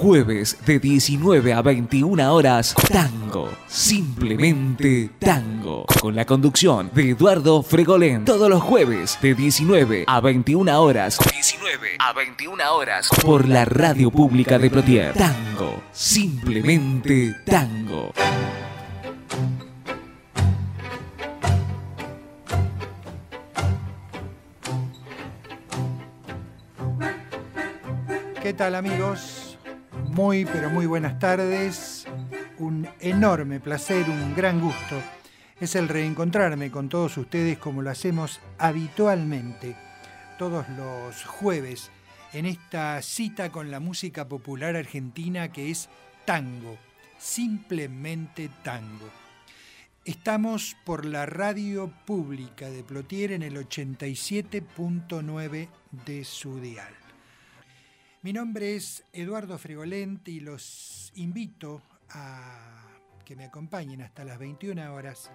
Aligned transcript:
Jueves 0.00 0.56
de 0.64 0.78
19 0.78 1.52
a 1.52 1.60
21 1.60 2.32
horas, 2.32 2.74
Tango. 2.90 3.50
Simplemente 3.66 5.10
Tango. 5.18 5.84
Con 6.00 6.16
la 6.16 6.24
conducción 6.24 6.90
de 6.94 7.10
Eduardo 7.10 7.62
Fregolén. 7.62 8.24
Todos 8.24 8.48
los 8.48 8.62
jueves 8.62 9.18
de 9.20 9.34
19 9.34 10.04
a 10.06 10.20
21 10.20 10.80
horas. 10.80 11.18
19 11.30 11.88
a 11.98 12.14
21 12.14 12.74
horas. 12.74 13.10
Por 13.22 13.46
la 13.46 13.66
radio 13.66 14.10
pública 14.10 14.58
de 14.58 14.70
Plotier. 14.70 15.12
Tango. 15.12 15.82
Simplemente 15.92 17.36
Tango. 17.44 18.14
¿Qué 28.42 28.54
tal 28.54 28.74
amigos? 28.76 29.39
Muy, 30.14 30.44
pero 30.44 30.70
muy 30.70 30.86
buenas 30.86 31.18
tardes. 31.20 32.04
Un 32.58 32.88
enorme 32.98 33.60
placer, 33.60 34.10
un 34.10 34.34
gran 34.34 34.60
gusto. 34.60 35.00
Es 35.60 35.76
el 35.76 35.86
reencontrarme 35.88 36.72
con 36.72 36.88
todos 36.88 37.16
ustedes 37.16 37.58
como 37.58 37.80
lo 37.80 37.90
hacemos 37.90 38.40
habitualmente, 38.58 39.76
todos 40.36 40.68
los 40.70 41.24
jueves, 41.24 41.92
en 42.32 42.46
esta 42.46 43.00
cita 43.02 43.52
con 43.52 43.70
la 43.70 43.78
música 43.78 44.26
popular 44.26 44.74
argentina 44.74 45.52
que 45.52 45.70
es 45.70 45.88
tango, 46.24 46.76
simplemente 47.16 48.50
tango. 48.64 49.08
Estamos 50.04 50.76
por 50.84 51.04
la 51.04 51.24
radio 51.24 51.88
pública 52.04 52.68
de 52.68 52.82
Plotier 52.82 53.30
en 53.30 53.42
el 53.42 53.56
87.9 53.56 55.68
de 56.04 56.24
su 56.24 56.58
dial. 56.58 56.99
Mi 58.22 58.34
nombre 58.34 58.76
es 58.76 59.02
Eduardo 59.14 59.56
Fregolente 59.56 60.30
y 60.30 60.40
los 60.40 61.10
invito 61.14 61.80
a 62.10 62.86
que 63.24 63.34
me 63.34 63.46
acompañen 63.46 64.02
hasta 64.02 64.26
las 64.26 64.38
21 64.38 64.92
horas 64.92 65.32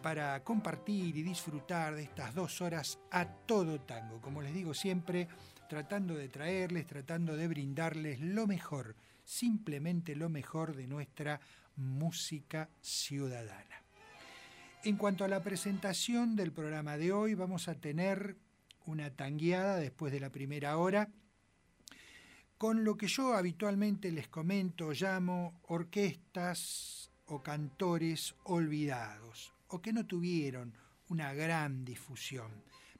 para 0.00 0.44
compartir 0.44 1.16
y 1.16 1.24
disfrutar 1.24 1.96
de 1.96 2.04
estas 2.04 2.36
dos 2.36 2.60
horas 2.60 3.00
a 3.10 3.26
todo 3.26 3.80
tango. 3.80 4.20
Como 4.20 4.42
les 4.42 4.54
digo 4.54 4.74
siempre, 4.74 5.26
tratando 5.68 6.14
de 6.14 6.28
traerles, 6.28 6.86
tratando 6.86 7.36
de 7.36 7.48
brindarles 7.48 8.20
lo 8.20 8.46
mejor, 8.46 8.94
simplemente 9.24 10.14
lo 10.14 10.28
mejor 10.28 10.76
de 10.76 10.86
nuestra 10.86 11.40
música 11.74 12.68
ciudadana. 12.80 13.82
En 14.84 14.96
cuanto 14.96 15.24
a 15.24 15.28
la 15.28 15.42
presentación 15.42 16.36
del 16.36 16.52
programa 16.52 16.96
de 16.96 17.10
hoy, 17.10 17.34
vamos 17.34 17.66
a 17.66 17.74
tener 17.74 18.36
una 18.86 19.10
tangueada 19.10 19.78
después 19.78 20.12
de 20.12 20.20
la 20.20 20.30
primera 20.30 20.76
hora 20.76 21.08
con 22.62 22.84
lo 22.84 22.96
que 22.96 23.08
yo 23.08 23.34
habitualmente 23.34 24.12
les 24.12 24.28
comento, 24.28 24.92
llamo 24.92 25.58
orquestas 25.62 27.10
o 27.26 27.42
cantores 27.42 28.36
olvidados, 28.44 29.52
o 29.66 29.82
que 29.82 29.92
no 29.92 30.06
tuvieron 30.06 30.72
una 31.08 31.34
gran 31.34 31.84
difusión, 31.84 32.52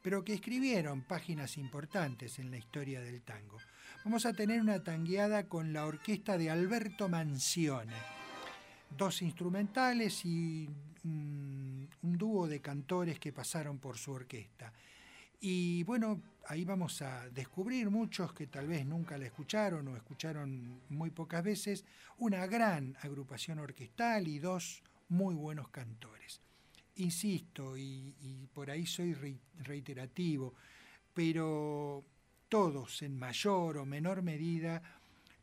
pero 0.03 0.25
que 0.25 0.35
escribieron 0.35 1.03
páginas 1.03 1.59
importantes 1.59 2.41
en 2.41 2.51
la 2.51 2.57
historia 2.57 3.01
del 3.03 3.23
tango. 3.23 3.59
Vamos 4.05 4.27
a 4.27 4.33
tener 4.33 4.61
una 4.61 4.83
tangueada 4.83 5.49
con 5.49 5.73
la 5.73 5.87
orquesta 5.87 6.37
de 6.37 6.51
Alberto 6.51 7.09
Mancione, 7.09 7.95
dos 8.99 9.23
instrumentales 9.23 10.25
y 10.25 10.69
un 11.05 11.89
dúo 12.03 12.49
de 12.49 12.61
cantores 12.61 13.21
que 13.21 13.33
pasaron 13.33 13.79
por 13.79 13.97
su 13.97 14.11
orquesta. 14.11 14.73
Y 15.45 15.83
bueno, 15.83 16.23
ahí 16.47 16.65
vamos 16.65 17.03
a 17.03 17.29
descubrir 17.31 17.91
muchos 17.91 18.33
que 18.33 18.47
tal 18.47 18.69
vez 18.69 18.87
nunca 18.87 19.19
la 19.19 19.27
escucharon 19.27 19.89
o 19.89 19.97
escucharon 19.97 20.81
muy 20.89 21.11
pocas 21.11 21.43
veces, 21.43 21.85
una 22.19 22.47
gran 22.47 22.97
agrupación 23.01 23.59
orquestal 23.59 24.29
y 24.29 24.39
dos 24.39 24.85
muy 25.09 25.35
buenos 25.35 25.69
cantores. 25.69 26.41
Insisto, 26.95 27.77
y, 27.77 28.15
por 28.55 28.71
ahí 28.71 28.87
soy 28.87 29.17
reiterativo, 29.65 30.55
pero 31.13 32.05
todos 32.49 33.03
en 33.03 33.19
mayor 33.19 33.79
o 33.79 33.85
menor 33.85 34.23
medida 34.23 34.81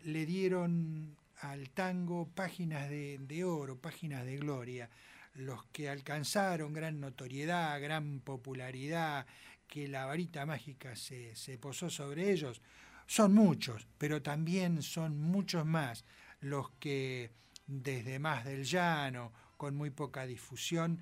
le 0.05 0.25
dieron 0.25 1.17
al 1.41 1.71
tango 1.71 2.29
páginas 2.33 2.89
de, 2.89 3.43
oro, 3.43 3.77
páginas 3.77 4.25
de 4.25 4.37
gloria. 4.37 4.89
Los 5.35 5.65
que 5.65 5.89
alcanzaron 5.89 6.71
gran 6.71 6.99
notoriedad, 6.99 7.81
gran 7.81 8.21
popularidad, 8.21 9.25
que 9.69 9.87
la 9.87 10.05
varita 10.05 10.45
mágica 10.45 10.95
se, 10.95 11.57
posó 11.61 11.89
sobre 11.89 12.31
ellos, 12.31 12.61
son 13.05 13.33
muchos, 13.33 13.87
pero 13.97 14.21
también 14.21 14.81
son 14.81 15.17
muchos 15.17 15.65
más 15.65 16.03
los 16.41 16.71
que 16.79 17.31
desde 17.67 18.17
más 18.19 18.45
del 18.45 18.63
llano, 18.63 19.31
con 19.55 19.75
muy 19.75 19.91
poca 19.91 20.25
difusión, 20.25 20.99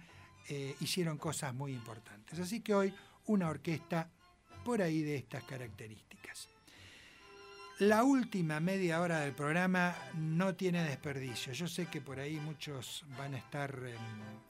eh, 0.49 0.75
hicieron 0.81 1.17
cosas 1.17 1.53
muy 1.53 1.73
importantes. 1.73 2.39
Así 2.39 2.59
que 2.59 2.73
hoy 2.73 2.93
una 3.27 3.49
orquesta 3.49 4.09
por 4.65 4.81
ahí 4.81 5.01
de 5.01 5.15
estas 5.15 5.43
características. 5.43 6.49
La 7.79 8.03
última 8.03 8.59
media 8.59 8.99
hora 8.99 9.19
del 9.19 9.33
programa 9.33 9.95
no 10.15 10.55
tiene 10.55 10.83
desperdicio. 10.83 11.53
Yo 11.53 11.67
sé 11.67 11.85
que 11.85 12.01
por 12.01 12.19
ahí 12.19 12.39
muchos 12.39 13.05
van 13.17 13.35
a 13.35 13.37
estar 13.37 13.71
em, 13.85 13.95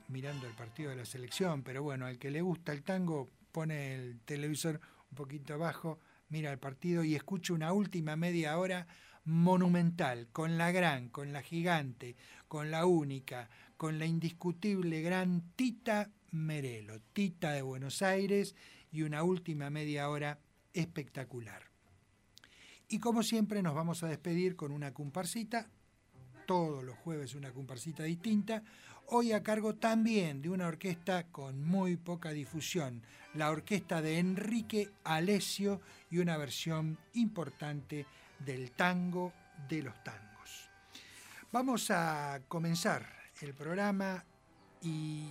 mirando 0.08 0.48
el 0.48 0.54
partido 0.54 0.92
de 0.92 0.96
la 0.96 1.06
selección, 1.06 1.62
pero 1.62 1.84
bueno, 1.84 2.06
al 2.06 2.18
que 2.18 2.32
le 2.32 2.42
gusta 2.42 2.72
el 2.72 2.84
tango 2.84 3.30
pone 3.58 3.96
el 3.96 4.20
televisor 4.20 4.80
un 5.10 5.16
poquito 5.16 5.56
abajo, 5.56 6.00
mira 6.30 6.52
el 6.52 6.60
partido 6.60 7.04
y 7.04 7.16
escucha 7.16 7.54
una 7.54 7.74
última 7.74 8.16
media 8.16 8.56
hora 8.60 8.86
monumental, 9.24 10.28
con 10.32 10.60
la 10.60 10.72
gran, 10.72 11.10
con 11.10 11.34
la 11.34 11.42
gigante, 11.42 12.16
con 12.48 12.70
la 12.70 12.86
única, 12.86 13.50
con 13.76 13.98
la 13.98 14.06
indiscutible 14.06 15.02
gran 15.02 15.42
Tita 15.56 16.12
Merelo, 16.30 17.00
Tita 17.14 17.52
de 17.52 17.64
Buenos 17.64 18.04
Aires, 18.04 18.54
y 18.92 19.02
una 19.02 19.24
última 19.24 19.72
media 19.72 20.08
hora 20.08 20.38
espectacular. 20.72 21.64
Y 22.88 23.00
como 23.00 23.24
siempre 23.24 23.64
nos 23.64 23.74
vamos 23.74 24.04
a 24.04 24.08
despedir 24.08 24.56
con 24.56 24.72
una 24.72 24.94
comparsita, 24.94 25.68
todos 26.46 26.84
los 26.84 26.96
jueves 27.00 27.34
una 27.34 27.52
comparsita 27.52 28.04
distinta, 28.04 28.62
hoy 29.08 29.32
a 29.32 29.42
cargo 29.44 29.76
también 29.76 30.42
de 30.42 30.50
una 30.50 30.68
orquesta 30.68 31.28
con 31.28 31.64
muy 31.64 31.96
poca 31.96 32.32
difusión, 32.32 33.02
la 33.34 33.52
orquesta 33.52 34.02
de 34.02 34.20
Enrique 34.20 34.90
Alesio 35.04 35.82
y 36.10 36.18
una 36.20 36.38
versión 36.38 36.98
importante 37.14 38.06
del 38.40 38.72
tango 38.72 39.34
de 39.70 39.84
los 39.84 40.04
tangos. 40.04 40.70
Vamos 41.52 41.90
a 41.92 42.42
comenzar 42.48 43.08
el 43.42 43.54
programa 43.54 44.24
y 44.82 45.26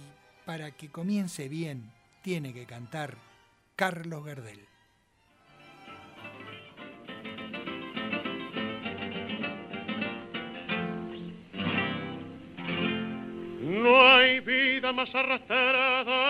para 0.45 0.71
que 0.71 0.89
comience 0.89 1.49
bien 1.49 1.93
tiene 2.23 2.55
que 2.55 2.67
cantar 2.67 3.17
Carlos 3.75 4.25
Gardel. 4.25 4.76
Vida 14.87 14.93
más 14.93 15.15
arrastrada 15.15 16.23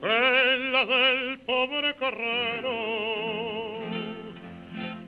que 0.00 0.58
la 0.70 0.84
del 0.84 1.38
pobre 1.40 1.94
carrero, 1.96 2.72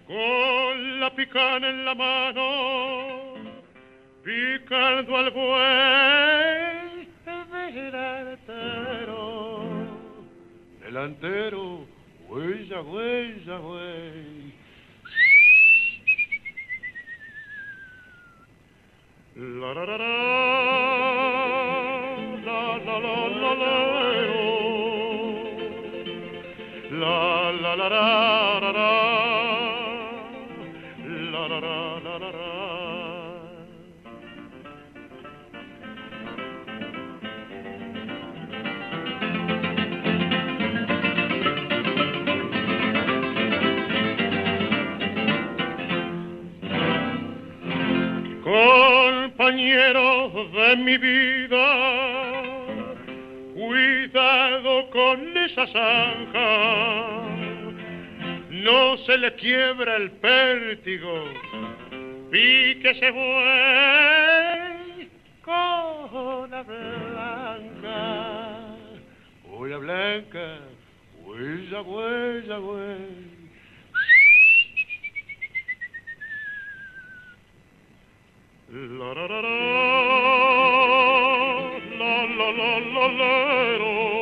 con 0.06 1.00
la 1.00 1.14
picana 1.14 1.68
en 1.68 1.84
la 1.84 1.94
mano, 1.94 3.34
picando 4.24 5.16
al 5.18 5.30
buey 5.30 7.08
delantero. 7.74 9.64
Delantero, 10.80 11.86
huella, 12.28 12.80
huella, 12.80 13.60
huella 13.60 14.34
La 19.36 19.74
la 19.74 19.84
la 19.84 19.98
la 19.98 21.13
compañero 49.34 50.30
de 50.52 50.76
mi 50.76 50.96
vida. 50.98 52.13
Con 54.92 55.36
esa 55.36 55.66
zanja, 55.66 57.22
no 58.50 58.96
se 58.98 59.18
le 59.18 59.34
quiebra 59.34 59.96
el 59.96 60.10
pértigo 60.12 61.24
y 62.32 62.74
que 62.76 62.94
se 62.94 63.12
fue 63.12 65.08
con 65.42 66.50
la 66.50 66.62
blanca. 66.62 67.96
Hola 69.52 69.78
blanca, 69.78 70.58
huella, 71.24 71.82
huella, 71.82 72.60
huella. 72.60 73.34
La 78.70 79.14
la 79.14 79.26
la 79.28 79.40
la 79.42 79.50
la 81.98 82.26
la 82.26 82.50
la 82.50 82.78
la 82.80 83.08
la 83.08 83.18
la 83.78 84.13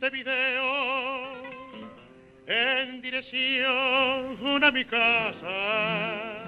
Montevideo 0.00 1.42
en 2.46 3.02
dirección 3.02 4.64
a 4.64 4.70
mi 4.70 4.84
casa. 4.86 6.40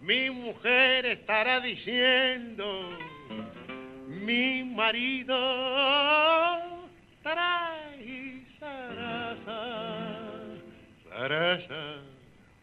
Mi 0.00 0.30
mujer 0.30 1.04
estará 1.04 1.60
diciendo, 1.60 2.98
mi 4.08 4.64
marido 4.64 5.36
trae 7.22 8.42
zaraza. 8.58 9.60
Zaraza, 11.10 11.96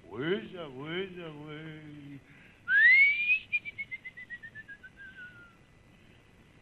huella, 0.09 0.67
huella, 0.69 1.29
huella. 1.29 1.91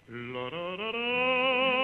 La 0.10 0.50
la 0.50 0.76
la 0.76 0.92
la 0.92 0.92
la 0.92 1.79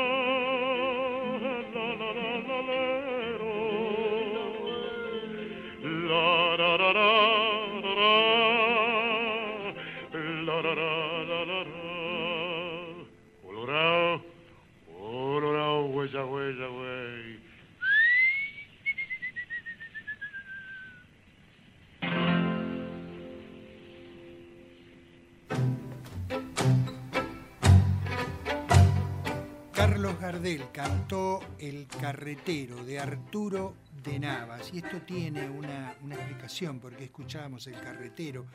Gardel 30.26 30.66
cantó 30.74 31.40
El 31.60 31.86
carretero 31.86 32.84
de 32.84 32.98
Arturo 32.98 33.76
de 34.04 34.18
Navas 34.18 34.72
y 34.74 34.80
esto 34.80 35.04
tiene 35.04 35.48
una, 35.48 35.92
explicación 35.92 36.80
porque 36.80 37.04
escuchábamos 37.04 37.68
El 37.68 37.80
carretero. 37.80 38.48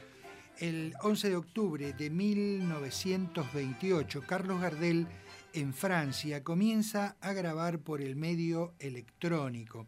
El 0.58 0.92
11 1.00 1.28
de 1.28 1.36
octubre 1.36 1.92
de 1.92 2.10
1928, 2.10 4.24
Carlos 4.26 4.60
Gardel 4.60 5.06
en 5.52 5.72
Francia 5.72 6.42
comienza 6.42 7.14
a 7.20 7.32
grabar 7.34 7.78
por 7.78 8.02
el 8.02 8.16
medio 8.16 8.74
electrónico. 8.80 9.86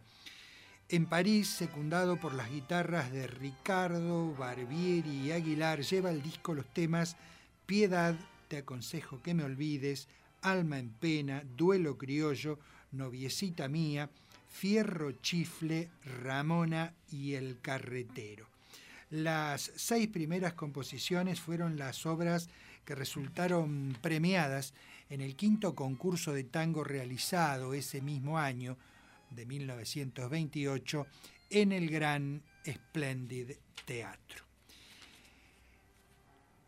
En 0.89 1.07
París, 1.07 1.49
secundado 1.49 2.17
por 2.17 2.33
las 2.33 2.49
guitarras 2.49 3.11
de 3.11 3.27
Ricardo, 3.27 4.33
Barbieri 4.37 5.27
y 5.27 5.33
Aguilar, 5.33 5.81
lleva 5.81 6.13
el 6.13 6.23
disco 6.23 6.55
los 6.55 6.73
temas 6.73 7.17
Piedad, 7.67 8.15
te 8.47 8.59
aconsejo 8.59 9.21
que 9.21 9.35
me 9.35 9.43
olvides, 9.43 10.07
Alma 10.43 10.79
en 10.79 10.91
pena, 10.91 11.43
Duelo 11.57 11.97
criollo, 11.97 12.59
Noviecita 12.93 13.69
mía, 13.69 14.11
Fierro 14.49 15.13
chifle, 15.13 15.89
Ramona 16.23 16.93
y 17.11 17.35
El 17.35 17.61
carretero. 17.61 18.47
Las 19.11 19.73
seis 19.77 20.09
primeras 20.09 20.55
composiciones 20.55 21.41
fueron 21.41 21.77
las 21.79 22.07
obras 22.07 22.49
que 22.85 22.95
resultaron 22.95 23.97
premiadas 24.01 24.75
en 25.09 25.21
el 25.21 25.37
quinto 25.37 25.75
concurso 25.75 26.33
de 26.33 26.45
tango 26.45 26.85
realizado 26.85 27.75
ese 27.75 28.01
mismo 28.01 28.39
año, 28.39 28.77
de 29.31 29.47
1928, 29.47 31.07
en 31.51 31.73
el 31.73 31.89
Gran 31.91 32.43
Splendid 32.67 33.53
Teatro. 33.85 34.52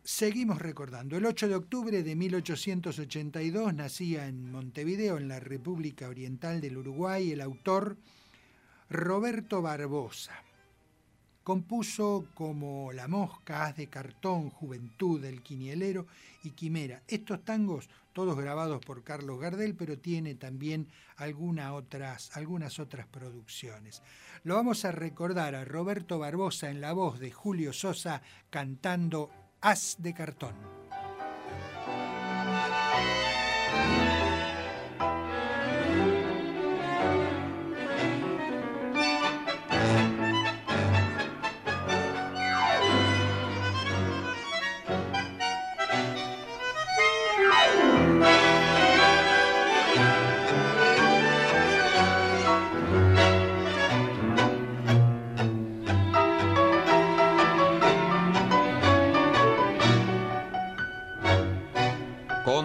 Seguimos 0.06 0.61
recordando. 0.61 1.17
El 1.17 1.25
8 1.25 1.49
de 1.49 1.55
octubre 1.55 2.03
de 2.03 2.15
1882 2.15 3.73
nacía 3.73 4.27
en 4.27 4.53
Montevideo, 4.53 5.17
en 5.17 5.29
la 5.29 5.41
República 5.41 6.11
Oriental 6.11 6.61
del 6.61 6.77
Uruguay, 6.77 7.33
el 7.33 7.41
autor 7.41 7.97
Roberto 8.91 9.62
Barbosa. 9.62 10.43
Compuso 11.43 12.27
como 12.35 12.93
La 12.93 13.09
Mosca, 13.09 13.65
Haz 13.65 13.77
de 13.77 13.87
Cartón, 13.87 14.51
Juventud, 14.51 15.25
El 15.25 15.41
Quinielero 15.41 16.06
y 16.43 16.51
Quimera. 16.51 17.03
Estos 17.09 17.43
tangos, 17.43 17.89
todos 18.12 18.37
grabados 18.37 18.85
por 18.85 19.05
Carlos 19.05 19.41
Gardel, 19.41 19.75
pero 19.75 19.99
tiene 19.99 20.35
también 20.35 20.87
otras, 21.73 22.37
algunas 22.37 22.79
otras 22.79 23.06
producciones. 23.06 24.03
Lo 24.43 24.56
vamos 24.56 24.85
a 24.85 24.93
recordar 24.93 25.55
a 25.55 25.65
Roberto 25.65 26.19
Barbosa 26.19 26.69
en 26.69 26.82
la 26.82 26.93
voz 26.93 27.19
de 27.20 27.31
Julio 27.31 27.73
Sosa 27.73 28.20
cantando 28.51 29.31
Haz 29.67 29.97
de 29.99 30.13
Cartón. 30.13 30.55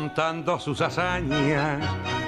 Contando 0.10 0.60
sus 0.60 0.82
hazañas. 0.82 1.80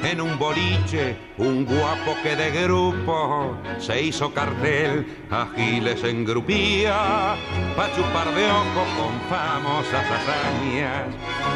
En 0.04 0.22
un 0.22 0.38
boliche, 0.38 1.18
un 1.38 1.66
guapo 1.66 2.16
que 2.22 2.36
de 2.36 2.52
grupo 2.52 3.58
se 3.80 4.04
hizo 4.04 4.32
cartel, 4.34 5.26
agiles 5.32 6.04
en 6.04 6.24
grupía, 6.24 7.36
pa' 7.76 7.92
chupar 7.96 8.34
de 8.36 8.46
ojo 8.46 8.84
con 8.98 9.20
famosas 9.30 10.06
hazañas 10.06 11.08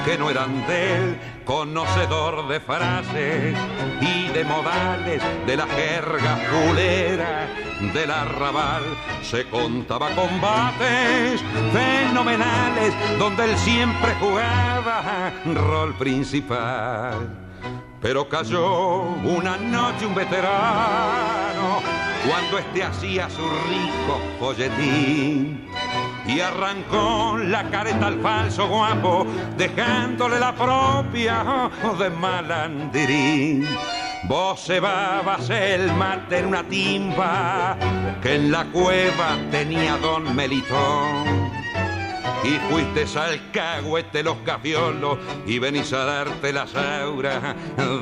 que 0.03 0.17
no 0.17 0.32
eran 0.32 0.65
de 0.67 0.96
él, 0.96 1.20
conocedor 1.44 2.48
de 2.48 2.60
frases 2.60 3.55
y 4.01 4.27
de 4.29 4.44
modales 4.46 5.22
de 5.46 5.58
la 5.58 5.67
jerga 5.67 6.39
culera 6.50 7.48
del 7.94 8.12
arrabal 8.12 8.84
se 9.22 9.48
contaba 9.50 10.10
combates 10.12 11.42
fenomenales 11.74 12.94
donde 13.18 13.46
él 13.46 13.58
siempre 13.58 14.13
jugaba 14.20 15.32
rol 15.54 15.94
principal. 15.96 17.30
Pero 18.01 18.30
cayó 18.30 19.01
una 19.01 19.58
noche 19.58 20.06
un 20.06 20.15
veterano 20.15 21.82
cuando 22.27 22.58
este 22.60 22.84
hacía 22.84 23.30
su 23.30 23.42
rico 23.42 24.20
folletín 24.39 25.68
y 26.27 26.39
arrancó 26.39 27.38
la 27.38 27.70
careta 27.70 28.08
al 28.08 28.20
falso 28.22 28.68
guapo 28.68 29.25
dejándole 29.58 30.39
la 30.39 30.54
propia 30.54 31.72
de 32.00 32.10
malandirín. 32.10 33.68
Vos 34.27 34.60
cebabas 34.65 35.50
el 35.51 35.91
mate 35.94 36.39
en 36.39 36.48
una 36.48 36.63
timba 36.63 37.77
que 38.24 38.36
en 38.36 38.51
la 38.51 38.65
cueva 38.72 39.38
tenía 39.51 39.98
don 39.98 40.36
Melitón. 40.36 41.65
Y 42.46 42.60
fuiste 42.70 43.06
al 43.18 43.52
cagüete 43.52 44.22
los 44.22 44.38
cafiolos 44.46 45.18
y 45.48 45.58
venís 45.58 45.92
a 45.94 46.06
darte 46.06 46.54
las 46.54 46.75
auras 46.75 47.56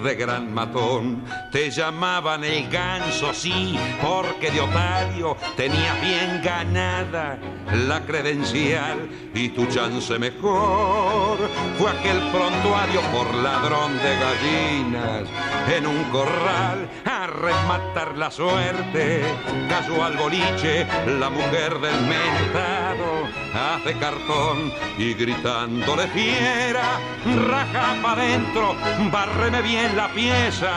de 0.03 0.15
gran 0.15 0.53
matón. 0.53 1.23
Te 1.51 1.71
llamaban 1.71 2.43
el 2.43 2.69
ganso, 2.69 3.33
sí, 3.33 3.77
porque 4.01 4.51
de 4.51 4.59
otario 4.59 5.37
tenías 5.55 6.01
bien 6.01 6.41
ganada 6.43 7.39
la 7.87 8.01
credencial 8.05 9.09
y 9.33 9.49
tu 9.49 9.65
chance 9.67 10.19
mejor 10.19 11.37
fue 11.77 11.91
aquel 11.91 12.19
prontuario 12.31 13.01
por 13.13 13.33
ladrón 13.35 13.97
de 13.97 14.17
gallinas 14.17 15.29
en 15.75 15.87
un 15.87 16.03
corral 16.05 16.89
rematar 17.33 18.17
la 18.17 18.31
suerte. 18.31 19.23
Cayó 19.69 20.03
al 20.03 20.17
boliche 20.17 20.87
la 21.19 21.29
mujer 21.29 21.79
del 21.79 21.99
mentado, 22.01 23.27
hace 23.53 23.93
cartón 23.97 24.71
y 24.97 25.13
gritándole 25.13 26.07
fiera, 26.07 26.99
raja 27.47 27.95
pa' 28.01 28.15
dentro, 28.15 28.75
bárreme 29.11 29.61
bien 29.61 29.95
la 29.95 30.07
pieza, 30.09 30.71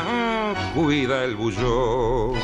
cuida 0.75 1.25
el 1.25 1.37
bullón. 1.37 2.37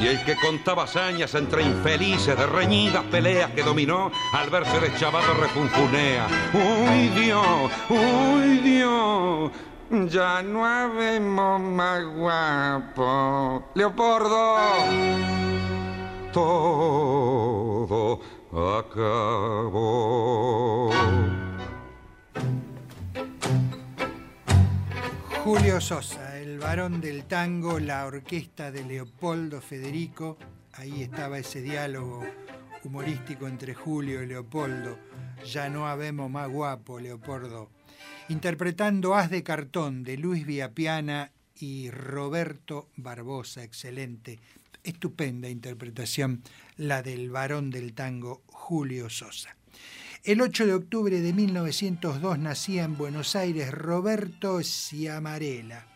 Y 0.00 0.06
el 0.06 0.24
que 0.24 0.36
contaba 0.36 0.84
hazañas 0.84 1.34
entre 1.34 1.62
infelices 1.64 2.38
de 2.38 2.46
reñidas 2.46 3.02
peleas 3.10 3.50
que 3.50 3.64
dominó, 3.64 4.12
al 4.32 4.48
verse 4.48 4.78
deschavado 4.78 5.34
refunfunea. 5.34 6.28
¡Uy 6.54 7.08
Dios! 7.08 7.72
¡Uy 7.88 8.58
Dios! 8.58 9.50
Ya 9.90 10.42
no 10.42 10.66
habemos 10.66 11.60
más 11.60 12.04
guapo. 12.04 13.64
Leopoldo. 13.74 14.56
Todo 16.30 18.20
acabó. 18.52 19.78
Julio 25.42 25.80
Sosa, 25.80 26.38
el 26.38 26.58
varón 26.58 27.00
del 27.00 27.24
tango, 27.24 27.80
la 27.80 28.04
orquesta 28.04 28.70
de 28.70 28.84
Leopoldo 28.84 29.62
Federico. 29.62 30.36
Ahí 30.74 31.02
estaba 31.02 31.38
ese 31.38 31.62
diálogo 31.62 32.22
humorístico 32.84 33.48
entre 33.48 33.72
Julio 33.72 34.22
y 34.22 34.26
Leopoldo. 34.26 34.98
Ya 35.46 35.70
no 35.70 35.88
habemos 35.88 36.30
más 36.30 36.50
guapo, 36.50 37.00
Leopoldo. 37.00 37.77
Interpretando 38.30 39.14
Haz 39.14 39.30
de 39.30 39.42
cartón 39.42 40.04
de 40.04 40.18
Luis 40.18 40.44
Viapiana 40.44 41.32
y 41.58 41.90
Roberto 41.90 42.90
Barbosa. 42.94 43.64
Excelente, 43.64 44.38
estupenda 44.84 45.48
interpretación, 45.48 46.42
la 46.76 47.02
del 47.02 47.30
varón 47.30 47.70
del 47.70 47.94
tango 47.94 48.42
Julio 48.48 49.08
Sosa. 49.08 49.56
El 50.24 50.42
8 50.42 50.66
de 50.66 50.74
octubre 50.74 51.20
de 51.22 51.32
1902 51.32 52.38
nacía 52.38 52.84
en 52.84 52.98
Buenos 52.98 53.34
Aires 53.34 53.70
Roberto 53.72 54.62
Ciamarela, 54.62 55.86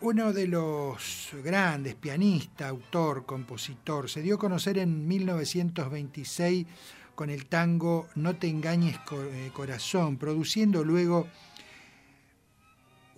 uno 0.00 0.32
de 0.32 0.48
los 0.48 1.30
grandes 1.44 1.94
pianista, 1.94 2.68
autor, 2.68 3.24
compositor. 3.24 4.10
Se 4.10 4.22
dio 4.22 4.34
a 4.34 4.38
conocer 4.38 4.78
en 4.78 5.06
1926 5.06 6.66
con 7.14 7.30
el 7.30 7.46
tango 7.46 8.08
No 8.14 8.36
te 8.36 8.48
engañes 8.48 8.98
eh, 9.12 9.50
corazón, 9.52 10.16
produciendo 10.16 10.84
luego 10.84 11.28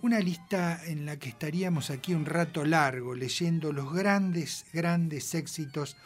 una 0.01 0.19
lista 0.19 0.81
en 0.85 1.05
la 1.05 1.17
que 1.17 1.29
estaríamos 1.29 1.89
aquí 1.89 2.13
un 2.13 2.25
rato 2.25 2.63
largo 2.63 3.15
leyendo 3.15 3.73
los 3.73 3.91
grandes, 3.91 4.65
grandes 4.71 5.33
éxitos 5.33 5.97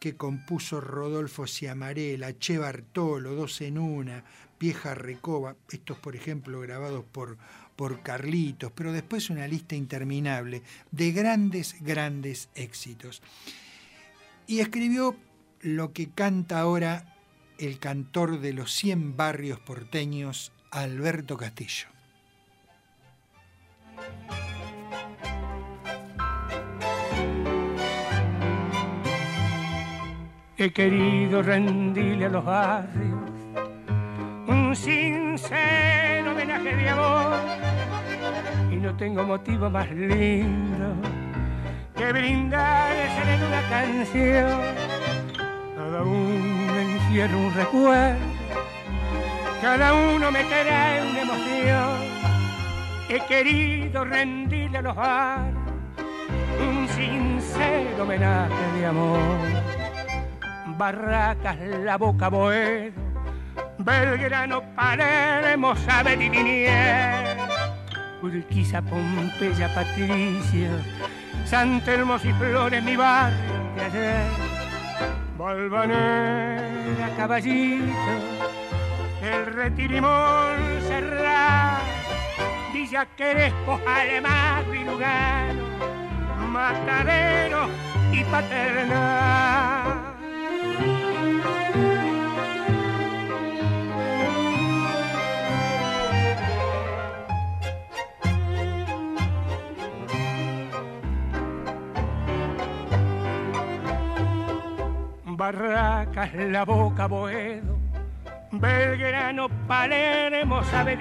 que 0.00 0.16
compuso 0.16 0.80
Rodolfo 0.80 1.46
Ciamarela, 1.46 2.36
Che 2.36 2.58
Bartolo, 2.58 3.34
Dos 3.34 3.60
en 3.60 3.78
Una, 3.78 4.24
Vieja 4.58 4.94
Recoba, 4.94 5.54
estos 5.70 5.98
por 5.98 6.16
ejemplo 6.16 6.60
grabados 6.60 7.04
por, 7.04 7.38
por 7.76 8.02
Carlitos, 8.02 8.72
pero 8.72 8.92
después 8.92 9.30
una 9.30 9.46
lista 9.46 9.76
interminable 9.76 10.62
de 10.90 11.12
grandes, 11.12 11.76
grandes 11.80 12.48
éxitos. 12.56 13.22
Y 14.48 14.58
escribió 14.58 15.16
lo 15.60 15.92
que 15.92 16.10
canta 16.10 16.58
ahora 16.58 17.11
el 17.58 17.78
cantor 17.78 18.40
de 18.40 18.52
los 18.52 18.72
100 18.72 19.16
barrios 19.16 19.60
porteños, 19.60 20.52
Alberto 20.70 21.36
Castillo. 21.36 21.92
he 30.64 30.72
querido 30.72 31.42
rendirle 31.42 32.26
a 32.26 32.28
los 32.28 32.44
barrios 32.44 33.30
un 34.46 34.76
sincero 34.76 36.30
homenaje 36.30 36.76
de 36.76 36.88
amor 36.88 37.34
y 38.70 38.76
no 38.76 38.96
tengo 38.96 39.24
motivo 39.24 39.68
más 39.68 39.90
lindo 39.90 40.94
que 41.96 42.12
brindarles 42.12 43.12
en 43.26 43.42
una 43.42 43.62
canción. 43.68 44.60
Cada 45.76 46.02
uno 46.02 46.61
encierra 47.12 47.36
un 47.36 47.54
recuerdo, 47.54 48.24
cada 49.60 49.92
uno 49.92 50.30
me 50.30 50.44
trae 50.44 51.10
una 51.10 51.20
emoción. 51.20 52.12
He 53.10 53.20
querido 53.26 54.04
rendirle 54.06 54.78
a 54.78 54.82
los 54.82 54.96
barrios 54.96 55.58
un 56.58 56.88
sincero 56.88 58.02
homenaje 58.02 58.78
de 58.78 58.86
amor. 58.86 59.18
Barracas, 60.78 61.58
La 61.84 61.98
Boca, 61.98 62.28
Boedo, 62.28 62.94
Belgrano, 63.76 64.62
Palermo, 64.74 65.76
Sabe 65.76 66.16
Divinier, 66.16 67.36
Urquiza, 68.22 68.80
Pompeya, 68.80 69.68
Patricio, 69.74 70.70
San 71.44 71.82
Telmos 71.82 72.24
y 72.24 72.32
Flores, 72.32 72.82
mi 72.82 72.96
barrio 72.96 73.36
de 73.92 74.61
Valvanera, 75.38 77.08
Caballito, 77.16 78.12
El 79.22 79.46
Retirimón, 79.46 80.58
Serrat, 80.86 81.82
Villa 82.72 83.06
Crespo, 83.16 83.80
Alemán 83.86 84.64
y 84.74 84.84
Lugano, 84.84 85.64
Matadero 86.48 87.68
y 88.12 88.24
Paternal. 88.24 90.02
Barracas, 105.42 106.32
La 106.34 106.64
Boca, 106.64 107.08
Boedo, 107.08 107.76
Belgrano, 108.52 109.48
Palermo, 109.66 110.62
Sabe 110.62 110.96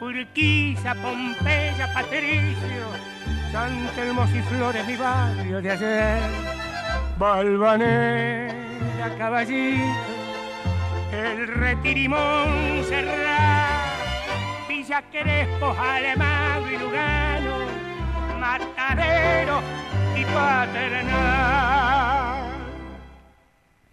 Urquiza, 0.00 0.94
Pompeya, 0.94 1.92
Patricio, 1.92 2.86
San 3.52 3.86
Telmos 3.94 4.30
y 4.30 4.40
Flores, 4.40 4.86
mi 4.86 4.96
barrio 4.96 5.60
de 5.60 5.70
ayer, 5.72 6.22
Balvanera, 7.18 8.54
Caballito, 9.18 9.84
El 11.12 11.46
Retirimón, 11.46 12.82
Serrat, 12.88 13.92
Villa 14.66 15.02
Crespo, 15.12 15.76
Alemán 15.78 16.62
y 16.72 16.78
Lugano, 16.78 17.58
Matadero 18.40 19.60
y 20.16 20.24
Paternal. 20.24 22.13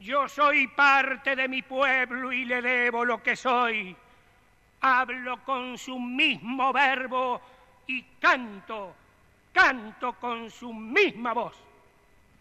Yo 0.02 0.28
soy 0.28 0.68
parte 0.68 1.36
de 1.36 1.48
mi 1.48 1.62
pueblo 1.62 2.34
y 2.34 2.44
le 2.44 2.60
debo 2.60 3.06
lo 3.06 3.22
que 3.22 3.36
soy. 3.36 3.96
Hablo 4.82 5.44
con 5.44 5.78
su 5.78 6.00
mismo 6.00 6.74
verbo 6.74 7.40
y 7.86 8.02
canto, 8.20 8.96
canto 9.54 10.14
con 10.14 10.50
su 10.50 10.74
misma 10.74 11.34
voz. 11.34 11.54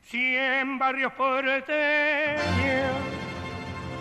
Cien 0.02 0.79
barrios 0.79 1.12
porteños, 1.12 1.69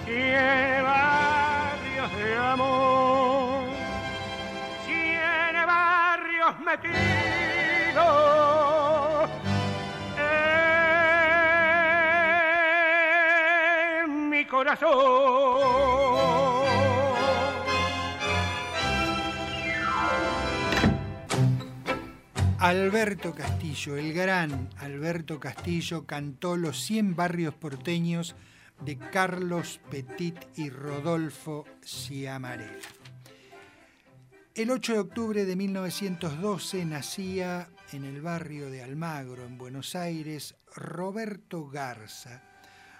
cien 0.05 0.83
barrios 0.85 2.17
de 2.17 2.37
amor, 2.37 3.65
cien 4.85 5.67
barrios 5.67 6.59
metidos 6.61 8.29
corazón. 14.49 14.89
Alberto 22.59 23.33
Castillo, 23.33 23.95
el 23.95 24.13
gran 24.13 24.69
Alberto 24.79 25.39
Castillo, 25.39 26.05
cantó 26.05 26.57
Los 26.57 26.81
100 26.83 27.15
barrios 27.15 27.53
porteños 27.53 28.35
de 28.81 28.97
Carlos 28.97 29.79
Petit 29.89 30.35
y 30.57 30.69
Rodolfo 30.69 31.65
Ciamarela. 31.81 32.73
El 34.55 34.71
8 34.71 34.93
de 34.93 34.99
octubre 34.99 35.45
de 35.45 35.55
1912 35.55 36.83
nacía 36.83 37.69
en 37.93 38.03
el 38.03 38.21
barrio 38.21 38.69
de 38.69 38.83
Almagro, 38.83 39.45
en 39.45 39.57
Buenos 39.57 39.95
Aires, 39.95 40.55
Roberto 40.75 41.69
Garza, 41.69 42.43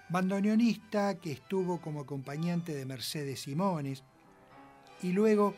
bandoneonista 0.09 1.19
que 1.19 1.31
estuvo 1.31 1.79
como 1.79 2.01
acompañante 2.01 2.73
de 2.73 2.85
Mercedes 2.85 3.41
Simones 3.41 4.03
y 5.01 5.11
luego 5.11 5.55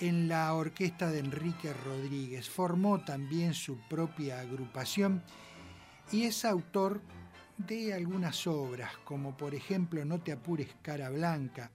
en 0.00 0.28
la 0.28 0.54
orquesta 0.54 1.10
de 1.10 1.18
Enrique 1.18 1.72
Rodríguez. 1.72 2.48
Formó 2.48 3.00
también 3.00 3.54
su 3.54 3.76
propia 3.88 4.40
agrupación 4.40 5.22
y 6.12 6.24
es 6.24 6.44
autor 6.44 7.00
de 7.56 7.94
algunas 7.94 8.46
obras, 8.46 8.90
como 9.04 9.36
por 9.36 9.54
ejemplo 9.54 10.04
No 10.04 10.20
te 10.20 10.32
apures 10.32 10.68
cara 10.82 11.10
blanca, 11.10 11.70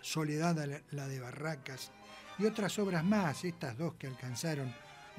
Soledad 0.00 0.82
la 0.90 1.08
de 1.08 1.20
Barracas 1.20 1.90
y 2.38 2.46
otras 2.46 2.78
obras 2.78 3.04
más, 3.04 3.44
estas 3.44 3.78
dos 3.78 3.94
que 3.94 4.06
alcanzaron 4.06 4.74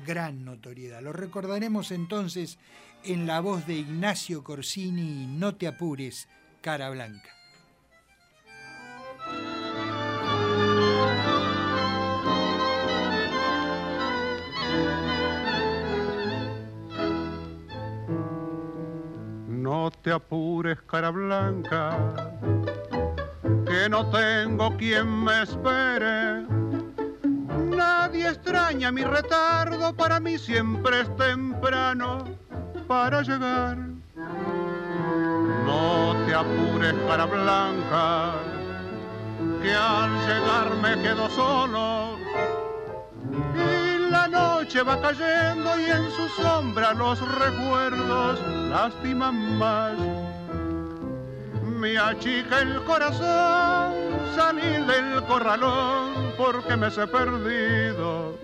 gran 0.05 0.43
notoriedad. 0.43 1.01
Lo 1.01 1.13
recordaremos 1.13 1.91
entonces 1.91 2.57
en 3.07 3.27
la 3.27 3.39
voz 3.39 3.67
de 3.67 3.75
Ignacio 3.75 4.43
Corsini, 4.43 5.27
No 5.27 5.55
te 5.55 5.67
apures, 5.67 6.27
cara 6.61 6.89
blanca. 6.89 7.29
No 19.47 19.91
te 19.91 20.11
apures, 20.11 20.81
cara 20.83 21.09
blanca, 21.11 22.33
que 23.67 23.89
no 23.89 24.09
tengo 24.09 24.75
quien 24.77 25.23
me 25.23 25.43
espere. 25.43 26.45
Nadie 27.75 28.29
extraña 28.29 28.91
mi 28.91 29.03
retardo, 29.03 29.95
para 29.95 30.19
mí 30.19 30.37
siempre 30.37 31.01
es 31.01 31.15
temprano 31.17 32.44
para 32.87 33.21
llegar. 33.21 33.77
No 35.65 36.15
te 36.25 36.33
apures, 36.33 36.93
cara 37.07 37.25
blanca, 37.25 38.33
que 39.61 39.73
al 39.73 40.11
llegar 40.27 40.75
me 40.81 41.01
quedo 41.01 41.29
solo 41.29 42.15
la 44.15 44.27
noche 44.27 44.81
va 44.81 44.99
cayendo 45.01 45.79
y 45.79 45.85
en 45.85 46.09
su 46.11 46.27
sombra 46.41 46.93
los 46.93 47.19
recuerdos 47.37 48.39
lastiman 48.69 49.57
más. 49.57 49.93
Me 51.79 51.97
achica 51.97 52.61
el 52.61 52.81
corazón 52.83 53.93
salir 54.35 54.85
del 54.85 55.23
corralón 55.25 56.33
porque 56.37 56.75
me 56.77 56.87
he 56.87 57.07
perdido. 57.07 58.35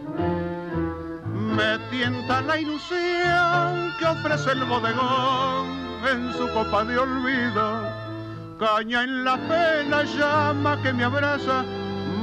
Me 1.55 1.77
tienta 1.89 2.41
la 2.41 2.57
ilusión 2.57 3.93
que 3.99 4.05
ofrece 4.05 4.51
el 4.51 4.63
bodegón 4.63 5.67
en 6.09 6.33
su 6.33 6.47
copa 6.53 6.83
de 6.85 6.97
olvido. 6.97 7.89
Caña 8.59 9.03
en 9.03 9.25
la 9.25 9.37
pena, 9.37 10.03
llama 10.03 10.81
que 10.81 10.93
me 10.93 11.03
abraza 11.03 11.63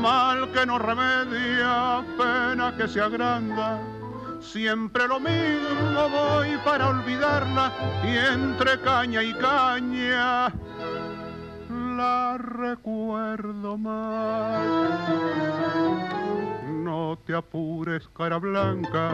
mal 0.00 0.50
que 0.52 0.64
no 0.64 0.78
remedia, 0.78 2.02
pena 2.16 2.74
que 2.76 2.88
se 2.88 3.00
agranda. 3.00 3.78
Siempre 4.40 5.06
lo 5.08 5.20
mismo 5.20 6.08
voy 6.08 6.56
para 6.64 6.88
olvidarla 6.88 7.72
y 8.04 8.16
entre 8.16 8.80
caña 8.80 9.22
y 9.22 9.34
caña 9.34 10.52
la 11.98 12.38
recuerdo 12.38 13.76
más. 13.76 14.62
No 16.88 17.18
te 17.26 17.34
apures, 17.34 18.08
cara 18.16 18.38
blanca, 18.38 19.12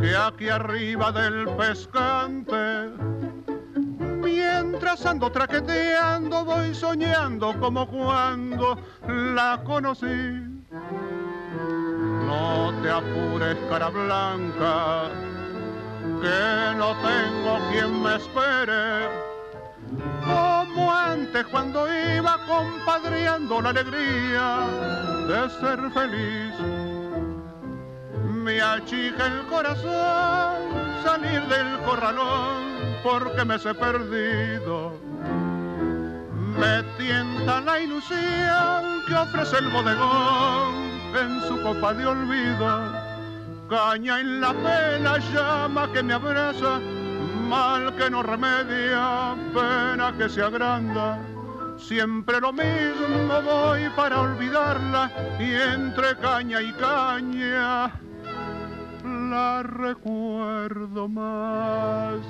que 0.00 0.16
aquí 0.16 0.48
arriba 0.48 1.10
del 1.10 1.48
pescante 1.56 2.92
Mientras 4.22 5.04
ando 5.04 5.32
traqueteando, 5.32 6.44
voy 6.44 6.72
soñando 6.76 7.58
como 7.58 7.88
cuando 7.88 8.78
la 9.08 9.60
conocí. 9.64 10.46
No 12.28 12.72
te 12.82 12.88
apures, 12.88 13.58
cara 13.68 13.88
blanca, 13.88 15.08
que 16.22 16.76
no 16.78 16.94
tengo 17.02 17.58
quien 17.72 18.00
me 18.00 18.14
espere. 18.14 19.08
Antes 20.90 21.46
cuando 21.46 21.86
iba 22.16 22.38
compadreando 22.46 23.60
la 23.60 23.70
alegría 23.70 24.66
de 25.28 25.50
ser 25.60 25.90
feliz. 25.92 26.54
Me 28.44 28.60
achica 28.60 29.26
el 29.26 29.46
corazón 29.46 30.82
salir 31.04 31.42
del 31.42 31.78
corralón 31.84 32.72
porque 33.02 33.44
me 33.44 33.56
he 33.56 33.74
perdido. 33.74 34.92
Me 36.58 36.82
tienta 36.98 37.60
la 37.60 37.80
ilusión 37.80 39.02
que 39.06 39.14
ofrece 39.14 39.58
el 39.58 39.68
bodegón 39.68 40.74
en 41.18 41.40
su 41.48 41.62
copa 41.62 41.94
de 41.94 42.06
olvido. 42.06 43.02
Caña 43.68 44.20
en 44.20 44.40
la 44.40 44.52
pena, 44.52 45.18
llama 45.32 45.90
que 45.92 46.02
me 46.02 46.14
abraza, 46.14 46.78
mal 47.52 47.94
que 47.96 48.08
no 48.08 48.22
remedia, 48.22 49.36
pena 49.52 50.14
que 50.16 50.26
se 50.26 50.40
agranda. 50.42 51.18
Siempre 51.76 52.40
lo 52.40 52.50
mismo 52.50 53.42
voy 53.44 53.90
para 53.94 54.22
olvidarla 54.22 55.10
y 55.38 55.52
entre 55.52 56.16
caña 56.16 56.62
y 56.62 56.72
caña 56.72 57.92
la 59.04 59.62
recuerdo 59.64 61.08
más. 61.08 62.20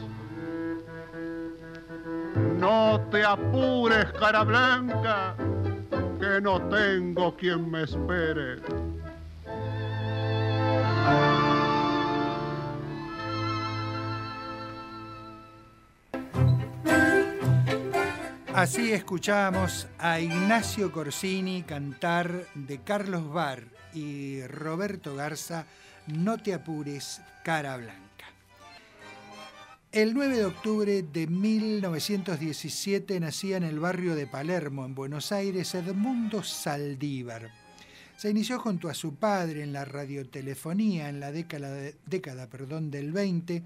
No 2.58 3.00
te 3.12 3.24
apures, 3.24 4.06
cara 4.18 4.42
blanca, 4.42 5.36
que 6.18 6.40
no 6.40 6.60
tengo 6.62 7.36
quien 7.36 7.70
me 7.70 7.82
espere. 7.84 8.60
Así 18.54 18.92
escuchamos 18.92 19.86
a 19.98 20.20
Ignacio 20.20 20.92
Corsini 20.92 21.62
cantar 21.62 22.46
de 22.54 22.80
Carlos 22.80 23.32
Bar 23.32 23.64
y 23.94 24.42
Roberto 24.42 25.16
Garza, 25.16 25.64
No 26.06 26.36
te 26.36 26.52
apures, 26.52 27.22
cara 27.44 27.78
blanca. 27.78 28.02
El 29.90 30.12
9 30.12 30.36
de 30.36 30.44
octubre 30.44 31.02
de 31.02 31.26
1917 31.26 33.18
nacía 33.20 33.56
en 33.56 33.64
el 33.64 33.80
barrio 33.80 34.14
de 34.14 34.26
Palermo, 34.26 34.84
en 34.84 34.94
Buenos 34.94 35.32
Aires, 35.32 35.74
Edmundo 35.74 36.42
Saldívar. 36.42 37.50
Se 38.18 38.28
inició 38.28 38.60
junto 38.60 38.90
a 38.90 38.94
su 38.94 39.14
padre 39.14 39.62
en 39.62 39.72
la 39.72 39.86
radiotelefonía 39.86 41.08
en 41.08 41.20
la 41.20 41.32
década, 41.32 41.74
década 42.04 42.48
perdón, 42.48 42.90
del 42.90 43.12
20 43.12 43.62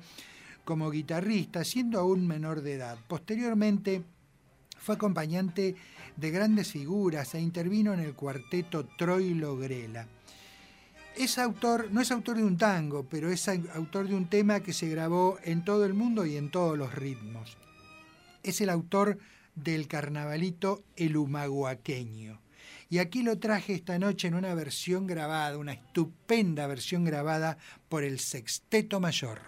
como 0.65 0.91
guitarrista, 0.91 1.65
siendo 1.65 1.99
aún 1.99 2.27
menor 2.27 2.61
de 2.61 2.75
edad. 2.75 2.99
Posteriormente 3.09 4.03
fue 4.87 4.95
acompañante 4.95 5.75
de 6.17 6.31
grandes 6.31 6.71
figuras 6.71 7.35
e 7.35 7.41
intervino 7.41 7.93
en 7.93 7.99
el 7.99 8.15
cuarteto 8.15 8.87
Troilo 8.87 9.59
Grela. 9.59 10.07
Es 11.17 11.39
autor, 11.39 11.89
no 11.91 12.01
es 12.01 12.13
autor 12.13 12.37
de 12.37 12.45
un 12.45 12.57
tango, 12.57 13.05
pero 13.11 13.29
es 13.29 13.49
autor 13.49 14.07
de 14.07 14.15
un 14.15 14.29
tema 14.29 14.61
que 14.61 14.73
se 14.73 14.89
grabó 14.89 15.39
en 15.43 15.65
todo 15.65 15.85
el 15.85 15.93
mundo 15.93 16.25
y 16.25 16.37
en 16.37 16.53
todos 16.53 16.79
los 16.79 16.95
ritmos. 16.95 17.57
Es 18.45 18.61
el 18.61 18.71
autor 18.71 19.19
del 19.57 19.89
carnavalito 19.89 20.85
El 20.95 21.17
Humaguaqueño. 21.17 22.41
Y 22.89 22.99
aquí 22.99 23.25
lo 23.25 23.41
traje 23.41 23.75
esta 23.75 23.99
noche 23.99 24.29
en 24.29 24.35
una 24.35 24.55
versión 24.55 25.09
grabada, 25.09 25.59
una 25.59 25.73
estupenda 25.73 26.69
versión 26.69 27.05
grabada 27.05 27.59
por 27.89 28.05
el 28.05 28.21
Sexteto 28.21 29.01
Mayor. 29.01 29.41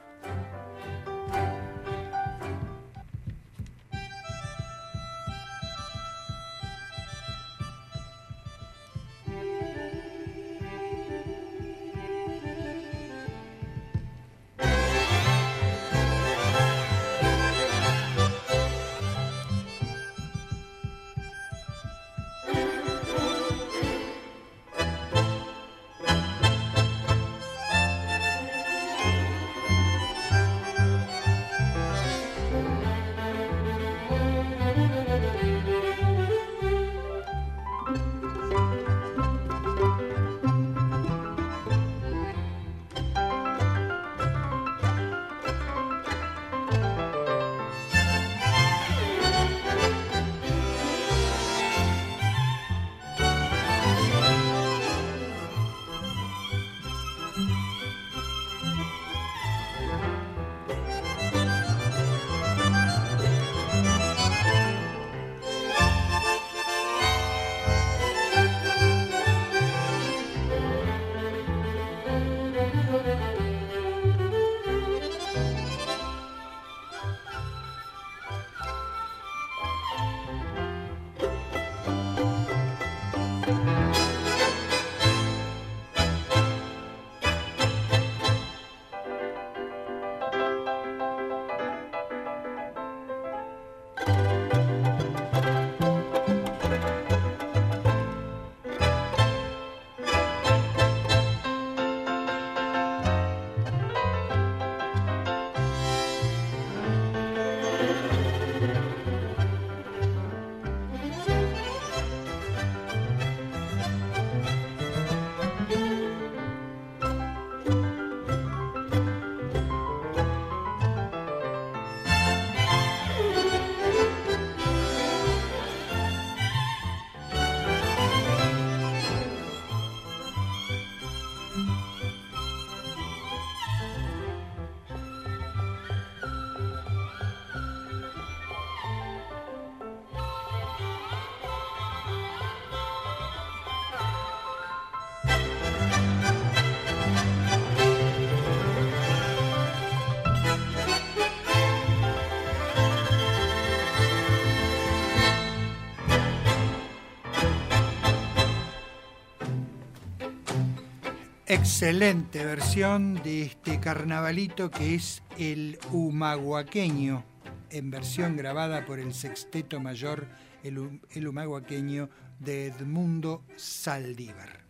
Excelente 161.51 162.45
versión 162.45 163.15
de 163.23 163.41
este 163.45 163.81
carnavalito 163.81 164.71
que 164.71 164.95
es 164.95 165.23
el 165.39 165.79
humahuaqueño, 165.91 167.25
en 167.71 167.91
versión 167.91 168.37
grabada 168.37 168.85
por 168.85 169.01
el 169.01 169.15
Sexteto 169.15 169.81
Mayor, 169.81 170.27
el, 170.63 171.01
el 171.11 171.27
humahuaqueño 171.27 172.11
de 172.39 172.67
Edmundo 172.67 173.47
Saldívar. 173.57 174.61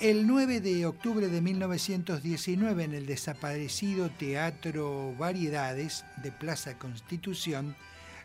El 0.00 0.26
9 0.26 0.60
de 0.60 0.86
octubre 0.86 1.28
de 1.28 1.40
1919, 1.40 2.82
en 2.82 2.92
el 2.92 3.06
desaparecido 3.06 4.10
Teatro 4.10 5.14
Variedades 5.16 6.04
de 6.16 6.32
Plaza 6.32 6.76
Constitución, 6.80 7.76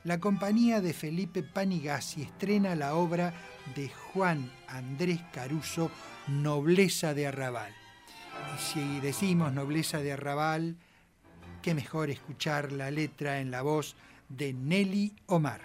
la 0.03 0.19
compañía 0.19 0.81
de 0.81 0.93
Felipe 0.93 1.43
Panigasi 1.43 2.23
estrena 2.23 2.73
la 2.73 2.95
obra 2.95 3.35
de 3.75 3.89
Juan 3.89 4.49
Andrés 4.67 5.19
Caruso, 5.31 5.91
Nobleza 6.27 7.13
de 7.13 7.27
Arrabal. 7.27 7.73
Y 8.55 8.59
si 8.59 8.99
decimos 8.99 9.53
Nobleza 9.53 9.99
de 9.99 10.13
Arrabal, 10.13 10.75
qué 11.61 11.73
mejor 11.73 12.09
escuchar 12.09 12.71
la 12.71 12.91
letra 12.91 13.39
en 13.39 13.51
la 13.51 13.61
voz 13.61 13.95
de 14.29 14.53
Nelly 14.53 15.13
Omar. 15.25 15.61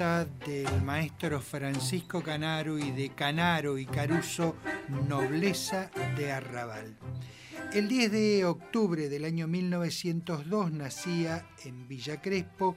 Del 0.00 0.82
maestro 0.82 1.42
Francisco 1.42 2.22
Canaro 2.22 2.78
y 2.78 2.90
de 2.90 3.10
Canaro 3.10 3.76
y 3.76 3.84
Caruso, 3.84 4.56
Nobleza 5.06 5.90
de 6.16 6.32
Arrabal. 6.32 6.96
El 7.74 7.86
10 7.86 8.10
de 8.10 8.44
octubre 8.46 9.10
del 9.10 9.26
año 9.26 9.46
1902 9.46 10.72
nacía 10.72 11.46
en 11.66 11.86
Villa 11.86 12.18
Crespo 12.22 12.76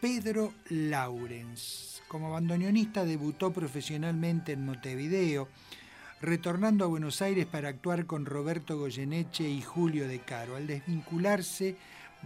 Pedro 0.00 0.52
Laurens. 0.68 2.02
Como 2.08 2.32
bandoneonista 2.32 3.04
debutó 3.04 3.52
profesionalmente 3.52 4.50
en 4.50 4.66
Montevideo, 4.66 5.48
retornando 6.20 6.84
a 6.84 6.88
Buenos 6.88 7.22
Aires 7.22 7.46
para 7.46 7.68
actuar 7.68 8.04
con 8.04 8.26
Roberto 8.26 8.76
Goyeneche 8.76 9.48
y 9.48 9.62
Julio 9.62 10.08
De 10.08 10.18
Caro. 10.18 10.56
Al 10.56 10.66
desvincularse 10.66 11.76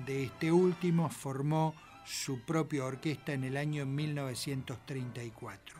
de 0.07 0.23
este 0.23 0.51
último 0.51 1.11
formó 1.11 1.75
su 2.09 2.41
propia 2.41 2.85
orquesta 2.85 3.33
en 3.33 3.45
el 3.45 3.57
año 3.57 3.85
1934. 3.85 5.77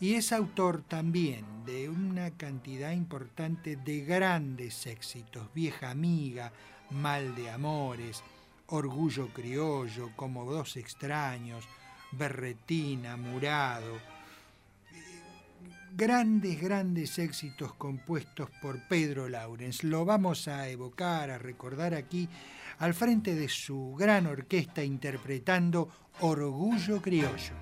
Y 0.00 0.14
es 0.14 0.32
autor 0.32 0.82
también 0.82 1.44
de 1.64 1.88
una 1.88 2.30
cantidad 2.32 2.92
importante 2.92 3.76
de 3.76 4.04
grandes 4.04 4.86
éxitos, 4.86 5.52
Vieja 5.54 5.90
Amiga, 5.90 6.52
Mal 6.90 7.34
de 7.34 7.50
Amores, 7.50 8.22
Orgullo 8.66 9.28
Criollo, 9.28 10.10
Como 10.16 10.50
Dos 10.50 10.76
Extraños, 10.76 11.68
Berretina, 12.12 13.16
Murado, 13.16 13.98
grandes, 15.96 16.60
grandes 16.60 17.18
éxitos 17.18 17.74
compuestos 17.74 18.48
por 18.60 18.80
Pedro 18.88 19.28
Laurens. 19.28 19.84
Lo 19.84 20.04
vamos 20.04 20.48
a 20.48 20.68
evocar, 20.68 21.30
a 21.30 21.38
recordar 21.38 21.94
aquí 21.94 22.28
al 22.82 22.94
frente 22.94 23.36
de 23.36 23.48
su 23.48 23.94
gran 23.96 24.26
orquesta 24.26 24.82
interpretando 24.82 25.88
Orgullo 26.18 27.00
Criollo. 27.00 27.54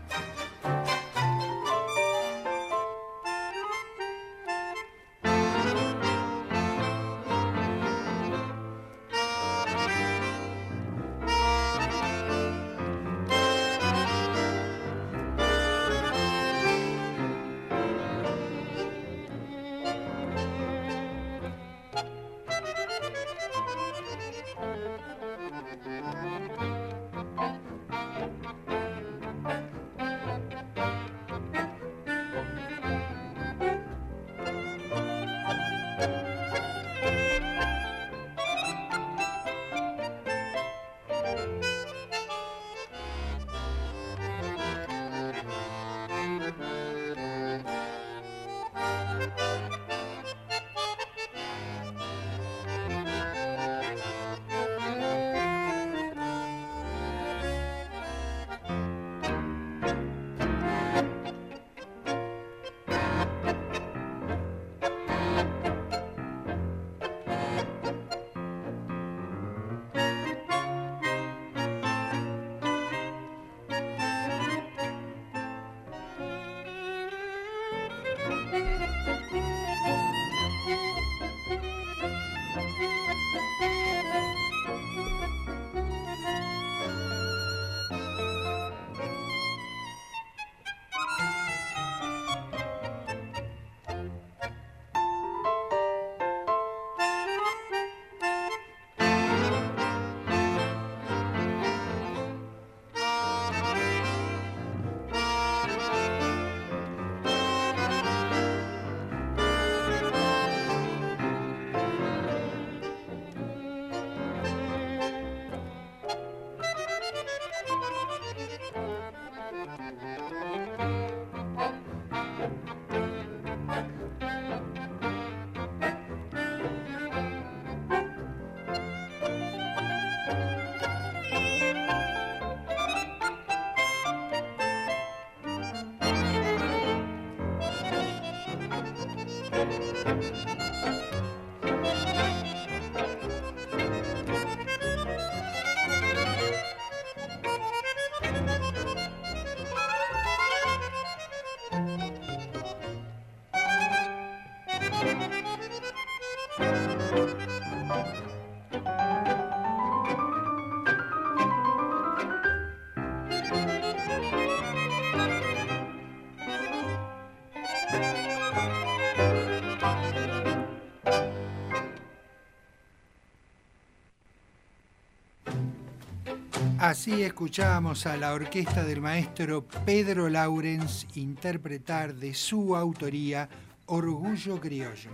Así 176.90 177.22
escuchábamos 177.22 178.05
a 178.07 178.16
la 178.16 178.33
orquesta 178.33 178.83
del 178.83 179.00
maestro 179.00 179.64
Pedro 179.87 180.29
Laurens 180.29 181.07
interpretar 181.14 182.16
de 182.16 182.35
su 182.35 182.74
autoría 182.74 183.48
Orgullo 183.87 184.59
Criollo. 184.59 185.12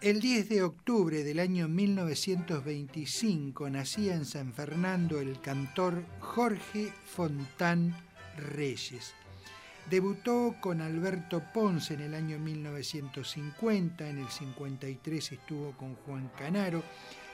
El 0.00 0.20
10 0.20 0.48
de 0.48 0.64
octubre 0.64 1.22
del 1.22 1.38
año 1.38 1.68
1925 1.68 3.70
nacía 3.70 4.16
en 4.16 4.24
San 4.24 4.52
Fernando 4.52 5.20
el 5.20 5.40
cantor 5.40 6.02
Jorge 6.18 6.92
Fontán 7.04 7.94
Reyes. 8.36 9.14
Debutó 9.88 10.56
con 10.60 10.80
Alberto 10.80 11.44
Ponce 11.54 11.94
en 11.94 12.00
el 12.00 12.14
año 12.14 12.40
1950, 12.40 14.08
en 14.08 14.18
el 14.18 14.28
53 14.28 15.30
estuvo 15.30 15.70
con 15.76 15.94
Juan 15.94 16.28
Canaro, 16.36 16.82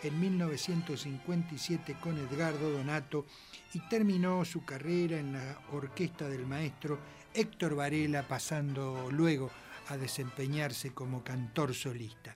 en 0.02 0.20
1957 0.20 1.96
con 2.00 2.18
Edgardo 2.18 2.70
Donato 2.70 3.26
y 3.72 3.80
terminó 3.88 4.44
su 4.44 4.64
carrera 4.64 5.18
en 5.18 5.32
la 5.32 5.58
orquesta 5.72 6.28
del 6.28 6.46
maestro 6.46 6.98
Héctor 7.34 7.74
Varela, 7.74 8.22
pasando 8.22 9.10
luego 9.10 9.50
a 9.88 9.96
desempeñarse 9.96 10.92
como 10.92 11.22
cantor 11.22 11.74
solista. 11.74 12.34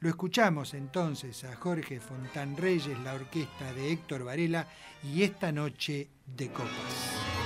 Lo 0.00 0.08
escuchamos 0.08 0.74
entonces 0.74 1.44
a 1.44 1.56
Jorge 1.56 2.00
Fontán 2.00 2.56
Reyes, 2.56 2.98
la 3.00 3.14
orquesta 3.14 3.72
de 3.72 3.92
Héctor 3.92 4.24
Varela 4.24 4.68
y 5.02 5.22
esta 5.22 5.50
noche 5.50 6.08
de 6.26 6.48
copas. 6.48 7.43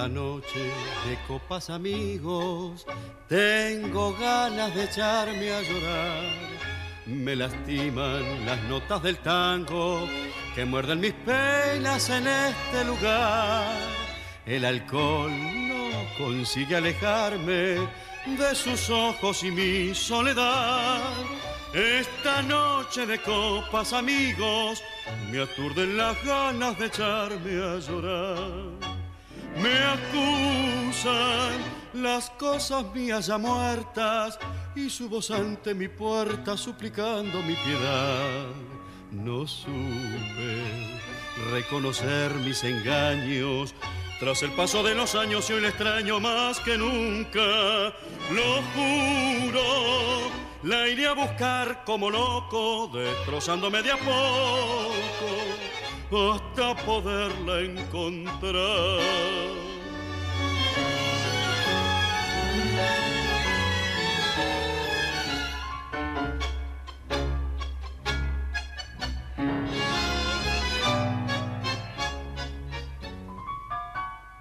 Esta 0.00 0.14
noche 0.14 0.60
de 1.06 1.18
copas 1.28 1.68
amigos, 1.68 2.86
tengo 3.28 4.16
ganas 4.16 4.74
de 4.74 4.84
echarme 4.84 5.52
a 5.52 5.60
llorar. 5.60 6.22
Me 7.04 7.36
lastiman 7.36 8.46
las 8.46 8.62
notas 8.62 9.02
del 9.02 9.18
tango 9.18 10.08
que 10.54 10.64
muerden 10.64 11.00
mis 11.00 11.12
penas 11.12 12.08
en 12.08 12.26
este 12.28 12.82
lugar. 12.86 13.76
El 14.46 14.64
alcohol 14.64 15.32
no 15.68 15.90
consigue 16.16 16.76
alejarme 16.76 17.86
de 18.24 18.54
sus 18.54 18.88
ojos 18.88 19.44
y 19.44 19.50
mi 19.50 19.94
soledad. 19.94 21.02
Esta 21.74 22.40
noche 22.40 23.04
de 23.04 23.18
copas 23.18 23.92
amigos 23.92 24.82
me 25.30 25.42
aturden 25.42 25.98
las 25.98 26.16
ganas 26.24 26.78
de 26.78 26.86
echarme 26.86 27.62
a 27.62 27.78
llorar. 27.78 28.99
Me 29.56 29.74
acusan 29.84 31.58
las 31.94 32.30
cosas 32.30 32.84
mías 32.94 33.26
ya 33.26 33.38
muertas 33.38 34.38
y 34.74 34.88
su 34.88 35.08
voz 35.08 35.30
ante 35.30 35.74
mi 35.74 35.88
puerta 35.88 36.56
suplicando 36.56 37.42
mi 37.42 37.54
piedad. 37.54 38.46
No 39.10 39.46
supe 39.46 41.00
reconocer 41.50 42.32
mis 42.34 42.62
engaños. 42.64 43.74
Tras 44.20 44.42
el 44.42 44.52
paso 44.52 44.82
de 44.82 44.94
los 44.94 45.14
años 45.14 45.48
y 45.48 45.54
hoy 45.54 45.62
le 45.62 45.68
extraño 45.68 46.20
más 46.20 46.60
que 46.60 46.76
nunca. 46.76 47.40
Lo 48.30 48.62
juro, 48.74 50.30
la 50.62 50.86
iré 50.88 51.06
a 51.06 51.14
buscar 51.14 51.84
como 51.84 52.10
loco, 52.10 52.90
destrozándome 52.92 53.82
de 53.82 53.92
a 53.92 53.96
poco 53.96 55.79
hasta 56.12 56.74
poderla 56.84 57.60
encontrar. 57.60 59.00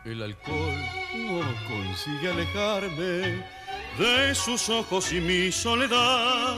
El 0.06 0.24
alcohol 0.24 0.76
no 1.14 1.42
consigue 1.68 2.32
alejarme 2.32 3.59
de 4.00 4.34
sus 4.34 4.70
ojos 4.70 5.12
y 5.12 5.20
mi 5.20 5.52
soledad. 5.52 6.56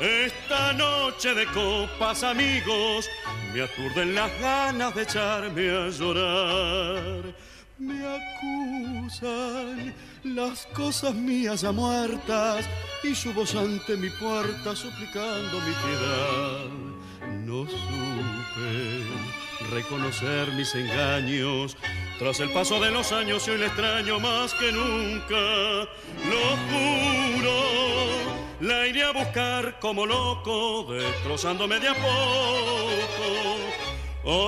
Esta 0.00 0.72
noche 0.72 1.34
de 1.34 1.44
copas, 1.46 2.22
amigos, 2.22 3.10
me 3.52 3.62
aturden 3.62 4.14
las 4.14 4.30
ganas 4.40 4.94
de 4.94 5.02
echarme 5.02 5.70
a 5.70 5.88
llorar. 5.88 7.34
Me 7.78 8.00
acusan 8.18 9.92
las 10.22 10.66
cosas 10.66 11.14
mías 11.14 11.62
ya 11.62 11.72
muertas 11.72 12.64
y 13.02 13.12
su 13.14 13.32
voz 13.32 13.56
ante 13.56 13.96
mi 13.96 14.10
puerta 14.10 14.76
suplicando 14.76 15.60
mi 15.60 15.72
piedad. 15.84 16.64
No 17.44 17.66
supe 17.66 19.02
reconocer 19.74 20.52
mis 20.52 20.72
engaños 20.76 21.76
tras 22.18 22.40
el 22.40 22.50
paso 22.50 22.80
de 22.80 22.90
los 22.90 23.12
años 23.12 23.46
hoy 23.46 23.58
le 23.58 23.66
extraño 23.66 24.18
más 24.18 24.52
que 24.54 24.72
nunca. 24.72 25.88
Lo 26.28 26.56
juro 26.68 27.18
la 28.60 28.86
iré 28.88 29.04
a 29.04 29.12
buscar 29.12 29.78
como 29.78 30.04
loco, 30.04 30.86
destrozándome 30.92 31.78
de 31.78 31.88
a 31.88 31.94
poco, 31.94 32.08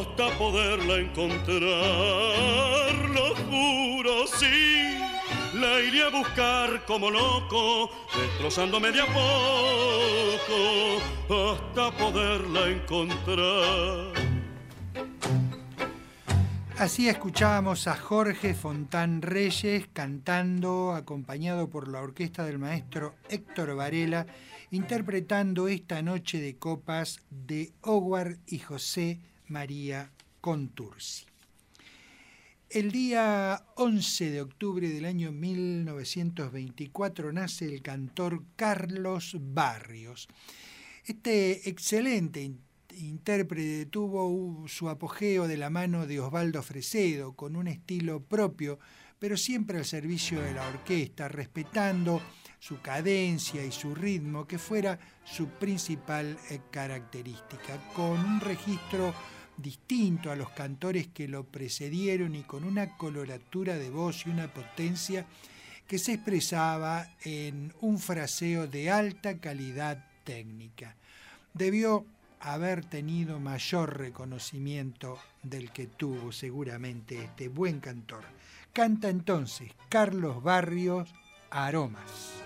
hasta 0.00 0.37
poderla 0.37 0.96
encontrar. 0.96 1.61
Lo 3.14 3.37
juro, 3.37 4.26
sí, 4.26 4.98
la 5.54 5.80
iré 5.80 6.02
a 6.02 6.09
buscar 6.09 6.85
como 6.87 7.09
loco, 7.11 7.90
destrozándome 8.18 8.90
de 8.90 9.00
a 9.00 9.06
poco, 9.06 11.00
hasta 11.52 11.90
poderla 11.96 12.68
encontrar. 12.68 14.11
Así 16.80 17.10
escuchábamos 17.10 17.86
a 17.88 17.94
Jorge 17.94 18.54
Fontán 18.54 19.20
Reyes 19.20 19.86
cantando, 19.92 20.94
acompañado 20.94 21.68
por 21.68 21.88
la 21.88 22.00
orquesta 22.00 22.46
del 22.46 22.58
maestro 22.58 23.16
Héctor 23.28 23.76
Varela, 23.76 24.26
interpretando 24.70 25.68
esta 25.68 26.00
noche 26.00 26.40
de 26.40 26.56
copas 26.56 27.20
de 27.28 27.74
Howard 27.82 28.38
y 28.46 28.60
José 28.60 29.20
María 29.46 30.10
Contursi. 30.40 31.26
El 32.70 32.92
día 32.92 33.62
11 33.74 34.30
de 34.30 34.40
octubre 34.40 34.88
del 34.88 35.04
año 35.04 35.32
1924 35.32 37.30
nace 37.34 37.66
el 37.66 37.82
cantor 37.82 38.42
Carlos 38.56 39.36
Barrios. 39.38 40.28
Este 41.04 41.68
excelente 41.68 42.52
intérprete 42.98 43.87
tuvo 43.87 44.66
su 44.68 44.88
apogeo 44.88 45.46
de 45.46 45.57
la 45.57 45.70
mano 45.70 46.07
de 46.07 46.20
Osvaldo 46.20 46.62
Fresedo, 46.62 47.35
con 47.35 47.57
un 47.57 47.68
estilo 47.68 48.20
propio, 48.20 48.79
pero 49.18 49.37
siempre 49.37 49.79
al 49.79 49.85
servicio 49.85 50.40
de 50.40 50.55
la 50.55 50.66
orquesta, 50.66 51.29
respetando 51.29 52.22
su 52.59 52.81
cadencia 52.81 53.64
y 53.64 53.72
su 53.72 53.94
ritmo, 53.94 54.46
que 54.46 54.59
fuera 54.59 54.98
su 55.24 55.48
principal 55.48 56.38
eh, 56.50 56.61
característica, 56.70 57.79
con 57.94 58.18
un 58.18 58.40
registro 58.40 59.14
distinto 59.57 60.31
a 60.31 60.37
los 60.37 60.50
cantores 60.50 61.09
que 61.09 61.29
lo 61.29 61.44
precedieron 61.44 62.35
y 62.35 62.42
con 62.42 62.64
una 62.64 62.96
coloratura 62.96 63.76
de 63.76 63.90
voz 63.90 64.26
y 64.26 64.31
una 64.31 64.53
potencia 64.53 65.26
que 65.87 65.98
se 65.98 66.14
expresaba 66.14 67.16
en 67.24 67.74
un 67.81 67.98
fraseo 67.98 68.66
de 68.66 68.91
alta 68.91 69.38
calidad 69.38 70.07
técnica. 70.24 70.97
Debió 71.53 72.07
haber 72.41 72.84
tenido 72.84 73.38
mayor 73.38 73.99
reconocimiento 73.99 75.18
del 75.43 75.70
que 75.70 75.86
tuvo 75.86 76.32
seguramente 76.32 77.22
este 77.24 77.49
buen 77.49 77.80
cantor. 77.80 78.24
Canta 78.72 79.09
entonces 79.09 79.72
Carlos 79.88 80.43
Barrios 80.43 81.14
Aromas. 81.51 82.39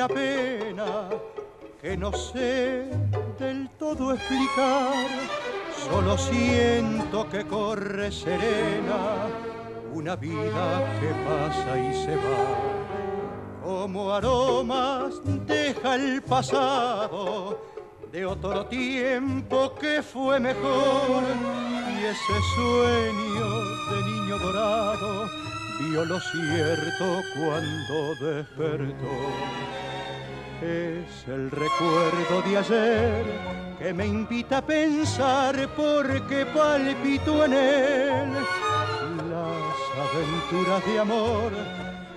Una 0.00 0.08
pena 0.08 1.08
que 1.82 1.94
no 1.94 2.10
sé 2.10 2.88
del 3.38 3.68
todo 3.78 4.14
explicar. 4.14 4.94
Solo 5.76 6.16
siento 6.16 7.28
que 7.28 7.44
corre 7.44 8.10
serena 8.10 9.28
una 9.92 10.16
vida 10.16 10.98
que 11.00 11.12
pasa 11.28 11.78
y 11.78 11.94
se 12.02 12.16
va. 12.16 13.62
Como 13.62 14.14
aromas 14.14 15.20
deja 15.46 15.96
el 15.96 16.22
pasado 16.22 17.60
de 18.10 18.24
otro 18.24 18.64
tiempo 18.66 19.74
que 19.74 20.02
fue 20.02 20.40
mejor 20.40 21.24
y 21.92 22.04
ese 22.06 22.38
sueño 22.54 23.48
de 23.90 24.10
niño 24.10 24.38
dorado 24.38 25.28
vio 25.78 26.04
lo 26.06 26.18
cierto 26.20 27.22
cuando 27.34 28.14
despertó. 28.18 29.89
Es 30.62 31.26
el 31.26 31.50
recuerdo 31.50 32.42
de 32.46 32.58
ayer 32.58 33.24
que 33.78 33.94
me 33.94 34.06
invita 34.06 34.58
a 34.58 34.62
pensar 34.62 35.56
porque 35.74 36.44
palpito 36.44 37.46
en 37.46 37.52
él. 37.54 38.32
Las 39.30 40.10
aventuras 40.12 40.84
de 40.84 40.98
amor, 40.98 41.52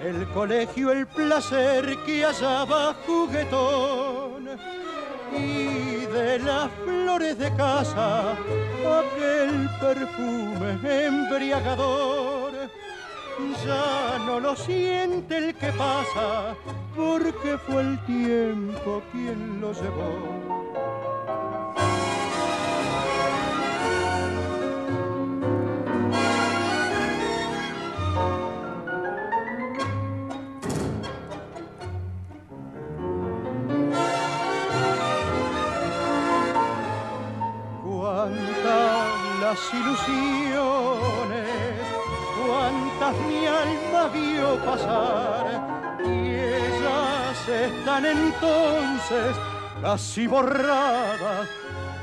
el 0.04 0.28
colegio, 0.34 0.92
el 0.92 1.08
placer 1.08 1.98
que 2.06 2.26
hallaba 2.26 2.94
juguetón. 3.06 4.50
Y 5.32 6.06
de 6.06 6.40
las 6.40 6.70
flores 6.84 7.38
de 7.38 7.50
casa 7.56 8.34
aquel 8.34 9.70
perfume 9.80 11.06
embriagador 11.06 12.43
ya 13.66 14.20
no 14.26 14.40
lo 14.40 14.56
siente 14.56 15.38
el 15.38 15.56
que 15.56 15.72
pasa, 15.72 16.56
porque 16.96 17.58
fue 17.58 17.82
el 17.82 18.06
tiempo 18.06 19.02
quien 19.12 19.60
lo 19.60 19.74
llevó. 19.74 20.44
Cuántas 37.84 39.40
las 39.42 39.74
ilusiones 39.74 40.53
mi 43.12 43.46
alma 43.46 44.08
vio 44.08 44.58
pasar 44.64 46.00
y 46.06 46.36
ellas 46.36 47.50
están 47.50 48.06
entonces 48.06 49.36
casi 49.82 50.28
borradas 50.28 51.50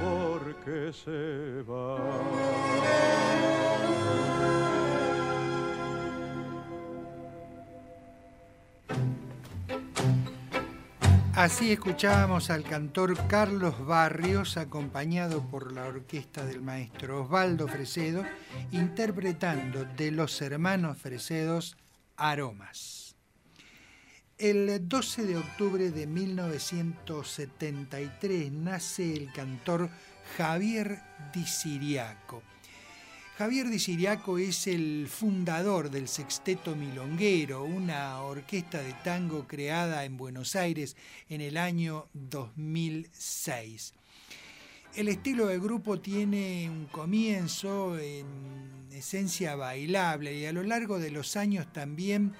porque 0.00 0.92
se 0.92 1.62
van. 1.62 3.59
Así 11.40 11.72
escuchábamos 11.72 12.50
al 12.50 12.62
cantor 12.64 13.16
Carlos 13.26 13.86
Barrios, 13.86 14.58
acompañado 14.58 15.40
por 15.48 15.72
la 15.72 15.86
orquesta 15.86 16.44
del 16.44 16.60
maestro 16.60 17.22
Osvaldo 17.22 17.66
Fresedo, 17.66 18.26
interpretando 18.72 19.86
de 19.86 20.10
los 20.10 20.42
hermanos 20.42 20.98
Fresedos 20.98 21.78
Aromas. 22.18 23.16
El 24.36 24.86
12 24.86 25.24
de 25.24 25.38
octubre 25.38 25.90
de 25.90 26.06
1973 26.06 28.52
nace 28.52 29.14
el 29.14 29.32
cantor 29.32 29.88
Javier 30.36 31.00
Di 31.32 31.46
Siriaco 31.46 32.42
Javier 33.40 33.70
Di 33.70 33.78
Siriaco 33.78 34.36
es 34.36 34.66
el 34.66 35.08
fundador 35.08 35.88
del 35.90 36.08
Sexteto 36.08 36.76
Milonguero, 36.76 37.64
una 37.64 38.20
orquesta 38.20 38.82
de 38.82 38.92
tango 39.02 39.48
creada 39.48 40.04
en 40.04 40.18
Buenos 40.18 40.56
Aires 40.56 40.94
en 41.30 41.40
el 41.40 41.56
año 41.56 42.06
2006. 42.12 43.94
El 44.94 45.08
estilo 45.08 45.46
del 45.46 45.58
grupo 45.58 45.98
tiene 46.00 46.68
un 46.68 46.84
comienzo 46.84 47.98
en 47.98 48.26
esencia 48.92 49.56
bailable 49.56 50.34
y 50.34 50.44
a 50.44 50.52
lo 50.52 50.62
largo 50.62 50.98
de 50.98 51.10
los 51.10 51.34
años 51.38 51.72
también, 51.72 52.34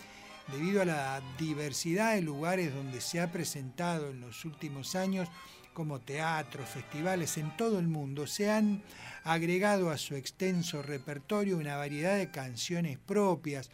debido 0.53 0.82
a 0.82 0.84
la 0.84 1.22
diversidad 1.38 2.14
de 2.14 2.20
lugares 2.20 2.74
donde 2.74 3.01
se 3.01 3.22
ha 3.22 3.32
presentado 3.32 4.11
en 4.11 4.20
los 4.20 4.44
últimos 4.44 4.94
años, 4.94 5.30
como 5.73 6.01
teatros, 6.01 6.68
festivales 6.68 7.39
en 7.39 7.57
todo 7.57 7.79
el 7.79 7.89
mundo, 7.89 8.27
se 8.27 8.51
han 8.51 8.83
agregado 9.25 9.91
a 9.91 9.99
su 9.99 10.14
extenso 10.14 10.83
repertorio 10.83 11.59
una 11.59 11.77
variedad 11.77 12.16
de 12.16 12.31
canciones 12.31 12.99
propias, 12.99 13.71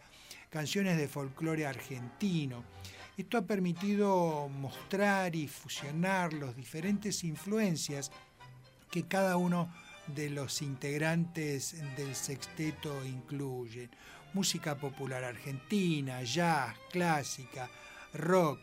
canciones 0.49 0.97
de 0.97 1.07
folclore 1.07 1.65
argentino. 1.65 2.63
Esto 3.17 3.37
ha 3.37 3.41
permitido 3.45 4.47
mostrar 4.49 5.35
y 5.35 5.47
fusionar 5.47 6.33
las 6.33 6.55
diferentes 6.55 7.23
influencias 7.23 8.11
que 8.91 9.07
cada 9.07 9.37
uno 9.37 9.73
de 10.07 10.29
los 10.29 10.61
integrantes 10.61 11.75
del 11.95 12.15
sexteto 12.15 13.03
incluye. 13.05 13.89
Música 14.33 14.75
popular 14.75 15.23
argentina, 15.23 16.21
jazz, 16.21 16.75
clásica, 16.91 17.69
rock, 18.13 18.59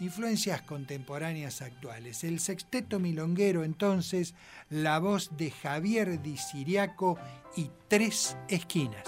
influencias 0.00 0.62
contemporáneas 0.62 1.62
actuales. 1.62 2.24
El 2.24 2.40
sexteto 2.40 2.98
milonguero 2.98 3.64
entonces, 3.64 4.34
la 4.70 4.98
voz 4.98 5.36
de 5.36 5.50
Javier 5.50 6.20
Di 6.22 6.36
Siriaco 6.36 7.18
y 7.56 7.70
Tres 7.88 8.36
Esquinas. 8.48 9.04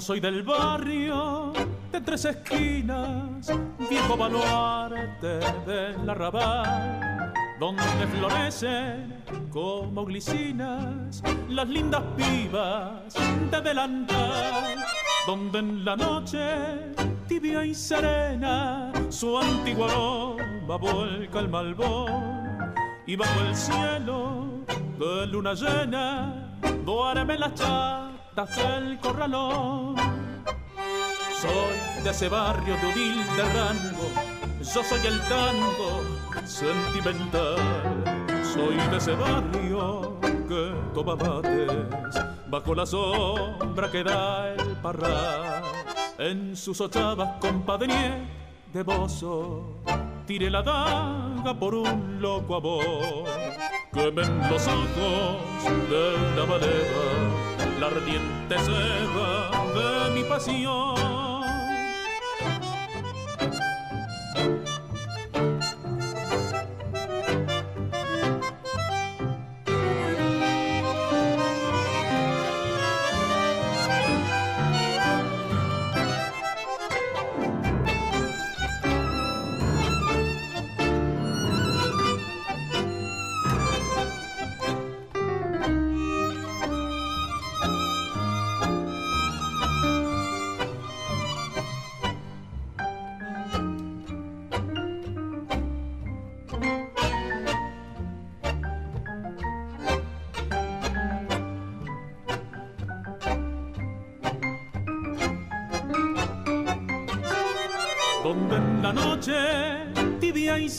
Soy 0.00 0.20
del 0.20 0.44
barrio 0.44 1.52
de 1.90 2.00
tres 2.00 2.24
esquinas, 2.24 3.52
viejo 3.90 4.16
baluarte 4.16 5.40
del 5.66 6.08
arrabal, 6.08 7.32
donde 7.58 7.82
florecen 7.82 9.24
como 9.50 10.04
glicinas 10.04 11.20
las 11.48 11.68
lindas 11.68 12.02
pibas 12.16 13.12
de 13.50 13.60
delantal, 13.60 14.76
donde 15.26 15.58
en 15.58 15.84
la 15.84 15.96
noche 15.96 16.38
tibia 17.26 17.64
y 17.64 17.74
serena 17.74 18.92
su 19.08 19.36
antiguo 19.36 19.84
aroma 19.86 20.76
vuelca 20.76 21.40
el 21.40 21.48
malbón 21.48 22.72
y 23.04 23.16
bajo 23.16 23.40
el 23.40 23.54
cielo 23.54 24.64
de 24.96 25.26
luna 25.26 25.54
llena 25.54 26.54
duerme 26.84 27.36
la 27.36 27.52
corralón. 29.00 29.96
Soy 31.40 32.02
de 32.04 32.10
ese 32.10 32.28
barrio 32.28 32.76
de 32.76 32.86
humilde 32.86 33.42
rango, 33.54 34.10
yo 34.58 34.84
soy 34.84 35.06
el 35.06 35.20
tango 35.22 36.02
sentimental. 36.44 37.56
Soy 38.44 38.76
de 38.76 38.96
ese 38.96 39.12
barrio 39.12 40.18
que 40.48 40.72
toma 40.94 41.16
mates 41.16 41.70
bajo 42.48 42.74
la 42.74 42.86
sombra 42.86 43.90
que 43.90 44.04
da 44.04 44.54
el 44.54 44.76
parral. 44.76 45.62
en 46.18 46.56
sus 46.56 46.80
ochavas 46.80 47.40
compadre 47.40 48.26
de 48.72 48.82
bozo. 48.82 49.80
Tire 50.26 50.50
la 50.50 50.62
daga 50.62 51.58
por 51.58 51.74
un 51.74 52.20
loco 52.20 52.56
amor. 52.56 53.24
Quemen 53.92 54.50
los 54.50 54.66
ojos 54.66 55.64
de 55.88 56.36
la 56.36 56.44
valera, 56.44 57.47
la 57.78 57.86
ardiente 57.86 58.58
seda 58.58 59.50
de 59.74 60.10
mi 60.14 60.24
pasión. 60.24 61.27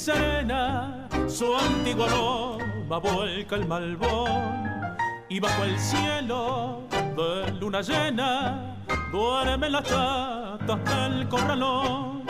Serena 0.09 1.07
su 1.27 1.55
antiguo 1.55 2.05
aroma 2.05 2.97
vuelca 2.97 3.55
el 3.55 3.67
malbón 3.67 4.97
y 5.29 5.39
bajo 5.39 5.63
el 5.63 5.77
cielo 5.77 6.87
de 6.89 7.51
luna 7.59 7.81
llena 7.81 8.83
duermen 9.11 9.71
las 9.71 9.83
chatas 9.83 10.79
del 10.85 11.29
corralón. 11.29 12.23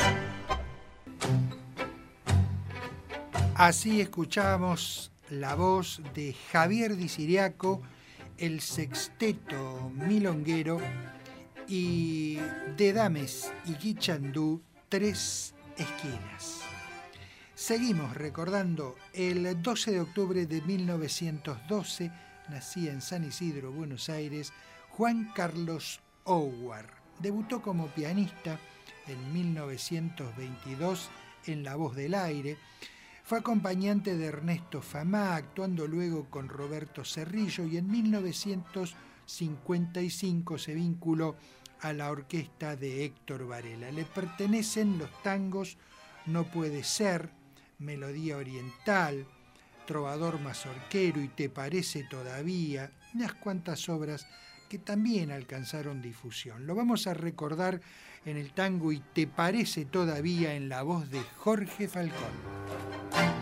Así 3.56 4.02
escuchamos 4.02 5.12
la 5.30 5.56
voz 5.56 6.02
de 6.14 6.36
Javier 6.52 6.98
Di 6.98 7.08
Siriaco, 7.08 7.82
el 8.38 8.60
sexteto 8.60 9.92
milonguero 9.94 10.82
y 11.68 12.40
de 12.76 12.94
Dames 12.94 13.54
y 13.66 13.76
Guichandú, 13.76 14.62
tres 14.90 15.54
esquinas. 15.78 16.69
Seguimos 17.60 18.16
recordando 18.16 18.95
el 19.12 19.62
12 19.62 19.91
de 19.91 19.99
octubre 19.99 20.45
de 20.45 20.62
1912, 20.62 22.10
nacía 22.49 22.93
en 22.93 23.01
San 23.01 23.26
Isidro, 23.26 23.74
Buenos 23.74 24.07
Aires, 24.07 24.53
Juan 24.91 25.34
Carlos 25.36 25.99
Howard. 26.24 26.88
Debutó 27.20 27.62
como 27.62 27.88
pianista 27.88 28.57
en 29.07 29.34
1922 29.34 31.10
en 31.47 31.66
La 31.66 31.76
Voz 31.76 31.97
del 31.97 32.14
Aire. 32.14 32.57
Fue 33.26 33.39
acompañante 33.39 34.16
de 34.16 34.28
Ernesto 34.28 34.82
Famá, 34.82 35.36
actuando 35.36 35.86
luego 35.86 36.30
con 36.30 36.47
Roberto 36.47 37.03
Cerrillo 37.03 37.66
y 37.66 37.76
en 37.76 37.91
1955 37.91 40.57
se 40.57 40.74
vinculó 40.74 41.36
a 41.82 41.91
la 41.91 42.10
orquesta 42.10 42.78
de 42.78 43.03
Héctor 43.03 43.47
Varela. 43.47 43.91
Le 43.91 44.05
pertenecen 44.05 44.97
los 44.97 45.10
tangos 45.24 45.78
No 46.26 46.45
puede 46.45 46.86
ser, 46.86 47.38
Melodía 47.80 48.38
Oriental, 48.38 49.26
Trovador 49.88 50.40
Mazorquero 50.40 51.22
y 51.22 51.30
Te 51.30 51.50
parece 51.50 52.04
todavía, 52.04 52.92
unas 53.14 53.34
cuantas 53.34 53.90
obras 53.90 54.28
que 54.70 54.78
también 54.78 55.32
alcanzaron 55.32 56.02
difusión. 56.02 56.68
Lo 56.68 56.76
vamos 56.76 57.08
a 57.08 57.14
recordar 57.14 57.82
en 58.26 58.38
el 58.38 58.54
tango 58.54 58.92
y 58.92 59.00
Te 59.00 59.26
parece 59.28 59.86
todavía 59.86 60.54
en 60.54 60.70
la 60.70 60.84
voz 60.84 61.10
de 61.10 61.22
Jorge 61.38 61.88
Falcón. 61.88 63.39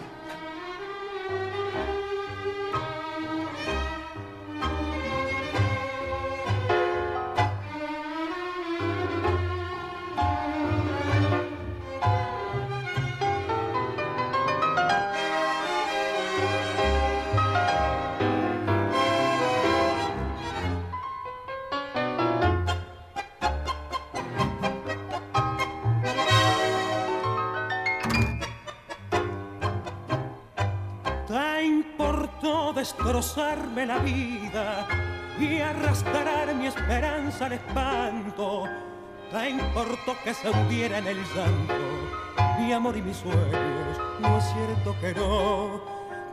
Destrozarme 32.77 33.87
la 33.87 33.97
vida 33.97 34.87
y 35.39 35.59
arrastrar 35.59 36.53
mi 36.53 36.67
esperanza 36.67 37.47
al 37.47 37.53
espanto. 37.53 38.65
Te 39.31 39.49
importó 39.49 40.15
que 40.23 40.33
se 40.33 40.49
hundiera 40.49 40.99
en 40.99 41.07
el 41.07 41.17
llanto 41.33 41.73
mi 42.59 42.71
amor 42.71 42.95
y 42.95 43.01
mis 43.01 43.17
sueños, 43.17 43.97
no 44.19 44.37
es 44.37 44.43
cierto 44.53 44.95
que 45.01 45.13
no. 45.13 45.81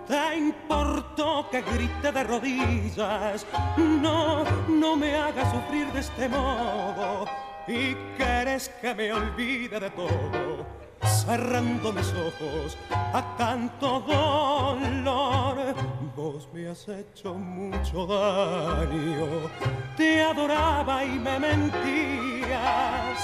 Te 0.06 0.36
importó 0.36 1.48
que 1.50 1.62
grite 1.62 2.12
de 2.12 2.24
rodillas, 2.24 3.46
no, 3.78 4.44
no 4.68 4.96
me 4.96 5.16
hagas 5.16 5.50
sufrir 5.50 5.90
de 5.92 6.00
este 6.00 6.28
modo. 6.28 7.24
Y 7.66 7.94
quieres 8.18 8.68
que 8.82 8.94
me 8.94 9.12
olvide 9.14 9.80
de 9.80 9.90
todo 9.90 10.53
cerrando 11.02 11.92
mis 11.92 12.12
ojos 12.12 12.76
a 12.90 13.36
tanto 13.36 14.00
dolor. 14.00 15.74
Vos 16.16 16.48
me 16.52 16.68
has 16.68 16.88
hecho 16.88 17.34
mucho 17.34 18.06
daño, 18.06 19.50
te 19.96 20.22
adoraba 20.22 21.04
y 21.04 21.18
me 21.18 21.38
mentías 21.38 23.18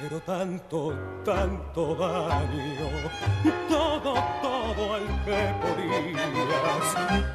pero 0.00 0.20
tanto, 0.20 0.94
tanto 1.24 1.94
daño, 1.96 2.88
todo, 3.68 4.14
todo 4.40 4.96
el 4.96 5.06
que 5.24 5.54
podías. 5.60 6.88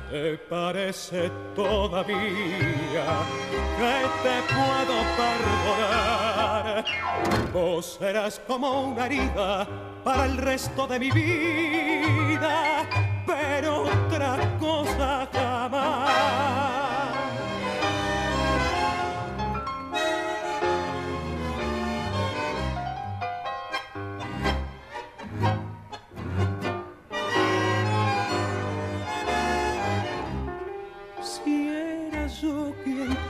¿Te 0.10 0.38
parece 0.50 1.30
todavía 1.56 3.06
que 3.78 3.96
te 4.24 4.36
puedo 4.54 4.96
perdonar? 5.18 6.86
Vos 7.52 7.98
serás 8.00 8.40
como 8.48 8.84
una 8.84 9.06
herida 9.08 9.68
para 10.04 10.26
el 10.26 10.38
resto 10.38 10.88
de 10.88 11.00
mi 11.00 11.12
vida, 11.12 12.88
pero 13.26 13.84
otra 13.84 14.38
cosa 14.60 15.28
jamás. 15.34 16.13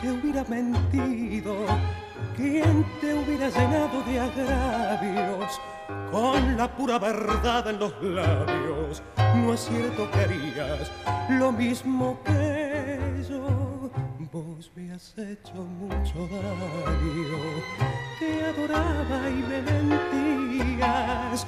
Te 0.02 0.12
hubiera 0.12 0.44
mentido? 0.46 1.56
¿Quién 2.36 2.86
te 3.00 3.14
hubiera 3.14 3.50
llenado 3.50 4.02
de 4.04 4.20
agravios 4.20 5.62
con 6.12 6.58
la 6.58 6.68
pura 6.76 7.00
verdad 7.00 7.70
en 7.70 7.80
los 7.80 7.94
labios? 8.02 9.04
No 9.36 9.54
es 9.54 9.62
cierto 9.62 10.10
que 10.12 10.20
harías 10.20 10.92
lo 11.30 11.52
mismo 11.52 12.20
que 12.26 13.00
yo. 13.30 13.53
Me 14.76 14.92
has 14.92 15.14
hecho 15.18 15.56
mucho 15.56 16.28
daño, 16.28 17.40
te 18.20 18.46
adoraba 18.46 19.30
y 19.30 19.44
me 19.44 19.62
mentías 19.62 21.46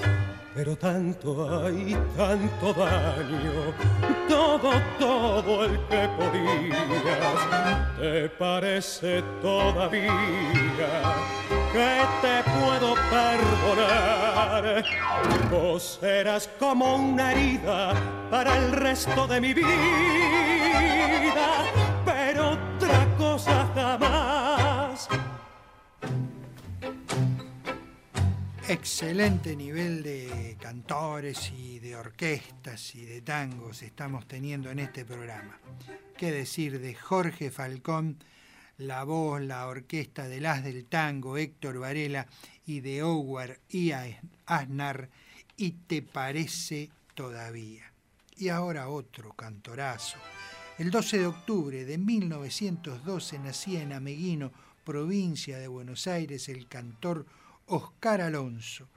pero 0.55 0.75
tanto 0.77 1.65
hay, 1.65 1.97
tanto 2.15 2.73
daño, 2.73 3.73
todo, 4.29 4.71
todo 4.97 5.65
el 5.65 5.77
que 5.87 6.07
podías. 6.17 6.79
¿Te 7.99 8.29
parece 8.29 9.21
todavía 9.41 10.13
que 11.73 12.05
te 12.21 12.41
puedo 12.51 12.95
perdonar? 13.11 14.85
Vos 15.51 15.99
serás 15.99 16.49
como 16.57 16.95
una 16.95 17.33
herida 17.33 17.93
para 18.31 18.55
el 18.55 18.71
resto 18.71 19.27
de 19.27 19.41
mi 19.41 19.53
vida, 19.53 19.67
Excelente 28.67 29.55
nivel 29.55 30.01
de 30.01 30.57
cantores 30.59 31.51
y 31.55 31.79
de 31.79 31.95
orquestas 31.95 32.95
y 32.95 33.05
de 33.05 33.21
tangos 33.21 33.83
estamos 33.83 34.27
teniendo 34.27 34.71
en 34.71 34.79
este 34.79 35.05
programa. 35.05 35.59
¿Qué 36.17 36.31
decir 36.31 36.79
de 36.79 36.95
Jorge 36.95 37.51
Falcón, 37.51 38.17
la 38.77 39.03
voz, 39.03 39.41
la 39.41 39.67
orquesta 39.67 40.27
del 40.27 40.47
As 40.47 40.63
del 40.63 40.85
Tango, 40.85 41.37
Héctor 41.37 41.79
Varela 41.79 42.25
y 42.65 42.79
de 42.79 43.03
Howard 43.03 43.59
y 43.69 43.91
Aznar, 44.45 45.09
y 45.57 45.71
te 45.71 46.01
parece 46.01 46.89
todavía? 47.13 47.91
Y 48.35 48.49
ahora 48.49 48.89
otro 48.89 49.33
cantorazo. 49.33 50.17
El 50.77 50.91
12 50.91 51.19
de 51.19 51.25
octubre 51.25 51.85
de 51.85 51.97
1912 51.97 53.39
nacía 53.39 53.81
en 53.81 53.93
Ameguino, 53.93 54.51
provincia 54.83 55.57
de 55.57 55.69
Buenos 55.69 56.05
Aires, 56.05 56.49
el 56.49 56.67
cantor 56.67 57.25
Oscar 57.67 58.19
Alonso. 58.19 58.89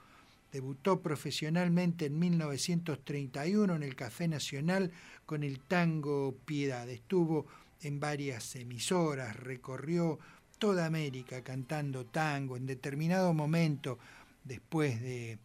Debutó 0.51 1.01
profesionalmente 1.01 2.07
en 2.07 2.19
1931 2.19 3.75
en 3.77 3.83
el 3.83 3.95
Café 3.95 4.27
Nacional 4.27 4.91
con 5.25 5.41
el 5.41 5.61
tango 5.61 6.35
Piedad. 6.43 6.89
Estuvo 6.89 7.47
en 7.81 8.01
varias 8.01 8.57
emisoras, 8.57 9.37
recorrió 9.37 10.19
toda 10.57 10.85
América 10.85 11.45
cantando 11.45 12.05
tango. 12.05 12.57
En 12.57 12.65
determinado 12.65 13.33
momento, 13.33 13.99
después 14.43 15.01
de, 15.01 15.39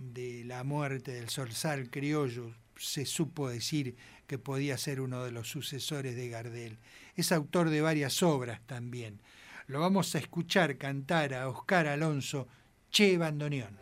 de 0.00 0.44
la 0.44 0.64
muerte 0.64 1.12
del 1.12 1.28
Solsal 1.28 1.88
criollo, 1.88 2.52
se 2.76 3.04
supo 3.06 3.48
decir 3.48 3.96
que 4.28 4.38
podía 4.38 4.76
ser 4.76 5.00
uno 5.00 5.24
de 5.24 5.32
los 5.32 5.48
sucesores 5.48 6.14
de 6.14 6.28
Gardel. 6.28 6.78
Es 7.16 7.32
autor 7.32 7.70
de 7.70 7.80
varias 7.80 8.22
obras 8.22 8.60
también. 8.66 9.20
Lo 9.66 9.80
vamos 9.80 10.14
a 10.14 10.18
escuchar 10.18 10.76
cantar 10.76 11.34
a 11.34 11.48
Oscar 11.48 11.88
Alonso, 11.88 12.46
Che 12.90 13.18
Bandoneón. 13.18 13.76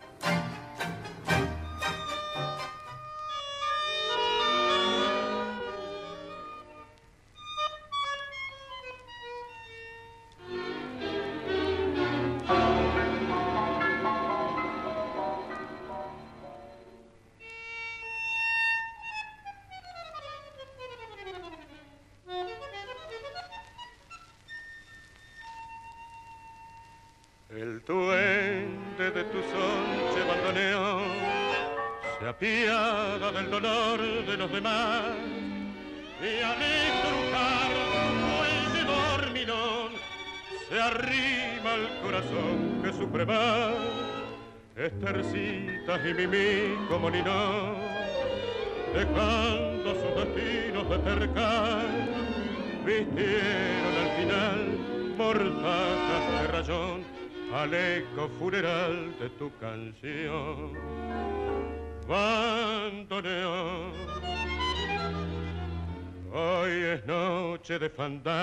Fandango 67.97 68.35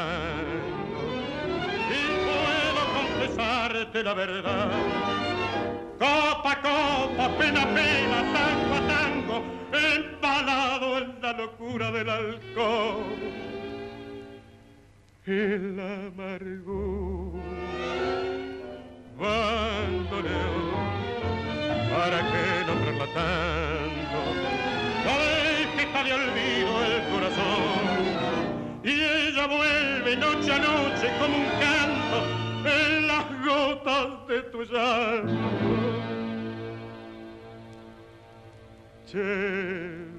y 1.89 2.01
puedo 2.26 2.82
confesarte 2.95 4.04
la 4.04 4.14
verdad 4.14 4.72
Copa, 5.99 6.60
copa, 6.62 7.30
pena, 7.38 7.66
pena, 7.74 8.24
tango 8.34 8.76
a 8.76 8.88
tango, 8.88 9.43
empalado 9.72 10.97
en 10.97 11.22
la 11.22 11.32
locura 11.32 11.91
del 11.91 12.10
alcohol. 12.10 12.53
Vuelve 29.48 30.16
noche 30.16 30.52
a 30.52 30.60
noche 30.60 31.12
como 31.20 31.38
un 31.38 31.50
canto 31.60 32.18
en 32.66 33.08
las 33.08 33.26
gotas 33.46 34.28
de 34.28 34.41
tu 34.44 34.64
llanto. 34.64 35.64
Che, 39.06 40.14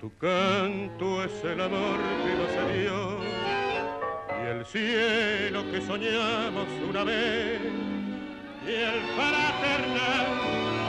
Tu 0.00 0.10
canto 0.18 1.24
es 1.24 1.44
el 1.44 1.60
amor 1.60 1.98
que 2.24 2.34
nos 2.34 2.72
dio 2.72 3.37
el 4.50 4.64
cielo 4.64 5.70
que 5.70 5.80
soñamos 5.80 6.66
una 6.88 7.04
vez. 7.04 7.60
Y 8.66 8.70
el 8.70 9.00
fraternal 9.16 10.26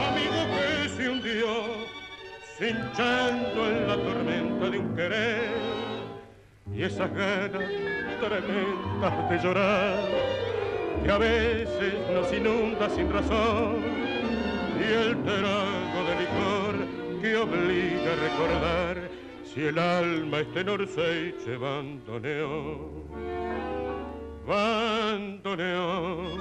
amigo 0.09 0.39
que 0.55 0.89
se 0.89 1.09
hundió 1.09 1.47
cinchando 2.57 3.69
en 3.69 3.87
la 3.87 3.95
tormenta 3.95 4.69
de 4.69 4.79
un 4.79 4.95
querer. 4.95 5.49
Y 6.73 6.83
esas 6.83 7.11
ganas 7.13 7.69
tremendas 8.21 9.29
de 9.29 9.39
llorar 9.39 9.99
que 11.03 11.11
a 11.11 11.17
veces 11.17 11.93
nos 12.13 12.31
inunda 12.33 12.89
sin 12.89 13.11
razón. 13.11 13.77
Y 14.79 14.83
el 14.83 15.23
trago 15.23 15.99
de 16.07 16.15
licor 16.21 17.21
que 17.21 17.35
obliga 17.35 18.13
a 18.13 18.15
recordar 18.15 19.09
si 19.43 19.65
el 19.65 19.79
alma 19.79 20.39
está 20.41 20.61
en 20.61 20.69
Orsay 20.69 21.33
bandoneó 21.59 23.48
bandoneón. 24.49 26.39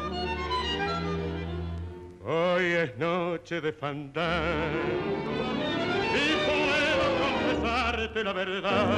Hoy 2.25 2.65
es 2.65 2.97
noche 2.99 3.61
de 3.61 3.73
fandango 3.73 5.45
y 6.15 6.27
puedo 6.49 7.05
confesarte 7.23 8.25
la 8.25 8.33
verdad. 8.33 8.97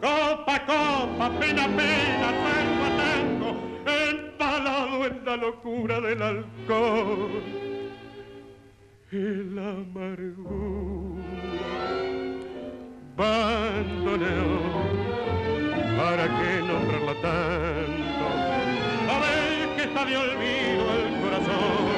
Copa, 0.00 0.64
copa, 0.64 1.30
pena, 1.38 1.66
pena, 1.76 2.28
tango 2.46 2.84
a 2.84 2.92
tango, 3.04 3.50
empalado 3.86 5.06
en 5.06 5.24
la 5.24 5.36
locura 5.36 6.00
del 6.00 6.22
alcohol 6.22 7.64
la 9.12 9.70
amargura. 9.70 11.22
Bandoneón 13.16 14.93
¿Para 15.96 16.26
qué 16.26 16.62
nombrarla 16.62 17.14
tanto? 17.22 18.26
ver 19.20 19.76
que 19.76 19.82
está 19.84 20.04
de 20.04 20.16
olvido 20.16 20.84
el 20.98 21.20
corazón 21.20 21.94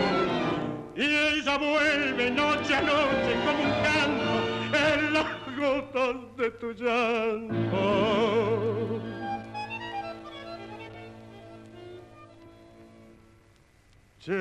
y 0.96 1.04
ella 1.04 1.58
vuelve 1.58 2.30
noche 2.30 2.74
a 2.74 2.82
noche 2.82 3.32
como 3.44 3.62
un 3.62 3.72
canto 3.86 4.34
en 4.86 5.12
las 5.14 5.30
gotas 5.56 6.16
de 6.36 6.50
tu 6.50 6.72
llanto. 6.72 7.86
Che, 14.18 14.32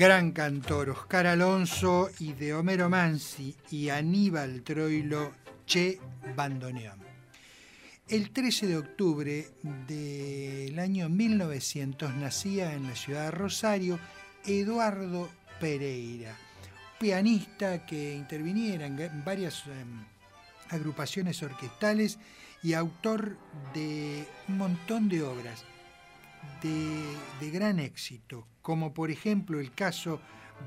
gran 0.00 0.32
cantor 0.32 0.88
Oscar 0.88 1.26
Alonso 1.26 2.08
y 2.20 2.32
de 2.32 2.54
Homero 2.54 2.88
Mansi 2.88 3.54
y 3.70 3.90
Aníbal 3.90 4.62
Troilo 4.62 5.34
Che 5.66 6.00
Bandoneón. 6.34 6.98
El 8.08 8.30
13 8.30 8.66
de 8.66 8.78
octubre 8.78 9.48
del 9.86 10.78
año 10.78 11.10
1900 11.10 12.14
nacía 12.14 12.72
en 12.72 12.84
la 12.84 12.96
ciudad 12.96 13.26
de 13.26 13.30
Rosario 13.32 13.98
Eduardo 14.46 15.28
Pereira, 15.60 16.34
pianista 16.98 17.84
que 17.84 18.14
interviniera 18.14 18.86
en 18.86 19.22
varias 19.22 19.66
em, 19.66 20.02
agrupaciones 20.70 21.42
orquestales 21.42 22.18
y 22.62 22.72
autor 22.72 23.36
de 23.74 24.26
un 24.48 24.56
montón 24.56 25.10
de 25.10 25.22
obras 25.22 25.66
de, 26.62 27.50
gran 27.50 27.78
éxito, 27.78 28.46
como 28.70 28.94
por 28.94 29.10
ejemplo 29.10 29.58
el 29.58 29.74
caso 29.74 30.20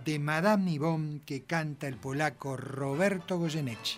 de 0.04 0.20
Madame 0.20 0.66
Nibon 0.66 1.22
que 1.26 1.44
canta 1.44 1.88
el 1.88 1.96
polaco 1.96 2.58
Roberto 2.58 3.38
Goyeneche. 3.38 3.98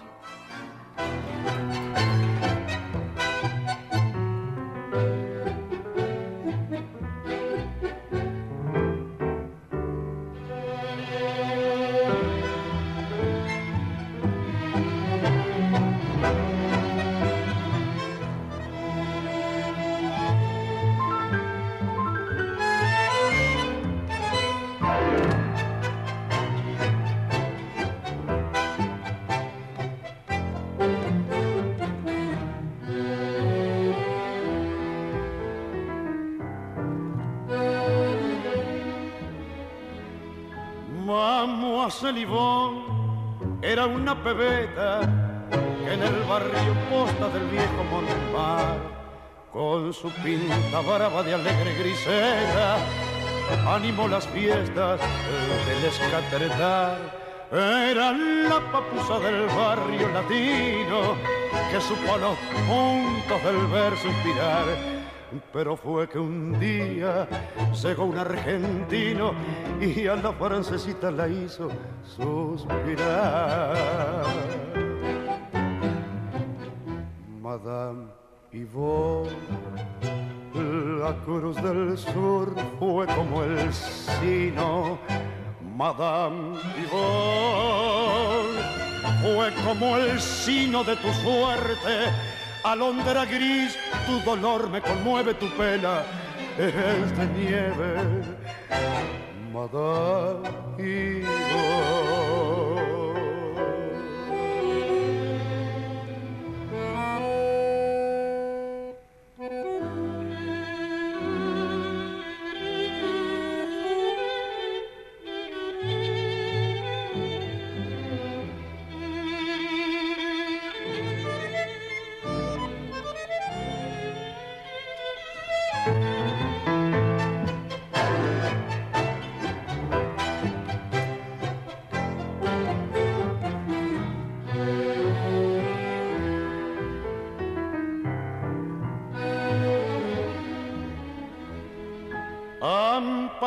Una 43.88 44.16
pebeta 44.24 45.02
en 45.02 46.02
el 46.02 46.24
barrio 46.24 46.74
posta 46.90 47.30
del 47.30 47.48
viejo 47.50 47.84
Montemar, 47.92 48.78
con 49.52 49.94
su 49.94 50.10
pinta 50.24 50.80
brava 50.82 51.22
de 51.24 51.34
alegre 51.36 51.74
grisera, 51.76 52.78
animó 53.68 54.08
las 54.08 54.28
fiestas 54.28 55.00
del 55.68 55.86
escatretar. 55.86 56.98
Era 57.52 58.12
la 58.12 58.60
papusa 58.72 59.20
del 59.20 59.46
barrio 59.48 60.10
latino 60.10 61.16
que 61.72 61.80
supo 61.80 62.14
a 62.14 62.18
los 62.18 62.38
puntos 62.68 63.44
del 63.44 63.68
verso 63.68 64.08
inspirar 64.08 64.95
pero 65.52 65.76
fue 65.76 66.08
que 66.08 66.20
un 66.20 66.60
día 66.60 67.28
llegó 67.82 68.06
un 68.06 68.18
argentino 68.18 69.34
y 69.82 70.08
a 70.08 70.16
la 70.16 70.34
francesita 70.34 71.12
la 71.12 71.28
hizo 71.28 71.70
suspirar. 72.04 73.76
Madame 77.42 78.08
Yvonne, 78.52 79.30
la 81.00 81.16
cruz 81.24 81.56
del 81.62 81.98
sur 81.98 82.56
fue 82.80 83.06
como 83.08 83.44
el 83.44 83.74
sino. 83.74 84.98
Madame 85.76 86.58
Yvonne, 86.84 88.60
fue 89.22 89.54
como 89.66 89.98
el 89.98 90.20
sino 90.20 90.84
de 90.84 90.96
tu 90.96 91.12
suerte 91.14 92.36
alondra 92.66 93.26
gris, 93.26 93.78
tu 94.06 94.20
dolor 94.26 94.70
me 94.70 94.82
conmueve, 94.82 95.34
tu 95.36 95.48
pena 95.56 96.04
es 96.58 97.18
de 97.18 97.26
nieve, 97.38 98.24
Madame 99.54 100.50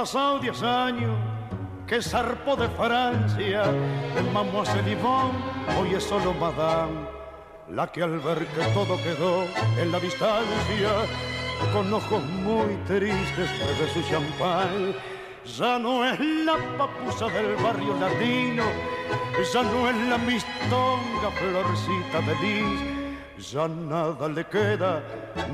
pasado 0.09 0.39
diez 0.39 0.63
años 0.63 1.19
que 1.87 2.01
zarpó 2.01 2.57
de 2.57 2.67
Francia, 2.71 3.65
el 4.17 4.31
Mademoiselle 4.33 4.93
Yvonne, 4.93 5.35
hoy 5.79 5.97
es 5.97 6.05
solo 6.05 6.33
Madame, 6.33 7.07
la 7.69 7.93
que 7.93 8.03
al 8.05 8.19
ver 8.21 8.47
que 8.47 8.63
todo 8.73 8.97
quedó 9.03 9.45
en 9.79 9.93
la 9.93 10.01
distancia, 10.01 10.93
con 11.75 11.93
ojos 11.93 12.25
muy 12.25 12.75
tristes 12.87 13.51
bebe 13.61 13.93
su 13.93 14.03
champán. 14.09 14.95
Ya 15.45 15.79
no 15.79 16.03
es 16.07 16.19
la 16.19 16.57
papusa 16.79 17.27
del 17.29 17.55
barrio 17.57 17.95
latino, 18.01 18.65
ya 19.53 19.63
no 19.63 19.91
es 19.91 19.97
la 20.09 20.17
mistonga 20.17 21.31
florcita 21.37 22.21
de 22.23 22.35
lis, 22.41 22.98
ya 23.39 23.69
nada 23.69 24.29
le 24.29 24.45
queda 24.45 25.03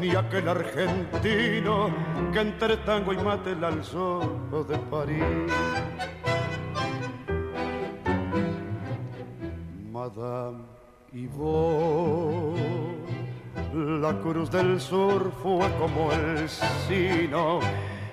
ni 0.00 0.14
aquel 0.14 0.48
argentino 0.48 1.90
que 2.32 2.40
entre 2.40 2.78
tango 2.78 3.12
y 3.12 3.18
mate 3.18 3.52
el 3.52 3.62
alzó 3.62 4.20
de 4.68 4.78
París. 4.90 5.52
Madame 9.92 10.64
Yvonne, 11.12 12.56
la 14.00 14.12
cruz 14.20 14.50
del 14.50 14.80
sur 14.80 15.30
fue 15.42 15.70
como 15.78 16.12
el 16.12 16.48
sino. 16.88 17.60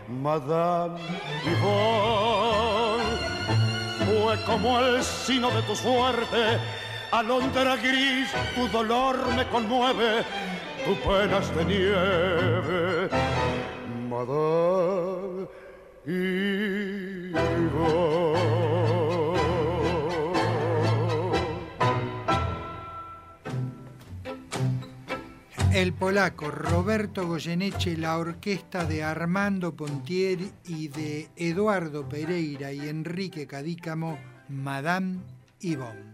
Madame 0.07 0.99
Yvonne, 1.45 3.03
fue 4.05 4.43
como 4.45 4.79
el 4.79 5.01
sino 5.01 5.49
de 5.51 5.61
tu 5.63 5.75
suerte 5.75 6.59
alondra 7.11 7.75
gris, 7.77 8.29
tu 8.55 8.67
dolor 8.69 9.17
me 9.35 9.45
conmueve, 9.47 10.23
tu 10.85 10.95
penas 11.07 11.53
de 11.55 11.65
nieve, 11.65 13.09
Madame 14.09 15.47
El 25.73 25.93
polaco 25.93 26.51
Roberto 26.51 27.27
Goyeneche, 27.27 27.95
la 27.97 28.17
orquesta 28.17 28.85
de 28.85 29.03
Armando 29.03 29.75
Pontieri 29.75 30.51
y 30.65 30.89
de 30.89 31.29
Eduardo 31.35 32.07
Pereira 32.09 32.71
y 32.73 32.89
Enrique 32.89 33.47
Cadícamo, 33.47 34.19
Madame 34.49 35.19
Yvonne. 35.59 36.10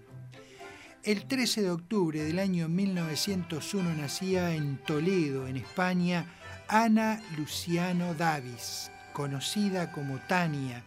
El 1.07 1.25
13 1.25 1.61
de 1.61 1.71
octubre 1.71 2.21
del 2.21 2.37
año 2.37 2.67
1901 2.67 3.95
nacía 3.95 4.53
en 4.53 4.77
Toledo, 4.79 5.47
en 5.47 5.55
España, 5.55 6.25
Ana 6.67 7.23
Luciano 7.37 8.13
Davis, 8.13 8.91
conocida 9.13 9.93
como 9.93 10.17
Tania, 10.27 10.83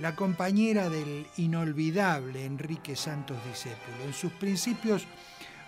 la 0.00 0.16
compañera 0.16 0.90
del 0.90 1.28
inolvidable 1.36 2.44
Enrique 2.44 2.96
Santos 2.96 3.36
Discépulo. 3.46 4.02
En 4.04 4.14
sus 4.14 4.32
principios 4.32 5.06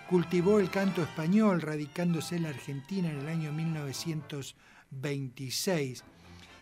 cultivó 0.09 0.59
el 0.59 0.69
canto 0.69 1.01
español, 1.01 1.61
radicándose 1.61 2.35
en 2.35 2.43
la 2.43 2.49
Argentina 2.49 3.09
en 3.09 3.19
el 3.19 3.29
año 3.29 3.53
1926, 3.53 6.03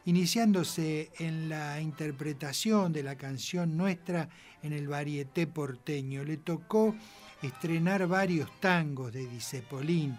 iniciándose 0.05 1.09
en 1.17 1.49
la 1.49 1.81
interpretación 1.81 2.93
de 2.93 3.01
la 3.01 3.15
canción 3.15 3.75
nuestra 3.75 4.29
en 4.63 4.73
el 4.73 4.87
varieté 4.87 5.47
porteño. 5.47 6.23
Le 6.23 6.37
tocó 6.37 6.95
estrenar 7.41 8.07
varios 8.07 8.49
tangos 8.59 9.13
de 9.13 9.27
Disepolín. 9.27 10.17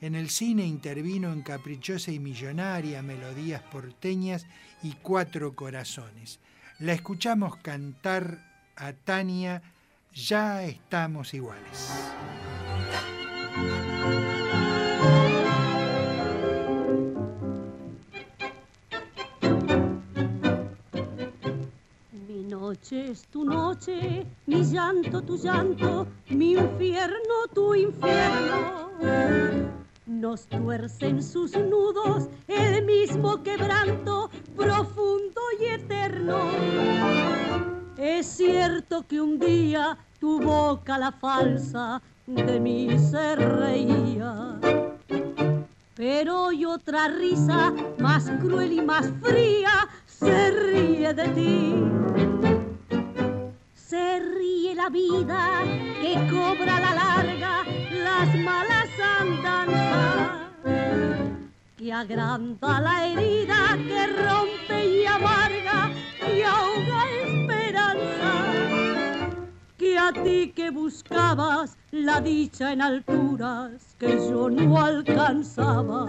En 0.00 0.14
el 0.14 0.28
cine 0.28 0.66
intervino 0.66 1.32
en 1.32 1.42
Caprichosa 1.42 2.12
y 2.12 2.18
Millonaria, 2.18 3.02
Melodías 3.02 3.62
porteñas 3.62 4.46
y 4.82 4.92
Cuatro 4.92 5.54
Corazones. 5.54 6.38
La 6.78 6.92
escuchamos 6.92 7.56
cantar 7.56 8.38
a 8.76 8.92
Tania, 8.92 9.62
Ya 10.12 10.62
estamos 10.64 11.32
iguales. 11.32 11.90
Noche 22.66 23.12
es 23.12 23.22
tu 23.28 23.44
noche, 23.44 24.26
mi 24.46 24.64
llanto 24.64 25.22
tu 25.22 25.36
llanto, 25.36 26.04
mi 26.30 26.54
infierno 26.54 27.46
tu 27.54 27.74
infierno. 27.74 28.90
Nos 30.06 30.48
tuercen 30.48 31.22
sus 31.22 31.52
nudos 31.56 32.28
el 32.48 32.84
mismo 32.84 33.40
quebranto 33.44 34.30
profundo 34.56 35.40
y 35.60 35.64
eterno. 35.66 36.38
Es 37.96 38.26
cierto 38.26 39.06
que 39.06 39.20
un 39.20 39.38
día 39.38 39.96
tu 40.18 40.40
boca 40.40 40.98
la 40.98 41.12
falsa 41.12 42.02
de 42.26 42.58
mí 42.58 42.98
se 42.98 43.36
reía. 43.36 44.58
Pero 45.94 46.46
hoy 46.46 46.64
otra 46.64 47.08
risa 47.08 47.72
más 48.00 48.28
cruel 48.40 48.72
y 48.72 48.82
más 48.82 49.06
fría 49.22 49.88
se 50.04 50.50
ríe 50.50 51.14
de 51.14 51.28
ti. 51.28 52.25
Se 53.88 54.18
ríe 54.18 54.74
la 54.74 54.88
vida 54.88 55.62
que 56.02 56.14
cobra 56.28 56.80
la 56.80 56.92
larga 56.92 57.62
las 57.92 58.34
malas 58.34 58.90
andanzas, 59.20 60.50
que 61.76 61.92
agranda 61.92 62.80
la 62.80 63.06
herida 63.06 63.78
que 63.86 64.06
rompe 64.08 64.86
y 64.88 65.06
amarga 65.06 65.92
y 66.20 66.42
ahoga 66.42 67.04
esperanza. 67.26 68.32
Que 69.78 69.96
a 69.96 70.12
ti 70.12 70.52
que 70.52 70.70
buscabas 70.70 71.76
la 71.92 72.20
dicha 72.20 72.72
en 72.72 72.82
alturas 72.82 73.94
que 74.00 74.16
yo 74.28 74.50
no 74.50 74.82
alcanzaba 74.82 76.08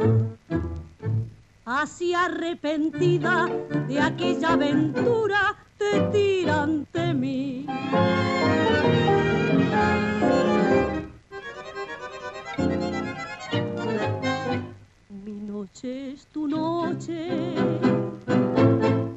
así 1.67 2.13
arrepentida 2.13 3.45
de 3.89 3.99
aquella 3.99 4.53
aventura, 4.53 5.57
te 5.77 5.99
tira 6.13 6.63
ante 6.63 7.13
mí. 7.13 7.67
Mi 15.09 15.33
noche 15.41 16.13
es 16.13 16.27
tu 16.27 16.47
noche, 16.47 17.53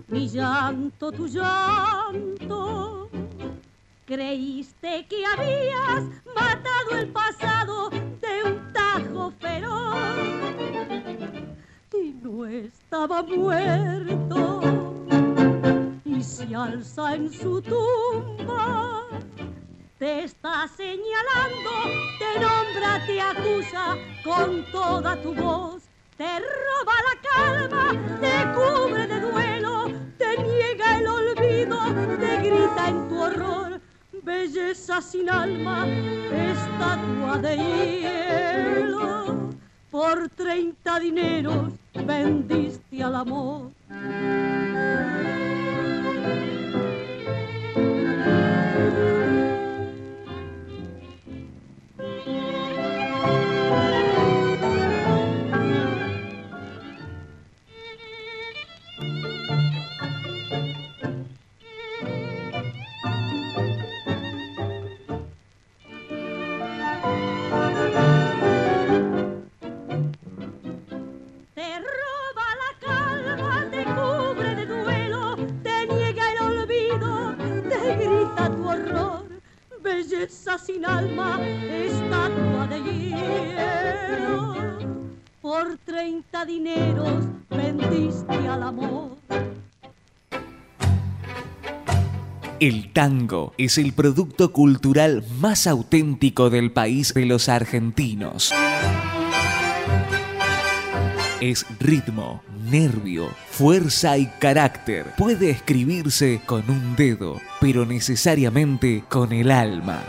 mi 0.09 0.29
llanto 0.29 1.13
tu 1.13 1.29
llanto. 1.29 3.09
Creíste 4.07 5.07
que 5.09 5.25
habías 5.25 6.03
matado 6.35 6.99
el 6.99 7.13
pasado 7.13 7.91
de 7.91 8.43
un 8.45 8.73
tajo 8.73 9.33
feroz 9.39 9.91
y 11.93 12.13
no 12.23 12.47
estaba 12.47 13.23
muerto 13.23 14.61
y 16.05 16.23
se 16.23 16.55
alza 16.55 17.15
en 17.15 17.33
su 17.33 17.61
tumba. 17.63 19.07
Te 19.99 20.25
está 20.25 20.69
señalando, 20.69 21.71
te 22.19 22.41
nombra, 22.41 23.05
te 23.07 23.21
acusa 23.21 23.97
con 24.25 24.65
toda 24.71 25.21
tu 25.23 25.35
voz, 25.35 25.83
te 26.17 26.39
roba 26.39 26.95
la 27.09 27.17
calma, 27.29 28.19
te 28.21 28.35
cubre 28.55 29.07
de 29.07 29.21
duelo, 29.21 29.93
te 30.17 30.43
niega 30.43 30.99
el 30.99 31.07
olvido, 31.07 31.79
te 32.19 32.37
grita 32.39 32.89
en 32.89 33.09
tu 33.09 33.21
horror. 33.21 33.81
Belleza 34.23 35.01
sin 35.01 35.29
alma, 35.29 35.87
estatua 35.87 37.39
de 37.39 37.57
hielo 37.57 39.40
por 39.91 40.29
treinta 40.31 41.01
dineros 41.01 41.73
vendiste 41.95 43.03
al 43.03 43.17
amor. 43.17 43.71
Sin 80.59 80.85
alma, 80.85 81.41
estatua 81.43 82.67
de 82.67 82.83
hielo. 82.83 84.55
Por 85.41 85.79
treinta 85.85 86.45
dineros 86.45 87.25
vendiste 87.49 88.49
al 88.49 88.63
amor. 88.65 89.17
El 92.59 92.93
tango 92.93 93.55
es 93.57 93.79
el 93.79 93.93
producto 93.93 94.53
cultural 94.53 95.25
más 95.39 95.67
auténtico 95.67 96.51
del 96.51 96.73
país 96.73 97.15
de 97.15 97.25
los 97.27 97.49
argentinos. 97.49 98.53
Es 101.41 101.65
ritmo, 101.79 102.43
nervio, 102.71 103.31
fuerza 103.51 104.17
y 104.17 104.27
carácter. 104.39 105.15
Puede 105.17 105.51
escribirse 105.51 106.41
con 106.47 106.69
un 106.71 106.97
dedo, 106.97 107.41
pero 107.61 107.85
necesariamente 107.85 109.05
con 109.09 109.33
el 109.33 109.51
alma. 109.51 110.03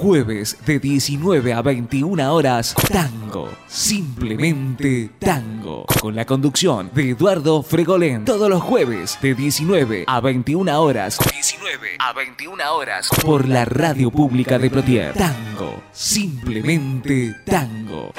Jueves 0.00 0.56
de 0.64 0.78
19 0.78 1.52
a 1.52 1.60
21 1.60 2.34
horas, 2.34 2.74
Tango. 2.90 3.50
Simplemente 3.66 5.10
Tango. 5.18 5.84
Con 6.00 6.16
la 6.16 6.24
conducción 6.24 6.90
de 6.94 7.10
Eduardo 7.10 7.62
Fregolén. 7.62 8.24
Todos 8.24 8.48
los 8.48 8.62
jueves 8.62 9.18
de 9.20 9.34
19 9.34 10.04
a 10.06 10.20
21 10.20 10.80
horas. 10.80 11.18
19 11.30 11.88
a 11.98 12.14
21 12.14 12.74
horas. 12.74 13.10
Por 13.22 13.46
la 13.46 13.66
radio 13.66 14.10
pública 14.10 14.58
de 14.58 14.70
Plotier. 14.70 15.12
Tango. 15.12 15.82
Simplemente 15.92 17.36
Tango. 17.44 18.12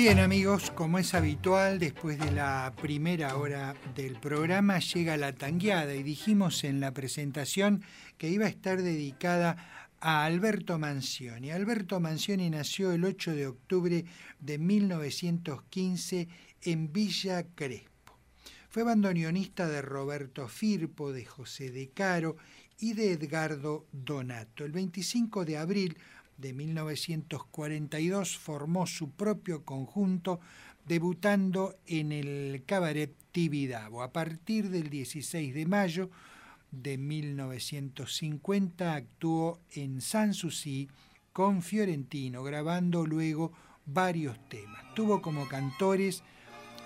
Bien 0.00 0.18
amigos, 0.18 0.70
como 0.70 0.98
es 0.98 1.12
habitual, 1.12 1.78
después 1.78 2.18
de 2.18 2.32
la 2.32 2.72
primera 2.80 3.36
hora 3.36 3.74
del 3.94 4.18
programa 4.18 4.78
llega 4.78 5.18
la 5.18 5.34
tangueada 5.34 5.94
y 5.94 6.02
dijimos 6.02 6.64
en 6.64 6.80
la 6.80 6.94
presentación 6.94 7.84
que 8.16 8.30
iba 8.30 8.46
a 8.46 8.48
estar 8.48 8.80
dedicada 8.80 9.92
a 10.00 10.24
Alberto 10.24 10.78
Mancioni. 10.78 11.50
Alberto 11.50 12.00
Mancioni 12.00 12.48
nació 12.48 12.92
el 12.92 13.04
8 13.04 13.32
de 13.32 13.46
octubre 13.46 14.06
de 14.38 14.58
1915 14.58 16.28
en 16.62 16.92
Villa 16.94 17.44
Crespo. 17.54 18.16
Fue 18.70 18.84
bandoneonista 18.84 19.68
de 19.68 19.82
Roberto 19.82 20.48
Firpo, 20.48 21.12
de 21.12 21.26
José 21.26 21.70
de 21.70 21.90
Caro 21.90 22.38
y 22.78 22.94
de 22.94 23.12
Edgardo 23.12 23.86
Donato. 23.92 24.64
El 24.64 24.72
25 24.72 25.44
de 25.44 25.58
abril 25.58 25.98
de 26.40 26.52
1942 26.52 28.38
formó 28.38 28.86
su 28.86 29.10
propio 29.10 29.64
conjunto 29.64 30.40
debutando 30.86 31.76
en 31.86 32.12
el 32.12 32.62
cabaret 32.66 33.14
Tibidabo. 33.32 34.02
A 34.02 34.12
partir 34.12 34.70
del 34.70 34.90
16 34.90 35.54
de 35.54 35.66
mayo 35.66 36.10
de 36.70 36.98
1950 36.98 38.94
actuó 38.94 39.60
en 39.72 40.00
Sanssouci 40.00 40.88
con 41.32 41.62
Fiorentino, 41.62 42.42
grabando 42.42 43.06
luego 43.06 43.52
varios 43.86 44.36
temas. 44.48 44.94
Tuvo 44.94 45.22
como 45.22 45.48
cantores 45.48 46.22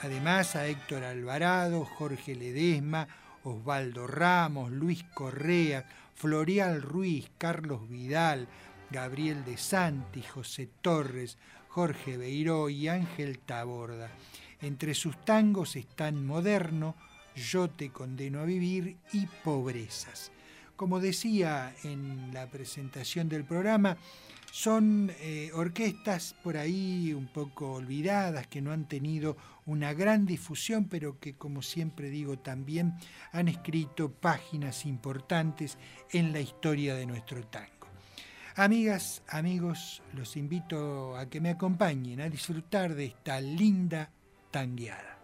además 0.02 0.56
a 0.56 0.66
Héctor 0.66 1.04
Alvarado, 1.04 1.84
Jorge 1.84 2.34
Ledesma, 2.34 3.08
Osvaldo 3.42 4.06
Ramos, 4.06 4.70
Luis 4.70 5.04
Correa, 5.14 5.86
Florial 6.14 6.82
Ruiz, 6.82 7.30
Carlos 7.38 7.88
Vidal, 7.88 8.48
Gabriel 8.94 9.44
de 9.44 9.56
Santi, 9.56 10.22
José 10.22 10.68
Torres, 10.80 11.36
Jorge 11.66 12.16
Beiró 12.16 12.70
y 12.70 12.86
Ángel 12.86 13.40
Taborda. 13.40 14.08
Entre 14.60 14.94
sus 14.94 15.24
tangos 15.24 15.74
están 15.74 16.24
Moderno, 16.24 16.94
Yo 17.34 17.68
te 17.68 17.90
condeno 17.90 18.38
a 18.38 18.44
vivir 18.44 18.96
y 19.12 19.26
Pobrezas. 19.42 20.30
Como 20.76 21.00
decía 21.00 21.74
en 21.82 22.32
la 22.32 22.46
presentación 22.46 23.28
del 23.28 23.42
programa, 23.42 23.96
son 24.52 25.10
eh, 25.18 25.50
orquestas 25.54 26.36
por 26.40 26.56
ahí 26.56 27.12
un 27.12 27.26
poco 27.26 27.72
olvidadas, 27.72 28.46
que 28.46 28.62
no 28.62 28.70
han 28.70 28.86
tenido 28.86 29.36
una 29.66 29.92
gran 29.92 30.24
difusión, 30.24 30.84
pero 30.84 31.18
que 31.18 31.34
como 31.34 31.62
siempre 31.62 32.10
digo 32.10 32.38
también 32.38 32.94
han 33.32 33.48
escrito 33.48 34.12
páginas 34.12 34.86
importantes 34.86 35.78
en 36.12 36.32
la 36.32 36.38
historia 36.38 36.94
de 36.94 37.06
nuestro 37.06 37.44
tango. 37.48 37.73
Amigas, 38.56 39.22
amigos, 39.28 40.00
los 40.12 40.36
invito 40.36 41.16
a 41.16 41.26
que 41.28 41.40
me 41.40 41.50
acompañen 41.50 42.20
a 42.20 42.28
disfrutar 42.28 42.94
de 42.94 43.06
esta 43.06 43.40
linda 43.40 44.10
tangueada. 44.52 45.18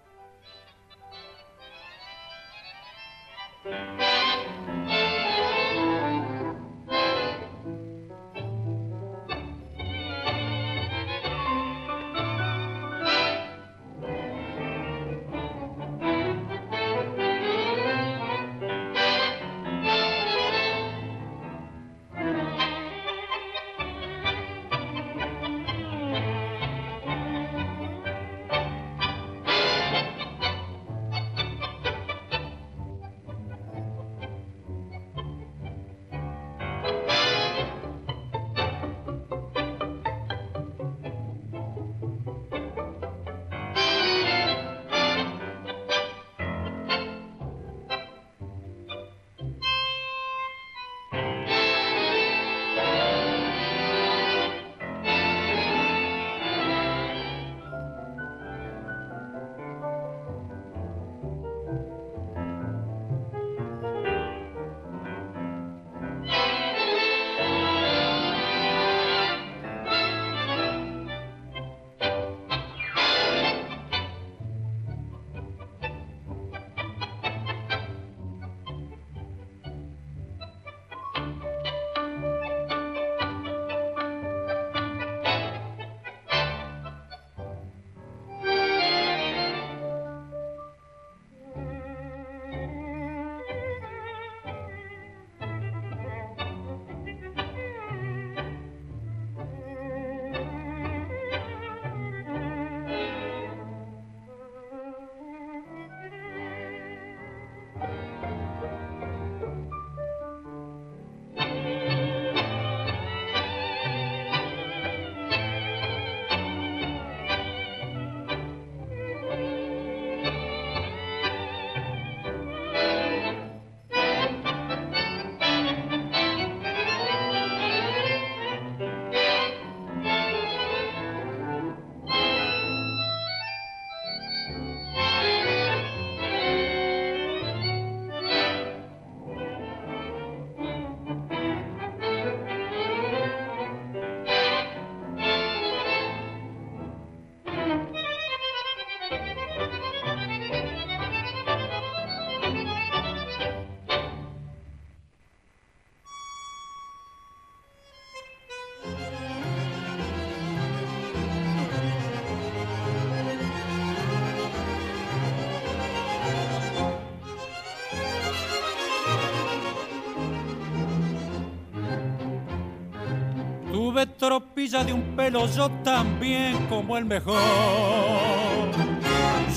Tropilla 174.07 174.83
de 174.85 174.93
un 174.93 175.15
pelo, 175.15 175.47
yo 175.47 175.71
también 175.83 176.67
como 176.69 176.97
el 176.97 177.05
mejor. 177.05 177.37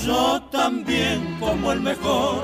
Yo 0.04 0.42
también 0.50 1.36
como 1.40 1.72
el 1.72 1.80
mejor. 1.80 2.42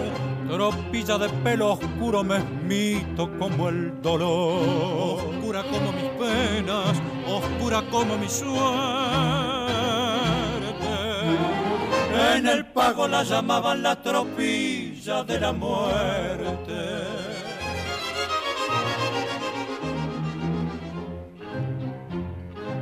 Tropilla 0.49 1.19
de 1.19 1.29
pelo 1.45 1.73
oscuro 1.73 2.25
me 2.25 2.39
mito 2.39 3.31
como 3.39 3.69
el 3.69 4.01
dolor. 4.01 5.19
Oscura 5.19 5.63
como 5.63 5.93
mis 5.93 6.11
penas, 6.19 7.01
oscura 7.27 7.83
como 7.91 8.17
mi 8.17 8.29
suerte. 8.29 8.51
En 12.35 12.47
el 12.47 12.67
pago 12.67 13.07
la 13.09 13.23
llamaban 13.23 13.83
la 13.83 14.01
tropilla 14.01 15.23
de 15.23 15.41
la 15.41 15.53
muerte. 15.53 17.00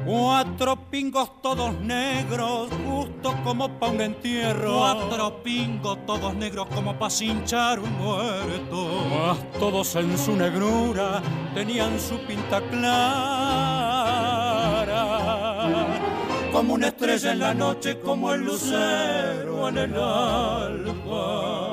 Cuatro 0.08 0.88
pingos 0.88 1.42
todos 1.42 1.78
negros, 1.80 2.70
justo 2.86 3.34
como 3.44 3.68
pa' 3.78 3.88
un 3.88 4.00
entierro. 4.00 4.78
Cuatro 4.78 5.42
pingos 5.42 5.98
todos 6.06 6.34
negros 6.34 6.66
como 6.74 6.98
pa' 6.98 7.10
cinchar 7.10 7.78
un 7.78 7.92
muerto. 7.98 8.88
Mas 9.10 9.36
todos 9.60 9.94
en 9.96 10.16
su 10.16 10.34
negrura 10.34 11.20
tenían 11.52 12.00
su 12.00 12.16
pinta 12.20 12.62
clara. 12.62 12.96
Como 16.52 16.72
una 16.72 16.86
estrella 16.86 17.32
en 17.32 17.40
la 17.40 17.52
noche, 17.52 18.00
como 18.00 18.32
el 18.32 18.46
lucero 18.46 19.68
en 19.68 19.76
el 19.76 19.94
alba. 19.94 21.67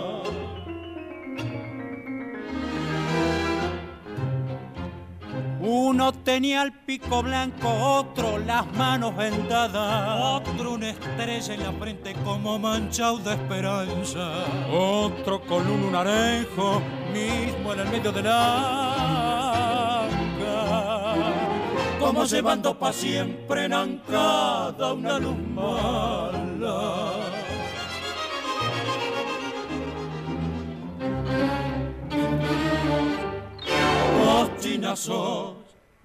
Uno 5.68 6.13
tenía 6.13 6.61
el 6.61 6.74
pico 6.74 7.24
blanco, 7.24 7.68
otro 7.68 8.38
las 8.38 8.72
manos 8.74 9.16
vendadas, 9.16 10.43
otro 10.43 10.74
una 10.74 10.91
estrella 10.91 11.55
en 11.55 11.63
la 11.63 11.72
frente 11.72 12.13
como 12.24 12.59
manchado 12.59 13.18
de 13.18 13.34
esperanza, 13.34 14.45
otro 14.72 15.41
con 15.41 15.68
un 15.68 15.82
lunarejo 15.82 16.84
mismo 17.11 17.74
en 17.74 17.80
el 17.80 17.89
medio 17.89 18.11
del 18.11 18.28
anca, 18.28 18.45
como 21.99 22.26
llevando 22.26 22.78
pa' 22.78 22.93
siempre 22.93 23.66
en 23.66 23.74
ancada 23.74 24.93
una 24.93 25.18
luz 25.18 25.38
mala. 25.55 27.16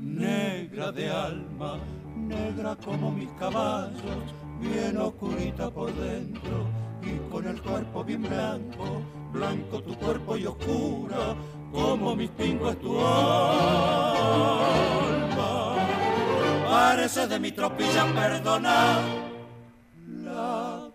Negra 0.00 0.90
de 0.92 1.10
alma, 1.10 1.78
negra 2.16 2.76
como 2.84 3.10
mis 3.10 3.28
caballos, 3.38 4.34
bien 4.60 4.96
oscurita 4.96 5.70
por 5.70 5.92
dentro 5.94 6.66
y 7.02 7.18
con 7.30 7.46
el 7.46 7.60
cuerpo 7.62 8.02
bien 8.04 8.22
blanco, 8.22 9.02
blanco 9.32 9.82
tu 9.82 9.94
cuerpo 9.96 10.36
y 10.36 10.46
oscura, 10.46 11.36
como 11.72 12.16
mis 12.16 12.30
pingos 12.30 12.78
tu 12.80 12.98
alma. 12.98 13.60
Parece 16.64 17.26
de 17.26 17.38
mi 17.38 17.52
tropilla 17.52 18.06
perdonar 18.14 19.00
la 20.24 20.88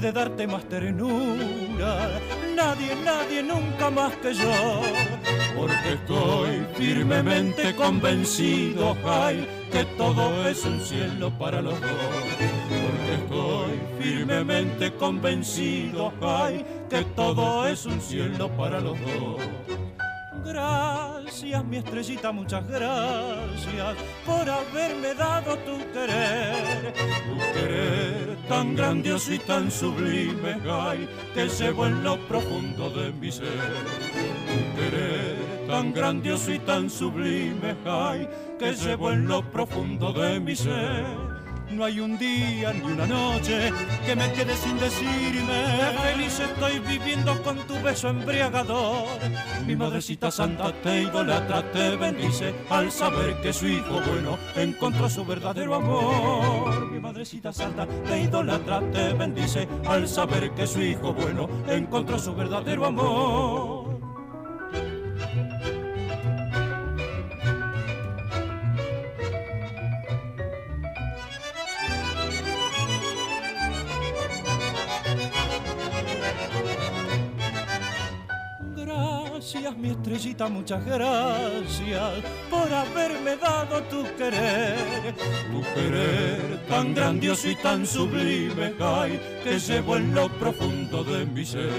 puede 0.00 0.12
darte 0.12 0.46
más 0.46 0.64
ternura, 0.64 2.08
nadie, 2.56 2.96
nadie 3.04 3.42
nunca 3.42 3.90
más 3.90 4.16
que 4.16 4.32
yo. 4.32 4.80
Porque 5.54 5.92
estoy 5.92 6.66
firmemente 6.74 7.74
convencido, 7.76 8.96
ay, 9.04 9.46
que 9.70 9.84
todo 9.98 10.48
es 10.48 10.64
un 10.64 10.80
cielo 10.80 11.30
para 11.38 11.60
los 11.60 11.78
dos. 11.78 11.90
Porque 12.82 13.14
estoy 13.14 13.80
firmemente 14.02 14.94
convencido, 14.94 16.14
ay, 16.22 16.64
que 16.88 17.04
todo 17.14 17.66
es 17.66 17.84
un 17.84 18.00
cielo 18.00 18.48
para 18.56 18.80
los 18.80 18.98
dos. 19.00 19.42
Gracias, 20.46 21.64
mi 21.66 21.76
estrellita, 21.76 22.32
muchas 22.32 22.66
gracias 22.66 23.96
por 24.24 24.48
haberme 24.48 25.14
dado 25.14 25.58
tu 25.58 25.76
querer. 25.92 26.94
Tu 26.94 27.38
querer 27.52 28.29
tan 28.50 28.74
grandioso 28.74 29.32
y 29.32 29.38
tan 29.38 29.70
sublime, 29.70 30.56
ay, 30.68 31.08
que 31.32 31.48
llevo 31.48 31.86
en 31.86 32.02
lo 32.02 32.18
profundo 32.26 32.90
de 32.90 33.12
mi 33.12 33.30
ser. 33.30 33.46
Tu 33.46 34.76
querer 34.76 35.36
tan 35.68 35.92
grandioso 35.92 36.52
y 36.52 36.58
tan 36.58 36.90
sublime, 36.90 37.76
ay, 37.86 38.28
que 38.58 38.72
llevo 38.72 39.12
en 39.12 39.28
lo 39.28 39.40
profundo 39.52 40.12
de 40.12 40.40
mi 40.40 40.56
ser. 40.56 41.04
No 41.70 41.84
hay 41.84 42.00
un 42.00 42.18
día 42.18 42.72
ni 42.72 42.82
una 42.82 43.06
noche 43.06 43.72
que 44.04 44.16
me 44.16 44.32
quede 44.32 44.56
sin 44.56 44.76
decirme 44.80 45.60
feliz 46.02 46.40
estoy 46.40 46.80
viviendo 46.80 47.40
con 47.44 47.56
tu 47.68 47.80
beso 47.80 48.08
embriagador. 48.08 49.06
Mi 49.64 49.76
madrecita 49.76 50.32
santa 50.32 50.72
te 50.82 51.02
idolatra, 51.02 51.62
te 51.70 51.94
bendice 51.94 52.52
al 52.68 52.90
saber 52.90 53.40
que 53.42 53.52
su 53.52 53.68
hijo 53.68 54.00
bueno 54.10 54.36
encontró 54.56 55.08
su 55.08 55.24
verdadero 55.24 55.76
amor. 55.76 56.69
Madrecita 57.00 57.50
santa 57.50 57.86
te 57.86 58.20
idolatra, 58.20 58.80
te 58.92 59.14
bendice 59.14 59.66
al 59.86 60.06
saber 60.06 60.50
que 60.50 60.66
su 60.66 60.82
hijo 60.82 61.14
bueno 61.14 61.48
encontró 61.66 62.18
su 62.18 62.34
verdadero 62.34 62.84
amor. 62.84 63.79
Mi 79.78 79.90
estrellita, 79.90 80.48
muchas 80.48 80.84
gracias 80.84 82.12
por 82.50 82.72
haberme 82.72 83.36
dado 83.36 83.82
tu 83.84 84.04
querer. 84.16 85.14
Tu 85.50 85.62
querer 85.74 86.60
tan 86.68 86.94
grandioso 86.94 87.48
y 87.48 87.54
tan 87.56 87.86
sublime, 87.86 88.74
ay, 88.80 89.20
que 89.42 89.58
llevo 89.58 89.96
en 89.96 90.14
lo 90.14 90.28
profundo 90.38 91.04
de 91.04 91.24
mi 91.26 91.44
ser. 91.44 91.70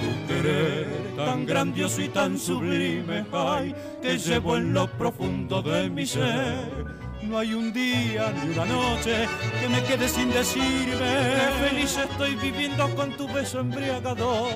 Tu 0.00 0.26
querer 0.26 0.86
tan 1.16 1.46
grandioso 1.46 2.02
y 2.02 2.08
tan 2.08 2.38
sublime, 2.38 3.24
ay, 3.32 3.74
que 4.02 4.18
llevo 4.18 4.56
en 4.56 4.72
lo 4.72 4.86
profundo 4.86 5.62
de 5.62 5.90
mi 5.90 6.06
ser. 6.06 7.00
No 7.22 7.38
hay 7.38 7.54
un 7.54 7.72
día 7.72 8.32
ni 8.32 8.52
una 8.52 8.64
noche 8.64 9.28
que 9.60 9.68
me 9.68 9.82
quede 9.84 10.08
sin 10.08 10.30
decirme 10.30 11.40
feliz 11.60 11.98
estoy 11.98 12.34
viviendo 12.36 12.88
con 12.96 13.16
tu 13.16 13.28
beso 13.28 13.60
embriagador. 13.60 14.54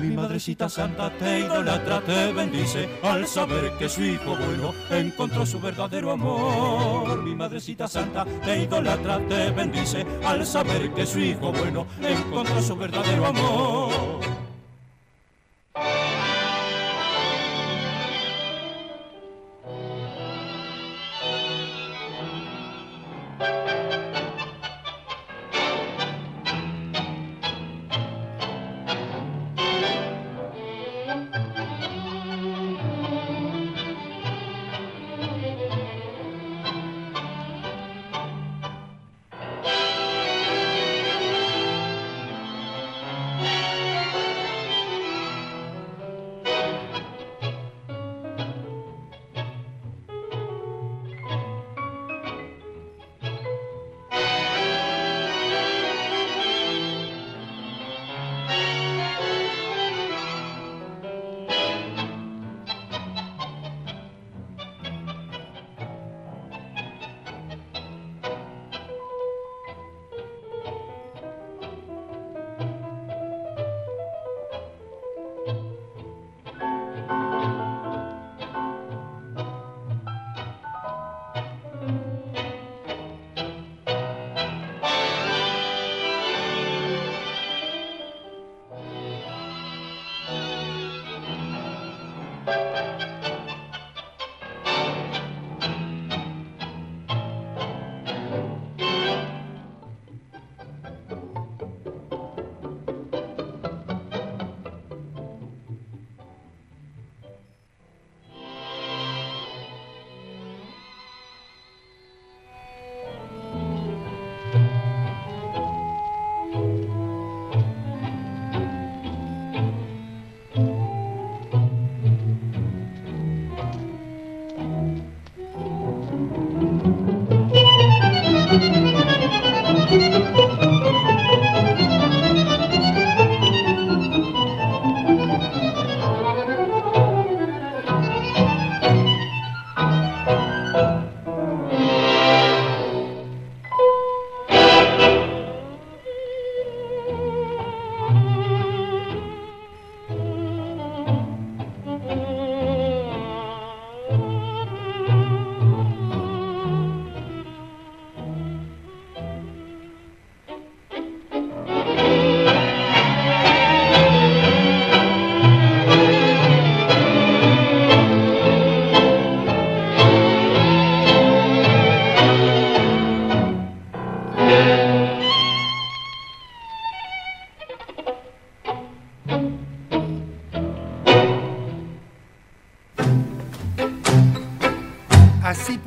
Mi 0.00 0.14
madrecita 0.14 0.68
santa 0.68 1.10
te 1.10 1.40
idolatra, 1.40 2.00
te 2.00 2.32
bendice 2.32 2.88
al 3.02 3.26
saber 3.26 3.72
que 3.78 3.88
su 3.88 4.02
hijo 4.02 4.36
bueno 4.36 4.72
encontró 4.90 5.46
su 5.46 5.60
verdadero 5.60 6.10
amor. 6.12 7.22
Mi 7.22 7.34
madrecita 7.34 7.86
santa 7.86 8.24
te 8.44 8.62
idolatra, 8.62 9.18
te 9.28 9.50
bendice 9.50 10.04
al 10.24 10.44
saber 10.46 10.92
que 10.92 11.06
su 11.06 11.20
hijo 11.20 11.52
bueno 11.52 11.86
encontró 12.02 12.60
su 12.60 12.76
verdadero 12.76 13.26
amor. 13.26 14.20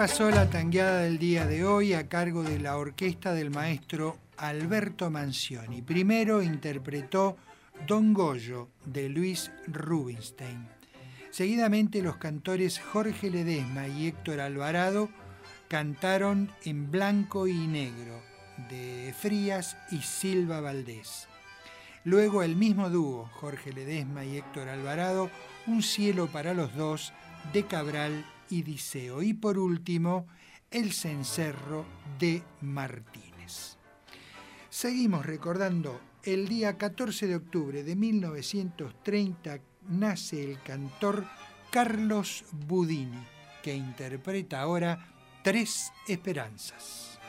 Pasó 0.07 0.31
la 0.31 0.49
tangueada 0.49 1.01
del 1.01 1.19
día 1.19 1.45
de 1.45 1.65
hoy 1.65 1.93
a 1.93 2.07
cargo 2.07 2.41
de 2.41 2.59
la 2.59 2.77
orquesta 2.77 3.33
del 3.33 3.49
maestro 3.49 4.17
Alberto 4.37 5.11
Mancioni. 5.11 5.81
Primero 5.81 6.41
interpretó 6.41 7.35
Don 7.85 8.13
Goyo 8.13 8.69
de 8.85 9.09
Luis 9.09 9.51
Rubinstein. 9.67 10.65
Seguidamente 11.29 12.01
los 12.01 12.15
cantores 12.15 12.79
Jorge 12.79 13.29
Ledesma 13.29 13.89
y 13.89 14.07
Héctor 14.07 14.39
Alvarado 14.39 15.09
cantaron 15.67 16.51
En 16.63 16.89
Blanco 16.89 17.45
y 17.45 17.67
Negro 17.67 18.21
de 18.69 19.13
Frías 19.19 19.75
y 19.91 19.97
Silva 19.97 20.61
Valdés. 20.61 21.27
Luego 22.05 22.43
el 22.43 22.55
mismo 22.55 22.89
dúo, 22.89 23.29
Jorge 23.33 23.73
Ledesma 23.73 24.23
y 24.23 24.37
Héctor 24.37 24.69
Alvarado, 24.69 25.29
Un 25.67 25.83
cielo 25.83 26.27
para 26.27 26.53
los 26.53 26.73
dos 26.77 27.11
de 27.51 27.65
Cabral 27.65 28.23
y 28.49 29.33
por 29.33 29.57
último, 29.57 30.27
El 30.71 30.93
cencerro 30.93 31.85
de 32.19 32.43
Martínez. 32.61 33.77
Seguimos 34.69 35.25
recordando 35.25 35.99
el 36.23 36.47
día 36.47 36.77
14 36.77 37.27
de 37.27 37.35
octubre 37.35 37.83
de 37.83 37.95
1930 37.95 39.59
nace 39.89 40.43
el 40.43 40.61
cantor 40.61 41.25
Carlos 41.71 42.45
Budini, 42.51 43.23
que 43.63 43.75
interpreta 43.75 44.61
ahora 44.61 45.13
Tres 45.43 45.91
Esperanzas. 46.07 47.19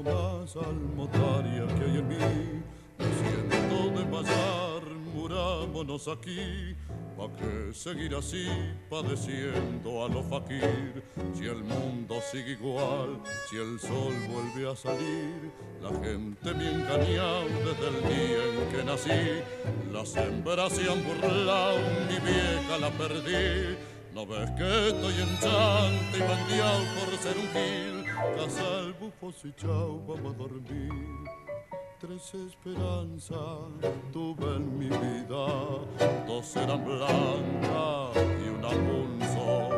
Más 0.00 0.56
almotaria 0.56 1.66
que 1.66 1.84
hay 1.84 1.98
en 1.98 2.08
mí. 2.08 2.62
Siento 2.98 3.90
desmayar, 3.98 4.82
murámonos 5.14 6.08
aquí. 6.08 6.74
¿Pa' 7.16 7.28
qué 7.36 7.74
seguir 7.74 8.14
así, 8.14 8.48
padeciendo 8.88 10.04
a 10.04 10.08
lo 10.08 10.22
fakir? 10.22 11.02
Si 11.34 11.44
el 11.44 11.62
mundo 11.62 12.20
sigue 12.30 12.52
igual, 12.52 13.20
si 13.50 13.56
el 13.56 13.78
sol 13.78 14.14
vuelve 14.30 14.70
a 14.72 14.74
salir, 14.74 15.52
la 15.82 15.90
gente 15.90 16.54
me 16.54 16.70
engañado 16.70 17.44
desde 17.44 17.88
el 17.88 18.02
día 18.08 18.42
en 18.48 18.72
que 18.72 18.84
nací. 18.84 19.42
Las 19.92 20.16
hembras 20.16 20.72
se 20.72 20.90
han 20.90 21.04
burlado, 21.04 21.78
mi 22.08 22.18
vieja 22.18 22.78
la 22.80 22.90
perdí. 22.92 23.76
¿No 24.14 24.26
ves 24.26 24.50
que 24.52 24.88
estoy 24.88 25.14
en 25.14 25.38
chante 25.38 26.16
y 26.16 26.20
bandeado 26.20 26.82
por 26.98 27.18
ser 27.18 27.36
un 27.36 27.48
gil? 27.52 27.91
Casa 28.36 28.78
el 28.80 28.92
bufo 28.94 29.32
y 29.44 29.52
chao, 29.54 30.00
vamos 30.06 30.34
a 30.34 30.38
dormir. 30.38 30.92
Tres 32.00 32.34
esperanzas 32.34 33.38
tuve 34.12 34.56
en 34.56 34.78
mi 34.78 34.88
vida, 34.88 35.46
dos 36.26 36.56
eran 36.56 36.84
blancas 36.84 38.16
y 38.44 38.48
una 38.48 38.68
punzo. 38.68 39.70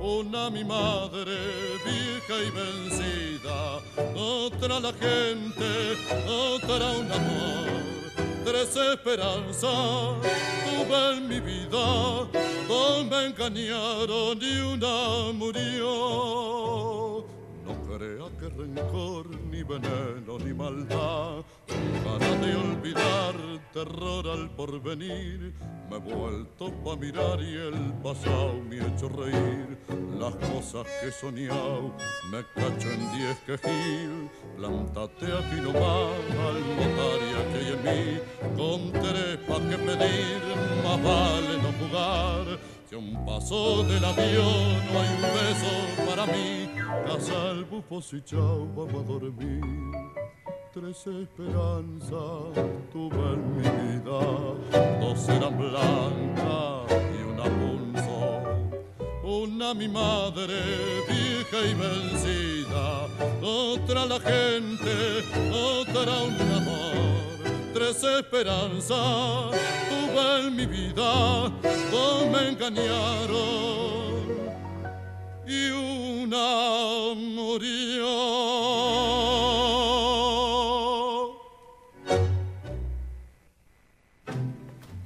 Una 0.00 0.50
mi 0.50 0.64
madre, 0.64 1.36
vieja 1.84 2.36
y 2.46 2.50
vencida, 2.50 3.80
otra 4.16 4.80
la 4.80 4.92
gente, 4.92 5.96
otra 6.28 6.92
un 6.92 7.12
amor 7.12 7.84
tres 8.44 8.76
esperanzas 8.76 10.16
tuve 10.64 11.16
en 11.16 11.28
mi 11.28 11.40
vida, 11.40 12.28
dos 12.68 13.06
me 13.10 13.26
engañaron 13.26 14.38
y 14.40 14.58
una 14.60 15.32
murió. 15.32 17.03
Crea 18.04 18.28
que 18.38 18.48
rencor, 18.50 19.26
ni 19.50 19.62
veneno, 19.62 20.38
ni 20.38 20.52
maldad, 20.52 21.42
para 22.04 22.36
de 22.36 22.54
olvidar, 22.54 23.34
terror 23.72 24.28
al 24.28 24.50
porvenir, 24.50 25.54
me 25.88 25.96
he 25.96 26.00
vuelto 26.00 26.70
pa' 26.84 26.96
mirar 26.96 27.40
y 27.40 27.54
el 27.54 27.94
pasado 28.02 28.60
me 28.68 28.80
ha 28.80 28.88
hecho 28.88 29.08
reír. 29.08 29.78
Las 30.20 30.34
cosas 30.34 30.86
que 31.00 31.08
he 31.08 31.12
soñado, 31.12 31.94
me 32.30 32.44
cacho 32.54 32.90
en 32.90 33.10
diez 33.16 33.38
quejil, 33.46 34.28
plantate 34.58 35.24
aquí 35.24 35.58
nomás, 35.62 36.12
almotaria 36.52 37.40
que 37.50 37.58
hay 37.58 37.72
en 37.72 37.80
mí, 37.88 38.20
con 38.58 38.92
tres 38.92 39.38
pa' 39.48 39.60
que 39.60 39.78
pedir, 39.78 40.40
más 40.84 41.02
vale 41.02 41.56
no 41.62 41.72
jugar 41.80 42.73
un 42.96 43.24
paso 43.24 43.82
del 43.84 44.04
avión 44.04 44.86
no 44.92 45.00
hay 45.00 45.08
un 45.16 45.22
beso 45.22 46.06
para 46.08 46.26
mí, 46.26 46.68
casa 47.06 47.50
el 47.50 47.64
bufo 47.64 48.00
y 48.12 48.22
chao, 48.22 48.68
vamos 48.76 48.94
a 48.94 49.12
dormir. 49.12 49.60
Tres 50.72 51.06
esperanzas 51.06 52.54
tuve 52.92 53.34
en 53.34 53.56
mi 53.56 53.62
vida, 53.62 54.20
dos 55.00 55.28
eran 55.28 55.58
blancas 55.58 57.02
y 57.14 57.22
una 57.22 57.44
punzo. 57.44 58.42
Una 59.24 59.74
mi 59.74 59.88
madre, 59.88 60.60
vieja 61.08 61.66
y 61.66 61.74
vencida, 61.74 63.06
otra 63.42 64.06
la 64.06 64.20
gente, 64.20 65.24
otra 65.52 66.22
un 66.22 66.52
amor 66.52 67.23
tuve 69.88 70.46
en 70.46 70.56
mi 70.56 70.66
vida, 70.66 71.50
me 72.30 72.48
engañaron 72.48 74.24
y 75.46 75.70
una 75.70 77.14
murió. 77.14 78.14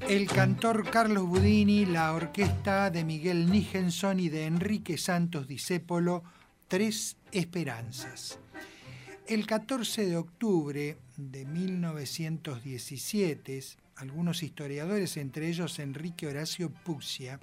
El 0.09 0.27
cantor 0.27 0.89
Carlos 0.89 1.27
Budini, 1.27 1.85
la 1.85 2.15
orquesta 2.15 2.91
de 2.91 3.05
Miguel 3.05 3.51
Nijenson 3.51 4.21
y 4.21 4.29
de 4.29 4.47
Enrique 4.47 4.97
Santos 4.97 5.47
Discépolo, 5.47 6.23
Tres 6.69 7.17
Esperanzas. 7.33 8.39
El 9.29 9.47
14 9.47 10.07
de 10.07 10.17
octubre 10.17 10.97
de 11.19 11.45
1917, 11.45 13.63
algunos 13.97 14.43
historiadores, 14.43 15.19
entre 15.19 15.49
ellos 15.49 15.79
Enrique 15.81 16.27
Horacio 16.27 16.71
Puxia, 16.71 17.39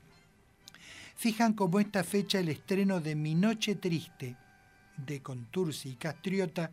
fijan 1.15 1.53
como 1.53 1.79
esta 1.79 2.03
fecha 2.03 2.39
el 2.39 2.49
estreno 2.49 3.01
de 3.01 3.13
Mi 3.13 3.35
Noche 3.35 3.75
Triste 3.75 4.35
de 4.97 5.21
Contursi 5.21 5.89
y 5.89 5.95
Castriota 5.95 6.71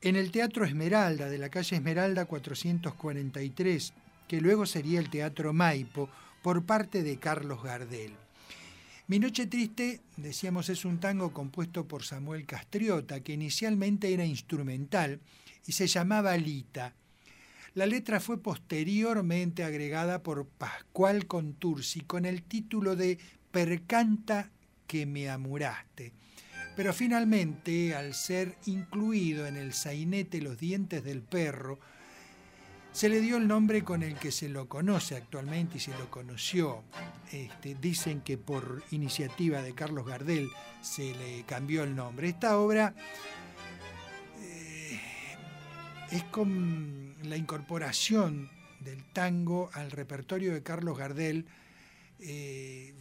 en 0.00 0.16
el 0.16 0.30
Teatro 0.30 0.64
Esmeralda 0.64 1.28
de 1.28 1.36
la 1.36 1.50
calle 1.50 1.76
Esmeralda 1.76 2.24
443, 2.24 3.92
que 4.26 4.40
luego 4.40 4.64
sería 4.64 4.98
el 4.98 5.10
Teatro 5.10 5.52
Maipo, 5.52 6.08
por 6.40 6.64
parte 6.64 7.02
de 7.02 7.18
Carlos 7.18 7.62
Gardel. 7.62 8.14
Mi 9.10 9.18
Noche 9.18 9.48
Triste, 9.48 10.02
decíamos, 10.16 10.68
es 10.68 10.84
un 10.84 11.00
tango 11.00 11.32
compuesto 11.32 11.84
por 11.88 12.04
Samuel 12.04 12.46
Castriota, 12.46 13.18
que 13.18 13.32
inicialmente 13.32 14.14
era 14.14 14.24
instrumental 14.24 15.18
y 15.66 15.72
se 15.72 15.88
llamaba 15.88 16.36
Lita. 16.36 16.94
La 17.74 17.86
letra 17.86 18.20
fue 18.20 18.40
posteriormente 18.40 19.64
agregada 19.64 20.22
por 20.22 20.46
Pascual 20.46 21.26
Contursi 21.26 22.02
con 22.02 22.24
el 22.24 22.44
título 22.44 22.94
de 22.94 23.18
Percanta 23.50 24.52
que 24.86 25.06
me 25.06 25.28
amuraste. 25.28 26.12
Pero 26.76 26.94
finalmente, 26.94 27.96
al 27.96 28.14
ser 28.14 28.58
incluido 28.66 29.44
en 29.48 29.56
el 29.56 29.72
sainete 29.72 30.40
Los 30.40 30.56
dientes 30.56 31.02
del 31.02 31.22
perro, 31.22 31.80
Se 32.92 33.08
le 33.08 33.20
dio 33.20 33.36
el 33.36 33.46
nombre 33.46 33.84
con 33.84 34.02
el 34.02 34.16
que 34.16 34.32
se 34.32 34.48
lo 34.48 34.68
conoce 34.68 35.16
actualmente 35.16 35.76
y 35.76 35.80
se 35.80 35.96
lo 35.96 36.10
conoció. 36.10 36.82
Este, 37.30 37.76
dicen 37.76 38.20
que 38.20 38.36
por 38.36 38.82
iniciativa 38.90 39.62
de 39.62 39.74
Carlos 39.74 40.06
Gardel 40.06 40.48
se 40.82 41.14
le 41.14 41.44
cambió 41.44 41.84
el 41.84 41.94
nombre. 41.94 42.28
Esta 42.28 42.58
obra 42.58 42.94
eh, 44.40 45.00
es 46.10 46.24
con 46.24 47.14
la 47.22 47.36
incorporación 47.36 48.50
del 48.80 49.04
tango 49.04 49.70
al 49.72 49.92
repertorio 49.92 50.52
de 50.52 50.64
Carlos 50.64 50.98
Gardel. 50.98 51.46
Eh, 52.18 52.92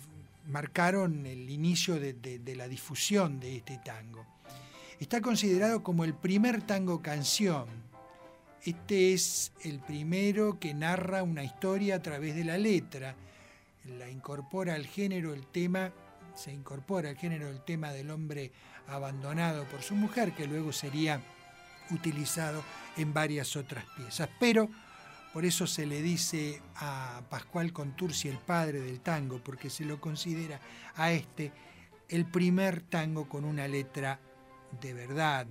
marcaron 0.48 1.26
el 1.26 1.50
inicio 1.50 2.00
de 2.00 2.56
la 2.56 2.68
difusión 2.68 3.40
de 3.40 3.58
este 3.58 3.80
tango. 3.84 4.24
Está 5.00 5.20
considerado 5.20 5.82
como 5.82 6.04
el 6.04 6.14
primer 6.14 6.62
tango 6.62 7.02
canción 7.02 7.89
este 8.66 9.14
es 9.14 9.52
el 9.62 9.80
primero 9.80 10.60
que 10.60 10.74
narra 10.74 11.24
una 11.24 11.44
historia 11.44 11.96
a 11.96 12.02
través 12.02 12.36
de 12.36 12.44
la 12.44 12.58
letra. 12.58 13.16
La 13.98 14.10
incorpora 14.10 14.76
al 14.76 14.86
género 14.86 15.34
el 15.34 15.48
tema, 15.48 15.92
se 16.36 16.52
incorpora 16.52 17.10
al 17.10 17.18
género 17.18 17.50
el 17.50 17.62
tema 17.62 17.92
del 17.92 18.12
hombre 18.12 18.52
abandonado 18.88 19.66
por 19.66 19.82
su 19.82 19.96
mujer, 19.96 20.34
que 20.34 20.48
luego 20.48 20.72
sería 20.72 21.22
utilizado 21.92 22.64
en 22.98 23.14
varias 23.14 23.56
otras 23.56 23.86
piezas. 23.96 24.30
Pero 24.40 24.70
por 25.34 25.46
eso 25.46 25.68
se 25.68 25.86
le 25.86 26.02
dice 26.02 26.62
a 26.76 27.22
Pascual 27.30 27.72
Contursi 27.72 28.28
el 28.28 28.40
padre 28.40 28.82
del 28.82 29.00
tango, 29.00 29.42
porque 29.44 29.70
se 29.70 29.86
lo 29.86 30.02
considera 30.02 30.60
a 30.96 31.12
este 31.12 31.52
el 32.10 32.26
primer 32.26 32.82
tango 32.82 33.30
con 33.30 33.46
una 33.46 33.68
letra 33.68 34.20
de 34.82 34.94
verdad. 34.94 35.48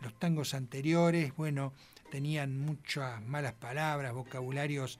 Los 0.00 0.18
tangos 0.18 0.54
anteriores, 0.54 1.34
bueno, 1.36 1.72
tenían 2.12 2.58
muchas 2.58 3.22
malas 3.22 3.54
palabras, 3.54 4.12
vocabularios 4.12 4.98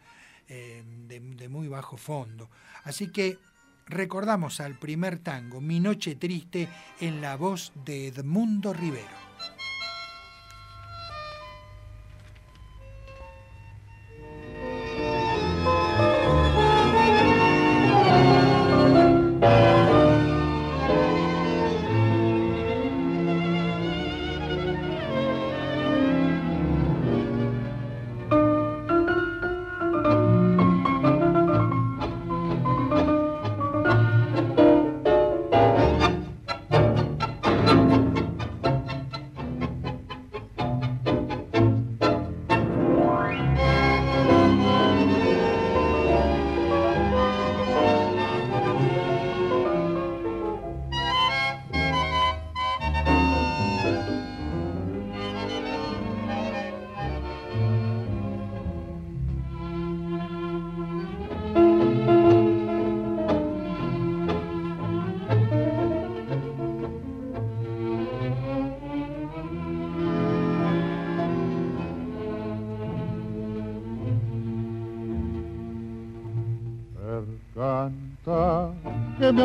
eh, 0.49 0.83
de, 1.07 1.21
de 1.21 1.49
muy 1.51 1.69
bajo 1.69 1.99
fondo. 1.99 2.49
Así 2.85 3.09
que 3.09 3.39
recordamos 3.87 4.61
al 4.61 4.79
primer 4.79 5.19
tango, 5.19 5.61
Mi 5.61 5.79
Noche 5.79 6.15
Triste, 6.15 6.71
en 7.01 7.21
la 7.21 7.37
voz 7.37 7.71
de 7.85 8.09
Edmundo 8.09 8.73
Rivero. 8.73 9.32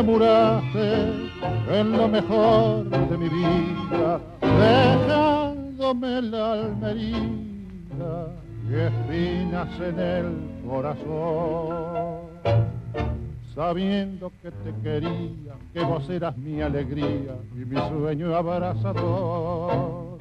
Me 0.07 0.13
amuraste 0.13 1.29
en 1.69 1.91
lo 1.91 2.07
mejor 2.07 2.89
de 2.89 3.17
mi 3.17 3.27
vida, 3.29 4.21
dejándome 4.41 6.21
la 6.21 6.53
almería 6.53 7.17
y 8.69 8.73
espinas 8.73 9.67
en 9.81 9.99
el 9.99 10.25
corazón. 10.65 12.27
Sabiendo 13.53 14.31
que 14.41 14.51
te 14.51 14.73
quería, 14.83 15.55
que 15.73 15.83
vos 15.83 16.09
eras 16.09 16.37
mi 16.37 16.61
alegría 16.61 17.35
y 17.53 17.65
mi 17.65 17.75
sueño 17.89 18.35
abrazador. 18.35 20.17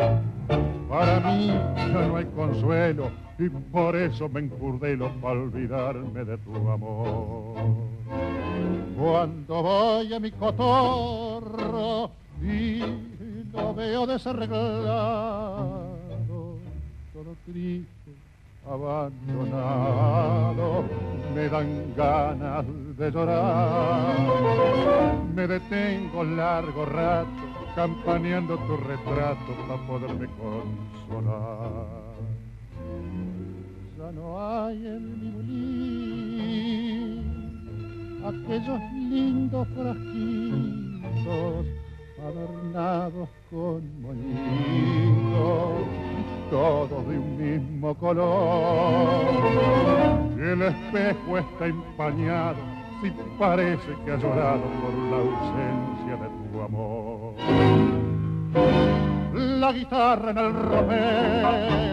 Para 0.89 1.21
mí 1.21 1.49
ya 1.77 2.09
no 2.09 2.17
hay 2.17 2.25
consuelo 2.27 3.11
y 3.39 3.49
por 3.49 3.95
eso 3.95 4.29
me 4.31 4.41
encurdelo 4.41 5.11
para 5.21 5.41
olvidarme 5.41 6.25
de 6.25 6.39
tu 6.39 6.71
amor. 6.71 7.77
Cuando 8.97 9.63
voy 9.63 10.13
a 10.15 10.19
mi 10.19 10.31
cotorro 10.31 12.11
y 12.43 12.81
lo 13.53 13.75
veo 13.75 14.07
desarreglado, 14.07 15.77
solo 17.13 17.37
triste, 17.45 18.13
abandonado, 18.67 20.05
me 21.35 21.49
dan 21.51 21.95
ganas 21.95 22.65
de 22.97 23.11
llorar. 23.11 24.17
Me 25.35 25.47
detengo 25.47 26.25
largo 26.25 26.87
rato, 26.87 27.29
campaneando 27.75 28.57
tu 28.57 28.79
retrato 28.79 29.53
para 29.69 29.87
poderme 29.87 30.27
consolar. 30.39 32.07
Ya 33.99 34.11
no 34.13 34.41
hay 34.41 34.87
en 34.87 35.21
mi 35.21 35.31
aquellos 38.29 38.81
lindos 38.93 39.69
frasquitos 39.69 41.67
adornados 42.27 43.29
con 43.51 44.03
moñitos, 44.03 45.87
todos 46.51 47.07
de 47.09 47.19
un 47.19 47.37
mismo 47.37 47.95
color. 47.95 49.27
El 50.39 50.63
espejo 50.63 51.39
está 51.39 51.67
empañado, 51.67 52.57
si 53.01 53.13
parece 53.39 53.95
que 54.05 54.11
ha 54.11 54.17
llorado 54.17 54.63
por 54.83 54.93
la 55.11 55.19
ausencia 55.19 56.17
de 56.17 56.29
tu 56.51 56.61
amor. 56.63 57.35
La 59.35 59.73
guitarra 59.73 60.31
en 60.31 60.39
el 60.39 60.53
romero 60.53 61.85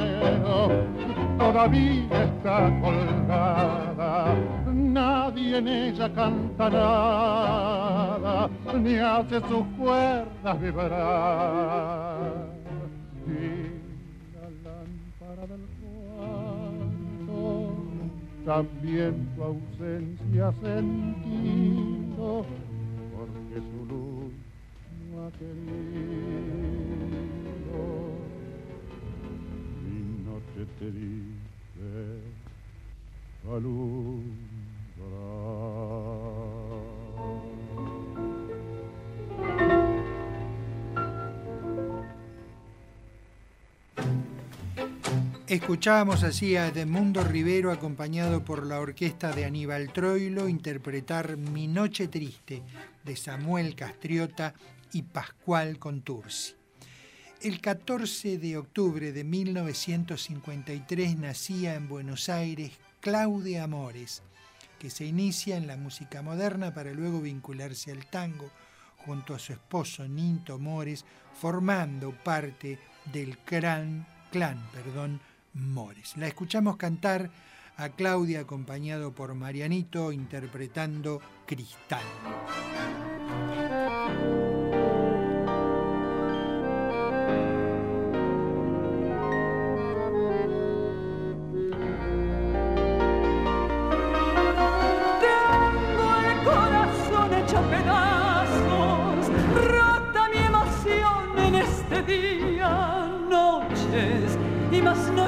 todavía 1.37 2.23
está 2.23 2.71
colgada 2.81 4.35
en 5.35 5.67
ella 5.67 6.13
canta 6.13 6.69
nada, 6.69 8.49
ni 8.79 8.95
hace 8.97 9.39
sus 9.41 9.65
cuerdas 9.77 10.61
vibrar. 10.61 12.21
Y 13.27 13.67
la 14.35 14.47
lámpara 14.63 15.47
del 15.47 15.65
cuarto, 17.25 17.41
también 18.45 19.13
tu 19.35 19.43
ausencia 19.43 20.53
sentido, 20.61 22.45
porque 23.15 23.55
su 23.55 23.79
luz 23.89 24.31
no 25.11 25.15
ha 25.25 25.29
querido. 25.31 25.71
Mi 29.83 29.99
noche 30.25 30.61
te 30.79 30.87
dice, 30.91 31.91
salud. 33.43 34.21
Escuchábamos 45.53 46.23
así 46.23 46.55
a 46.55 46.67
Edmundo 46.67 47.23
Rivero 47.23 47.71
acompañado 47.71 48.43
por 48.43 48.65
la 48.65 48.79
orquesta 48.79 49.31
de 49.33 49.45
Aníbal 49.45 49.93
Troilo 49.93 50.49
interpretar 50.49 51.37
Mi 51.37 51.67
Noche 51.67 52.07
Triste 52.07 52.63
de 53.03 53.15
Samuel 53.15 53.75
Castriota 53.75 54.55
y 54.93 55.03
Pascual 55.03 55.77
Contursi. 55.77 56.55
El 57.39 57.61
14 57.61 58.39
de 58.39 58.57
octubre 58.57 59.11
de 59.11 59.23
1953 59.23 61.19
nacía 61.19 61.75
en 61.75 61.87
Buenos 61.87 62.29
Aires 62.29 62.71
Claudia 62.99 63.65
Amores, 63.65 64.23
que 64.83 64.89
se 64.89 65.05
inicia 65.05 65.55
en 65.55 65.65
la 65.65 65.77
música 65.77 66.21
moderna 66.21 66.73
para 66.73 66.91
luego 66.91 67.21
vincularse 67.21 67.89
al 67.89 68.05
tango 68.07 68.51
junto 68.97 69.33
a 69.33 69.39
su 69.39 69.53
esposo 69.53 70.05
Ninto 70.09 70.59
Mores, 70.59 71.05
formando 71.39 72.11
parte 72.11 72.79
del 73.13 73.37
gran 73.49 74.05
clan 74.29 74.61
perdón, 74.73 75.21
Mores. 75.53 76.17
La 76.17 76.27
escuchamos 76.27 76.75
cantar 76.75 77.31
a 77.77 77.87
Claudia 77.87 78.41
acompañado 78.41 79.15
por 79.15 79.33
Marianito 79.35 80.11
interpretando 80.11 81.21
Cristal. 81.45 82.03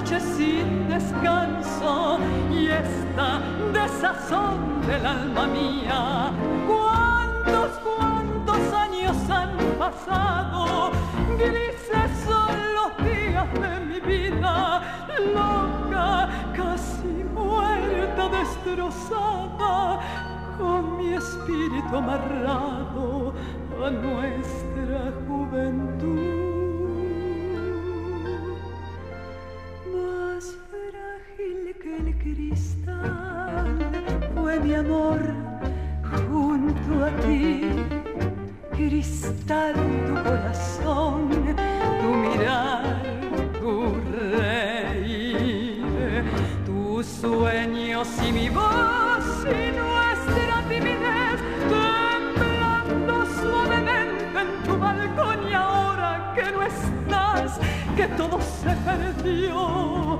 Sin 0.05 0.87
descanso 0.87 2.19
y 2.51 2.67
esta 2.67 3.41
desazón 3.73 4.81
del 4.85 5.03
alma 5.03 5.47
mía. 5.47 6.31
¿Cuántos, 6.67 7.71
cuántos 7.79 8.73
años 8.73 9.17
han 9.29 9.57
pasado? 9.79 10.91
Grises 11.39 12.11
son 12.23 12.55
los 12.75 12.91
días 13.03 13.47
de 13.53 13.85
mi 13.85 13.99
vida, 13.99 14.83
loca, 15.33 16.29
casi 16.55 17.23
muerta, 17.33 18.29
destrozada, 18.29 19.99
con 20.59 20.97
mi 20.97 21.13
espíritu 21.15 21.97
amarrado 21.97 23.33
a 23.83 23.89
nuestra 23.89 25.11
juventud. 25.27 26.54
Que 31.79 31.95
el 31.95 32.17
cristal 32.17 33.77
fue 34.33 34.59
mi 34.59 34.73
amor 34.73 35.19
junto 36.27 37.05
a 37.05 37.09
ti. 37.21 37.61
Cristal 38.71 39.75
tu 40.07 40.13
corazón, 40.23 41.29
tu 42.01 42.07
mirar, 42.07 43.03
tu 43.59 43.95
reír, 44.27 45.83
tus 46.65 47.05
sueños 47.05 48.07
y 48.27 48.31
mi 48.31 48.49
voz 48.49 49.45
y 49.45 49.71
nuestra 49.77 50.63
timidez 50.67 51.39
temblando 51.69 53.25
suavemente 53.39 54.39
en 54.41 54.63
tu 54.63 54.77
balcón 54.77 55.47
y 55.47 55.53
ahora 55.53 56.33
que 56.35 56.51
no 56.51 56.63
estás, 56.63 57.59
que 57.95 58.07
todo 58.07 58.39
se 58.41 58.75
perdió 58.83 60.19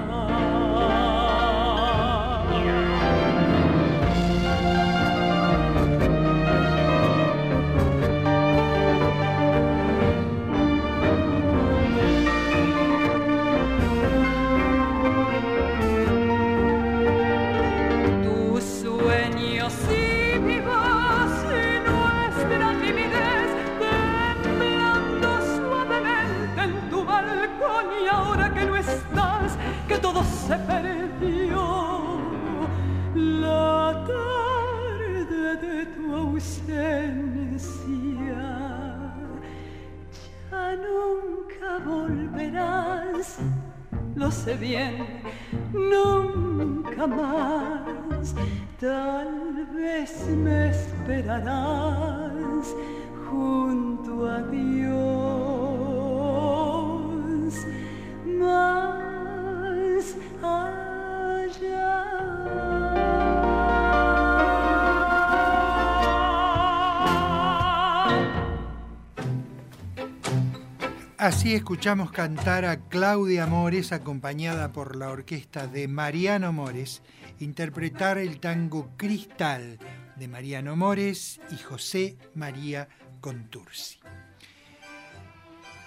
Escuchamos 71.55 72.13
cantar 72.13 72.63
a 72.63 72.87
Claudia 72.87 73.45
Mores 73.45 73.91
acompañada 73.91 74.71
por 74.71 74.95
la 74.95 75.09
orquesta 75.09 75.67
de 75.67 75.89
Mariano 75.89 76.53
Mores, 76.53 77.01
interpretar 77.39 78.17
el 78.17 78.39
tango 78.39 78.93
Cristal 78.95 79.77
de 80.15 80.27
Mariano 80.29 80.77
Mores 80.77 81.41
y 81.51 81.57
José 81.57 82.17
María 82.35 82.87
Contursi. 83.19 83.99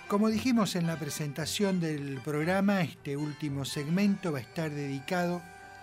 Como 0.07 0.29
dijimos 0.29 0.77
en 0.77 0.87
la 0.87 0.99
presentación 0.99 1.81
del 1.81 2.21
programa, 2.23 2.83
este 2.83 3.17
último 3.17 3.65
segmento 3.65 4.33
va 4.33 4.41
a 4.41 4.43
estar 4.43 4.71
dedicado 4.71 5.41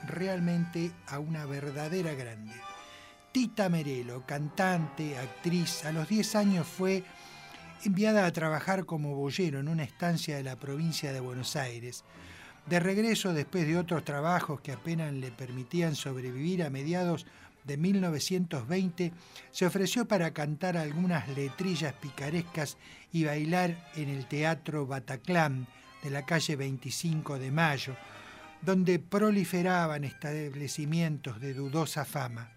realmente 0.07 0.91
a 1.07 1.17
una 1.17 1.47
verdadera 1.47 2.13
grande. 2.13 2.53
Tita 3.31 3.67
Merelo, 3.67 4.27
cantante, 4.27 5.17
actriz, 5.17 5.85
a 5.85 5.91
los 5.91 6.07
10 6.07 6.35
años 6.35 6.67
fue 6.67 7.03
enviada 7.83 8.25
a 8.25 8.31
trabajar 8.31 8.85
como 8.85 9.15
boyero 9.15 9.59
en 9.59 9.67
una 9.67 9.83
estancia 9.83 10.35
de 10.37 10.43
la 10.43 10.57
provincia 10.57 11.11
de 11.11 11.19
Buenos 11.19 11.55
Aires. 11.55 12.03
De 12.67 12.79
regreso, 12.79 13.33
después 13.33 13.65
de 13.65 13.77
otros 13.77 14.05
trabajos 14.05 14.61
que 14.61 14.71
apenas 14.71 15.13
le 15.13 15.31
permitían 15.31 15.95
sobrevivir 15.95 16.63
a 16.63 16.69
mediados 16.69 17.25
de 17.63 17.77
1920, 17.77 19.11
se 19.51 19.65
ofreció 19.65 20.07
para 20.07 20.31
cantar 20.31 20.77
algunas 20.77 21.27
letrillas 21.29 21.93
picarescas 21.93 22.77
y 23.11 23.25
bailar 23.25 23.89
en 23.95 24.09
el 24.09 24.27
Teatro 24.27 24.85
Bataclan 24.85 25.67
de 26.03 26.09
la 26.09 26.25
calle 26.25 26.55
25 26.55 27.39
de 27.39 27.51
Mayo, 27.51 27.95
donde 28.61 28.99
proliferaban 28.99 30.03
establecimientos 30.03 31.39
de 31.39 31.53
dudosa 31.53 32.05
fama. 32.05 32.51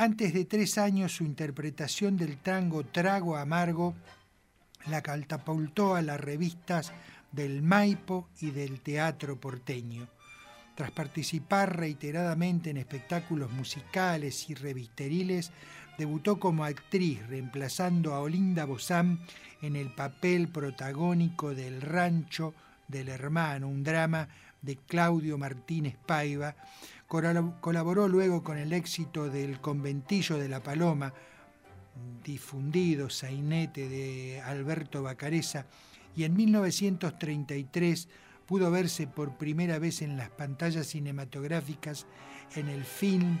Antes 0.00 0.32
de 0.32 0.44
tres 0.44 0.78
años 0.78 1.16
su 1.16 1.24
interpretación 1.24 2.16
del 2.16 2.36
tango 2.36 2.84
Trago 2.84 3.36
Amargo 3.36 3.96
la 4.86 5.02
catapultó 5.02 5.96
a 5.96 6.02
las 6.02 6.20
revistas 6.20 6.92
del 7.32 7.62
Maipo 7.62 8.28
y 8.40 8.52
del 8.52 8.80
Teatro 8.80 9.40
Porteño. 9.40 10.06
Tras 10.76 10.92
participar 10.92 11.76
reiteradamente 11.76 12.70
en 12.70 12.76
espectáculos 12.76 13.50
musicales 13.50 14.48
y 14.48 14.54
revisteriles, 14.54 15.50
debutó 15.98 16.38
como 16.38 16.62
actriz 16.62 17.26
reemplazando 17.26 18.14
a 18.14 18.20
Olinda 18.20 18.66
Bozán 18.66 19.18
en 19.62 19.74
el 19.74 19.92
papel 19.92 20.46
protagónico 20.46 21.56
del 21.56 21.80
Rancho 21.80 22.54
del 22.86 23.08
Hermano, 23.08 23.66
un 23.66 23.82
drama 23.82 24.28
de 24.62 24.76
Claudio 24.76 25.38
Martínez 25.38 25.96
Paiva, 26.06 26.54
Colaboró 27.08 28.06
luego 28.06 28.44
con 28.44 28.58
el 28.58 28.74
éxito 28.74 29.30
del 29.30 29.62
Conventillo 29.62 30.36
de 30.36 30.46
la 30.46 30.62
Paloma, 30.62 31.14
difundido 32.22 33.08
sainete 33.08 33.88
de 33.88 34.42
Alberto 34.42 35.02
Bacareza, 35.02 35.64
y 36.14 36.24
en 36.24 36.36
1933 36.36 38.08
pudo 38.44 38.70
verse 38.70 39.06
por 39.06 39.38
primera 39.38 39.78
vez 39.78 40.02
en 40.02 40.18
las 40.18 40.28
pantallas 40.28 40.88
cinematográficas 40.88 42.06
en 42.54 42.68
el 42.68 42.84
film 42.84 43.38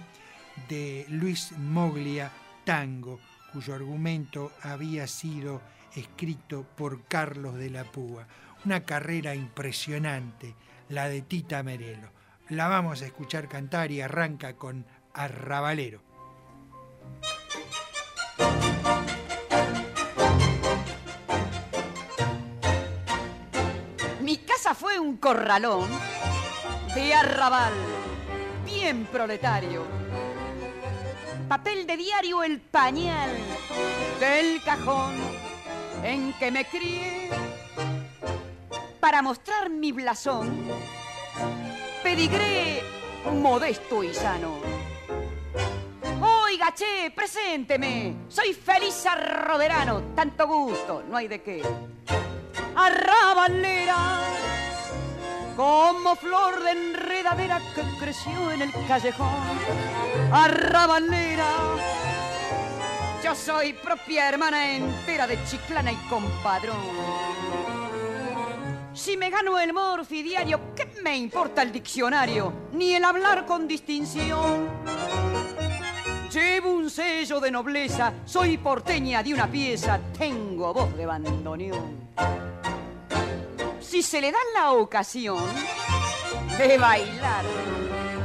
de 0.70 1.04
Luis 1.10 1.52
Moglia, 1.58 2.32
Tango, 2.64 3.20
cuyo 3.52 3.74
argumento 3.74 4.50
había 4.62 5.06
sido 5.06 5.60
escrito 5.94 6.64
por 6.74 7.04
Carlos 7.04 7.56
de 7.56 7.68
la 7.68 7.84
Púa. 7.84 8.26
Una 8.64 8.86
carrera 8.86 9.34
impresionante, 9.34 10.54
la 10.88 11.10
de 11.10 11.20
Tita 11.20 11.62
Merelo 11.62 12.17
la 12.50 12.68
vamos 12.68 13.02
a 13.02 13.06
escuchar 13.06 13.48
cantar 13.48 13.90
y 13.90 14.00
arranca 14.00 14.56
con 14.56 14.86
Arrabalero. 15.12 16.02
Mi 24.22 24.38
casa 24.38 24.74
fue 24.74 24.98
un 24.98 25.16
corralón 25.16 25.88
de 26.94 27.14
arrabal, 27.14 27.72
bien 28.64 29.06
proletario. 29.06 29.84
Papel 31.48 31.86
de 31.86 31.96
diario 31.96 32.42
el 32.42 32.60
pañal 32.60 33.30
del 34.20 34.62
cajón 34.62 35.14
en 36.02 36.32
que 36.34 36.50
me 36.50 36.64
crié 36.66 37.30
para 39.00 39.22
mostrar 39.22 39.70
mi 39.70 39.92
blasón. 39.92 40.68
Pedigré 42.08 42.82
modesto 43.34 44.02
y 44.02 44.14
sano. 44.14 44.54
Oiga, 46.22 46.72
che, 46.74 47.12
presénteme. 47.14 48.14
Soy 48.28 48.54
feliz 48.54 49.04
arroderano. 49.04 50.14
Tanto 50.14 50.46
gusto, 50.46 51.02
no 51.06 51.18
hay 51.18 51.28
de 51.28 51.42
qué. 51.42 51.62
Arrabalera, 52.74 54.20
como 55.54 56.16
flor 56.16 56.62
de 56.64 56.70
enredadera 56.70 57.60
que 57.74 57.82
creció 58.00 58.52
en 58.52 58.62
el 58.62 58.72
callejón. 58.86 59.28
Arrabalera, 60.32 61.50
yo 63.22 63.34
soy 63.34 63.74
propia 63.74 64.30
hermana 64.30 64.74
entera 64.74 65.26
de 65.26 65.38
Chiclana 65.44 65.92
y 65.92 65.96
compadrón. 66.08 67.67
Si 68.98 69.16
me 69.16 69.30
gano 69.30 69.56
el 69.60 69.72
morfi 69.72 70.24
diario, 70.24 70.74
¿qué 70.74 70.92
me 71.04 71.16
importa 71.16 71.62
el 71.62 71.70
diccionario? 71.70 72.52
Ni 72.72 72.94
el 72.94 73.04
hablar 73.04 73.46
con 73.46 73.68
distinción. 73.68 74.68
Llevo 76.32 76.72
un 76.72 76.90
sello 76.90 77.38
de 77.38 77.52
nobleza, 77.52 78.12
soy 78.24 78.58
porteña 78.58 79.22
de 79.22 79.34
una 79.34 79.48
pieza, 79.48 80.00
tengo 80.18 80.74
voz 80.74 80.96
de 80.96 81.06
bandoneón. 81.06 82.08
Si 83.80 84.02
se 84.02 84.20
le 84.20 84.32
da 84.32 84.38
la 84.52 84.72
ocasión 84.72 85.44
de 86.58 86.76
bailar 86.76 87.44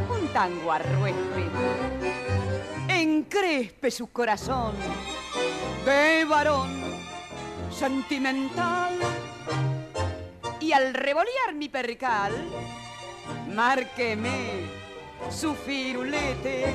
un 0.09 0.27
tango 0.29 0.71
a 0.71 0.79
ruespe, 0.79 1.45
encrespe 2.87 3.91
su 3.91 4.11
corazón 4.11 4.73
de 5.85 6.25
varón 6.25 6.81
sentimental 7.69 9.22
y 10.63 10.71
al 10.71 10.93
revolear 10.93 11.53
mi 11.55 11.67
percal, 11.67 12.31
márqueme 13.53 14.61
su 15.29 15.53
firulete 15.55 16.73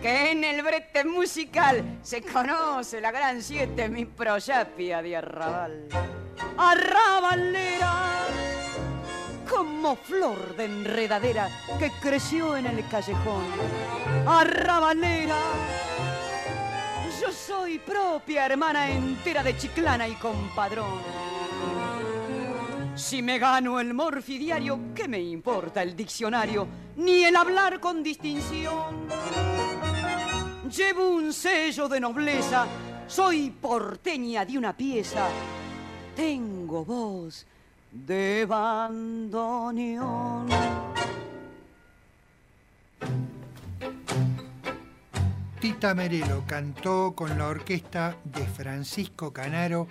que 0.00 0.30
en 0.30 0.44
el 0.44 0.62
brete 0.62 1.04
musical 1.04 1.98
se 2.02 2.22
conoce 2.22 2.98
la 2.98 3.10
gran 3.10 3.42
siete, 3.42 3.90
mi 3.90 4.06
proyapia 4.06 5.02
de 5.02 5.16
arrabal. 5.18 5.88
Arrabalera, 6.56 8.24
como 9.48 9.96
flor 9.96 10.56
de 10.56 10.64
enredadera 10.64 11.46
que 11.78 11.90
creció 12.00 12.56
en 12.56 12.66
el 12.66 12.88
callejón. 12.88 13.44
Arrabalera, 14.26 15.36
yo 17.20 17.30
soy 17.30 17.78
propia 17.78 18.46
hermana 18.46 18.90
entera 18.90 19.42
de 19.42 19.58
Chiclana 19.58 20.08
y 20.08 20.14
compadrón. 20.14 21.20
Si 22.94 23.22
me 23.22 23.38
gano 23.38 23.80
el 23.80 23.94
morfi 23.94 24.38
diario, 24.38 24.78
¿qué 24.94 25.08
me 25.08 25.20
importa 25.20 25.82
el 25.82 25.96
diccionario? 25.96 26.68
Ni 26.96 27.24
el 27.24 27.36
hablar 27.36 27.80
con 27.80 28.02
distinción. 28.02 29.08
Llevo 30.70 31.10
un 31.10 31.32
sello 31.32 31.88
de 31.88 32.00
nobleza, 32.00 32.66
soy 33.06 33.50
porteña 33.50 34.44
de 34.44 34.58
una 34.58 34.76
pieza. 34.76 35.26
Tengo 36.14 36.84
voz 36.84 37.46
de 37.90 38.44
bandoneón. 38.46 40.48
Tita 45.60 45.94
Merelo 45.94 46.44
cantó 46.46 47.14
con 47.14 47.36
la 47.36 47.48
orquesta 47.48 48.16
de 48.24 48.46
Francisco 48.46 49.32
Canaro, 49.32 49.88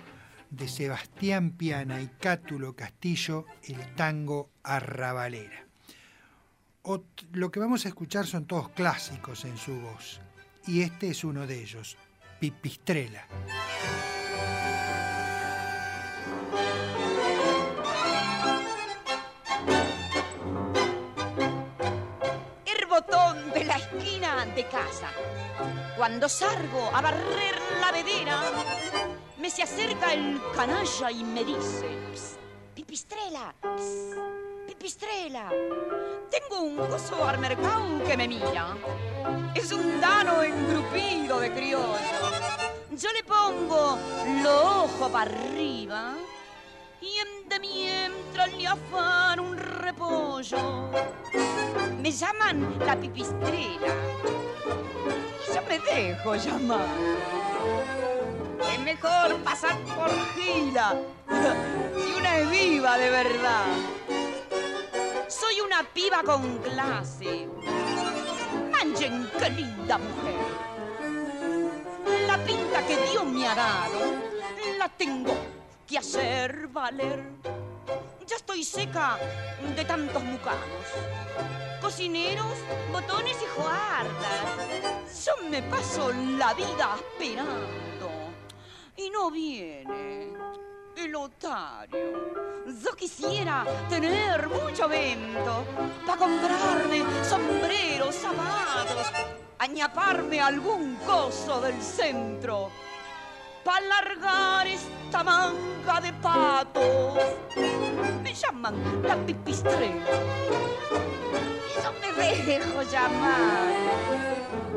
de 0.50 0.68
Sebastián 0.68 1.52
Piana 1.52 2.02
y 2.02 2.08
Cátulo 2.08 2.74
Castillo 2.74 3.46
el 3.62 3.94
tango 3.94 4.50
Arrabalera. 4.62 5.66
Lo 7.32 7.50
que 7.50 7.60
vamos 7.60 7.84
a 7.84 7.88
escuchar 7.88 8.26
son 8.26 8.46
todos 8.46 8.70
clásicos 8.70 9.44
en 9.44 9.56
su 9.56 9.80
voz, 9.80 10.20
y 10.66 10.82
este 10.82 11.10
es 11.10 11.24
uno 11.24 11.46
de 11.46 11.62
ellos, 11.62 11.96
Pipistrela. 12.40 13.26
el 22.66 22.86
botón 22.86 23.52
de 23.52 23.64
la 23.64 23.76
esquina 23.76 24.46
de 24.46 24.66
casa. 24.68 25.10
Cuando 25.96 26.28
salgo 26.28 26.90
a 26.94 27.00
barrer 27.00 27.69
la 27.80 27.92
vedera, 27.92 28.40
me 29.38 29.50
se 29.50 29.62
acerca 29.62 30.12
el 30.12 30.40
canalla 30.54 31.10
y 31.10 31.24
me 31.24 31.44
dice, 31.44 31.86
"Ps, 32.12 32.36
pipistrela, 32.74 33.54
ps, 33.60 34.16
pipistrela, 34.66 35.50
tengo 36.30 36.62
un 36.62 36.76
gozo 36.76 37.24
al 37.26 37.38
mercado 37.38 38.04
que 38.06 38.16
me 38.16 38.28
mira. 38.28 38.76
Es 39.54 39.72
un 39.72 40.00
dano 40.00 40.42
engrupido 40.42 41.40
de 41.40 41.52
criollo. 41.52 41.96
Yo 42.90 43.12
le 43.12 43.24
pongo 43.24 43.98
los 44.42 44.64
ojos 44.64 45.10
para 45.10 45.30
arriba 45.30 46.14
y 47.00 47.16
en 47.16 47.48
de 47.48 47.58
mientras 47.60 48.52
le 48.52 48.66
afano 48.66 49.42
un 49.42 49.56
repollo. 49.56 50.90
Me 51.98 52.10
llaman 52.12 52.78
la 52.78 52.96
pipistrela. 52.96 53.94
Y 55.50 55.54
yo 55.54 55.62
me 55.62 55.78
dejo 55.78 56.34
llamar. 56.36 56.86
Es 58.72 58.80
mejor 58.80 59.36
pasar 59.42 59.76
por 59.80 60.10
gila 60.34 60.94
si 61.96 62.12
una 62.12 62.38
es 62.38 62.50
viva 62.50 62.98
de 62.98 63.10
verdad. 63.10 63.66
Soy 65.28 65.60
una 65.60 65.82
piba 65.82 66.22
con 66.22 66.58
clase. 66.58 67.48
Manchen 68.70 69.28
qué 69.38 69.50
linda 69.50 69.98
mujer. 69.98 70.40
La 72.26 72.38
pinta 72.38 72.86
que 72.86 72.96
Dios 73.10 73.26
me 73.26 73.48
ha 73.48 73.54
dado 73.54 74.00
la 74.78 74.88
tengo 74.88 75.34
que 75.86 75.98
hacer 75.98 76.68
valer. 76.68 77.22
Ya 78.30 78.36
estoy 78.36 78.62
seca 78.62 79.18
de 79.74 79.84
tantos 79.84 80.22
mucanos. 80.22 80.86
Cocineros, 81.80 82.54
botones 82.92 83.36
y 83.42 83.60
joardas. 83.60 85.26
Yo 85.26 85.32
me 85.50 85.60
paso 85.64 86.12
la 86.12 86.54
vida 86.54 86.96
esperando. 86.96 88.08
Y 88.96 89.10
no 89.10 89.32
viene 89.32 90.32
el 90.96 91.16
otario. 91.16 92.64
Yo 92.84 92.94
quisiera 92.94 93.64
tener 93.88 94.48
mucho 94.48 94.88
vento 94.88 95.64
para 96.06 96.16
comprarme 96.16 97.02
sombreros, 97.28 98.14
zapatos, 98.14 99.10
añaparme 99.58 100.40
algún 100.40 100.94
coso 101.04 101.60
del 101.60 101.82
centro 101.82 102.70
para 103.64 103.78
alargar 103.78 104.66
esta 104.66 105.22
manga 105.22 106.00
de 106.00 106.12
patos. 106.14 107.18
Me 108.22 108.32
llaman 108.34 109.02
la 109.02 109.16
pipistrela. 109.16 110.06
Y 111.68 111.82
yo 111.82 111.92
me 112.00 112.12
dejo 112.44 112.82
llamar. 112.82 113.68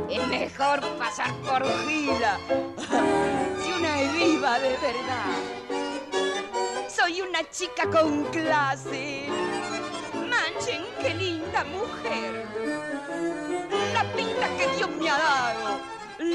Es 0.10 0.27
mejor 0.27 0.81
pasar 0.97 1.34
por 1.41 1.64
gila 1.85 2.38
si 3.64 3.72
una 3.72 4.01
es 4.01 4.14
viva 4.14 4.60
de 4.60 4.77
verdad. 4.77 5.34
Soy 6.88 7.22
una 7.22 7.49
chica 7.49 7.89
con 7.89 8.26
clase. 8.26 9.27
Manchen, 10.30 10.84
qué 11.01 11.14
linda 11.14 11.64
mujer. 11.64 12.45
La 13.93 14.03
pinta 14.15 14.47
que 14.57 14.68
Dios 14.77 14.89
me 14.91 15.10
ha 15.10 15.18
dado 15.18 15.80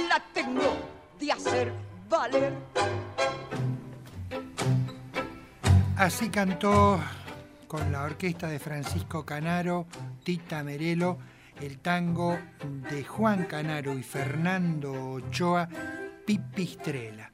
la 0.08 0.20
tengo 0.32 0.76
de 1.18 1.32
hacer 1.32 1.87
Así 5.96 6.30
cantó 6.30 7.00
con 7.66 7.92
la 7.92 8.04
orquesta 8.04 8.48
de 8.48 8.58
Francisco 8.58 9.26
Canaro, 9.26 9.86
Tita 10.24 10.64
Merelo, 10.64 11.18
el 11.60 11.78
tango 11.78 12.38
de 12.90 13.04
Juan 13.04 13.44
Canaro 13.44 13.92
y 13.92 14.02
Fernando 14.02 15.10
Ochoa, 15.10 15.68
Pipistrela. 16.24 17.30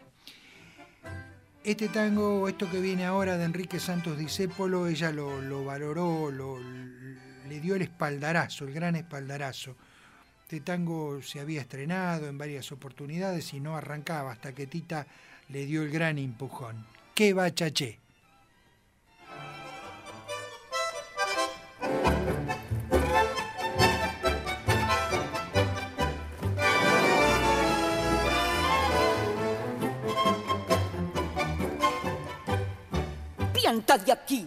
Este 1.63 1.89
tango, 1.89 2.49
esto 2.49 2.71
que 2.71 2.81
viene 2.81 3.05
ahora 3.05 3.37
de 3.37 3.45
Enrique 3.45 3.79
Santos 3.79 4.19
Discépolo, 4.19 4.89
ella 4.89 5.13
lo, 5.13 5.41
lo 5.41 5.65
valoró, 5.65 6.31
lo, 6.31 6.59
le 6.59 7.61
dio 7.61 7.77
el 7.77 7.83
espaldarazo, 7.83 8.65
el 8.65 8.75
gran 8.75 8.97
espaldarazo. 8.97 9.77
Este 10.45 10.61
tango 10.61 11.23
se 11.23 11.41
había 11.41 11.63
estrenado 11.63 12.29
en 12.29 12.37
varias 12.37 12.71
oportunidades 12.71 13.55
y 13.55 13.61
no 13.61 13.79
arrancaba 13.79 14.33
hasta 14.33 14.55
que 14.55 14.67
Tita 14.67 15.07
le 15.49 15.65
dio 15.65 15.83
el 15.83 15.91
gran 15.91 16.19
empujón. 16.19 16.85
¡Qué 17.15 17.33
bachaché! 17.33 17.99
Pianta 33.55 33.97
de 33.97 34.13
aquí, 34.13 34.47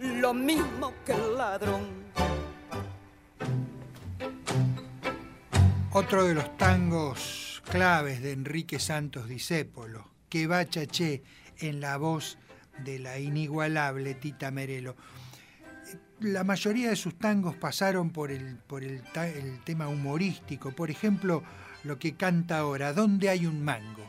lo 0.00 0.32
mismo 0.32 0.94
que 1.04 1.12
el 1.12 1.36
ladrón. 1.36 2.00
Otro 5.92 6.24
de 6.24 6.34
los 6.34 6.56
tangos 6.56 7.62
claves 7.68 8.22
de 8.22 8.32
Enrique 8.32 8.78
Santos 8.78 9.28
Discépolo, 9.28 10.08
que 10.28 10.46
va 10.46 10.68
chaché 10.68 11.22
en 11.58 11.80
la 11.80 11.96
voz 11.96 12.38
de 12.84 12.98
la 12.98 13.18
inigualable 13.18 14.14
Tita 14.14 14.50
Merelo. 14.50 14.96
La 16.20 16.44
mayoría 16.44 16.90
de 16.90 16.96
sus 16.96 17.18
tangos 17.18 17.56
pasaron 17.56 18.10
por, 18.10 18.30
el, 18.30 18.56
por 18.56 18.84
el, 18.84 19.02
el 19.14 19.60
tema 19.64 19.88
humorístico, 19.88 20.72
por 20.72 20.90
ejemplo, 20.90 21.42
lo 21.84 21.98
que 21.98 22.14
canta 22.14 22.58
ahora, 22.58 22.92
¿Dónde 22.92 23.28
hay 23.28 23.46
un 23.46 23.62
mango? 23.62 24.08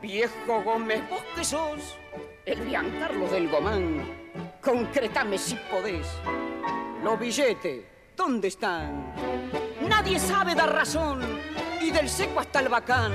Viejo 0.00 0.62
Gómez, 0.62 1.02
vos 1.08 1.22
que 1.34 1.42
sos 1.42 1.96
el 2.44 2.68
Giancarlo 2.68 3.26
del 3.28 3.48
Gomán, 3.48 4.04
concretame 4.62 5.38
si 5.38 5.56
podés. 5.70 6.06
Los 7.02 7.18
billetes, 7.18 7.84
¿dónde 8.14 8.48
están? 8.48 9.14
Nadie 9.88 10.18
sabe 10.18 10.54
dar 10.54 10.72
razón, 10.72 11.20
y 11.80 11.90
del 11.90 12.08
seco 12.08 12.40
hasta 12.40 12.60
el 12.60 12.68
bacán. 12.68 13.12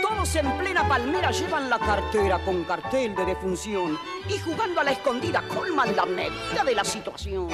Todos 0.00 0.34
en 0.36 0.50
plena 0.58 0.88
palmera 0.88 1.30
llevan 1.30 1.68
la 1.68 1.78
cartera 1.78 2.38
con 2.44 2.64
cartel 2.64 3.14
de 3.14 3.24
defunción 3.26 3.98
y 4.28 4.38
jugando 4.38 4.80
a 4.80 4.84
la 4.84 4.92
escondida 4.92 5.42
colman 5.46 5.94
la 5.94 6.06
medida 6.06 6.64
de 6.64 6.74
la 6.74 6.84
situación. 6.84 7.48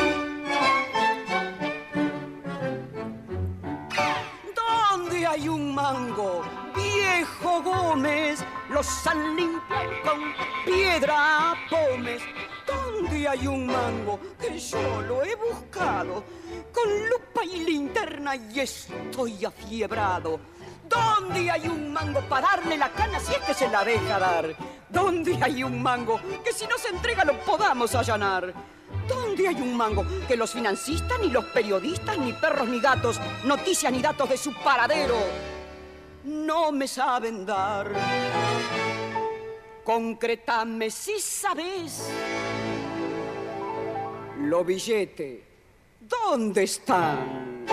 ¿Dónde 5.23 5.41
hay 5.41 5.49
un 5.49 5.73
mango? 5.73 6.43
Viejo 6.75 7.63
Gómez, 7.63 8.45
los 8.71 9.07
han 9.07 9.37
limpiado 9.37 9.91
con 10.03 10.21
piedra 10.67 11.55
pomes. 11.71 12.23
¿Dónde 12.67 13.29
hay 13.29 13.47
un 13.47 13.67
mango 13.69 14.19
que 14.41 14.59
yo 14.59 15.01
lo 15.03 15.23
he 15.23 15.37
buscado? 15.37 16.25
Con 16.73 17.09
lupa 17.09 17.45
y 17.45 17.61
linterna 17.61 18.35
y 18.35 18.59
estoy 18.59 19.45
afiebrado. 19.45 20.41
¿Dónde 20.89 21.53
hay 21.53 21.69
un 21.69 21.93
mango 21.93 22.21
para 22.29 22.57
darle 22.57 22.77
la 22.77 22.91
cana 22.91 23.21
si 23.21 23.33
es 23.33 23.43
que 23.43 23.55
se 23.55 23.69
la 23.69 23.85
deja 23.85 24.19
dar? 24.19 24.57
¿Dónde 24.89 25.39
hay 25.41 25.63
un 25.63 25.81
mango 25.81 26.21
que 26.45 26.53
si 26.53 26.67
no 26.67 26.77
se 26.79 26.89
entrega 26.89 27.25
lo 27.25 27.39
podamos 27.45 27.95
allanar? 27.95 28.53
¿Dónde 29.09 29.49
hay 29.49 29.57
un 29.57 29.77
mango 29.77 30.05
que 30.29 30.37
los 30.37 30.53
financistas, 30.53 31.19
ni 31.21 31.31
los 31.31 31.45
periodistas, 31.47 32.19
ni 32.19 32.33
perros, 32.33 32.69
ni 32.69 32.81
gatos, 32.81 33.21
noticias 33.45 33.93
ni 33.93 34.01
datos 34.01 34.29
de 34.29 34.37
su 34.37 34.53
paradero 34.55 35.17
no 36.25 36.73
me 36.73 36.87
saben 36.87 37.45
dar. 37.45 37.91
Concretame 39.85 40.91
si 40.91 41.19
sabes. 41.19 42.09
Los 44.41 44.67
billetes, 44.67 45.41
¿dónde 46.01 46.65
están? 46.65 47.67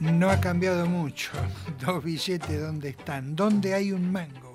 No 0.00 0.30
ha 0.30 0.40
cambiado 0.40 0.86
mucho. 0.86 1.32
Dos 1.84 2.02
billetes, 2.02 2.60
¿dónde 2.60 2.90
están? 2.90 3.34
¿Dónde 3.34 3.74
hay 3.74 3.92
un 3.92 4.12
mango? 4.12 4.45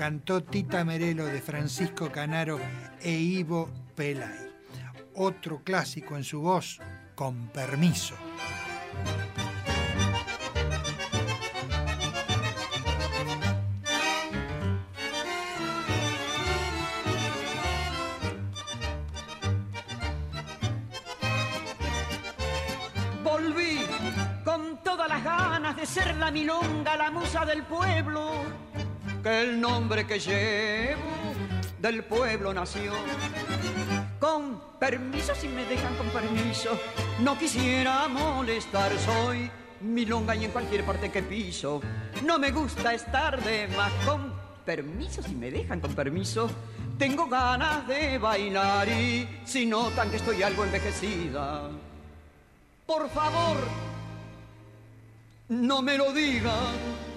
Cantó 0.00 0.42
Tita 0.42 0.82
Merelo 0.82 1.26
de 1.26 1.42
Francisco 1.42 2.10
Canaro 2.10 2.58
e 3.02 3.10
Ivo 3.10 3.68
Pelay. 3.94 4.50
Otro 5.14 5.62
clásico 5.62 6.16
en 6.16 6.24
su 6.24 6.40
voz, 6.40 6.80
con 7.14 7.48
permiso. 7.48 8.14
Volví 23.22 23.80
con 24.46 24.82
todas 24.82 25.10
las 25.10 25.22
ganas 25.22 25.76
de 25.76 25.84
ser 25.84 26.16
la 26.16 26.30
milonga, 26.30 26.96
la 26.96 27.10
musa 27.10 27.44
del 27.44 27.64
pueblo, 27.64 28.32
que 29.22 29.40
el 29.42 29.60
nombre 29.60 30.06
que 30.06 30.18
llevo 30.18 31.00
del 31.78 32.04
pueblo 32.04 32.52
nació. 32.54 32.92
Con 34.18 34.60
permiso, 34.78 35.34
si 35.34 35.48
me 35.48 35.64
dejan 35.64 35.94
con 35.96 36.08
permiso, 36.08 36.78
no 37.20 37.38
quisiera 37.38 38.08
molestar, 38.08 38.92
soy 38.98 39.50
milonga 39.80 40.34
y 40.36 40.44
en 40.44 40.50
cualquier 40.50 40.84
parte 40.84 41.10
que 41.10 41.22
piso. 41.22 41.80
No 42.24 42.38
me 42.38 42.50
gusta 42.50 42.94
estar 42.94 43.42
de 43.42 43.68
más 43.68 43.92
con 44.04 44.32
permiso, 44.64 45.22
si 45.22 45.34
me 45.34 45.50
dejan 45.50 45.80
con 45.80 45.94
permiso. 45.94 46.50
Tengo 46.98 47.26
ganas 47.26 47.86
de 47.88 48.18
bailar 48.18 48.88
y 48.88 49.26
si 49.44 49.64
notan 49.64 50.10
que 50.10 50.16
estoy 50.16 50.42
algo 50.42 50.64
envejecida, 50.64 51.70
por 52.86 53.08
favor, 53.08 53.56
no 55.48 55.80
me 55.80 55.96
lo 55.96 56.12
digan, 56.12 57.09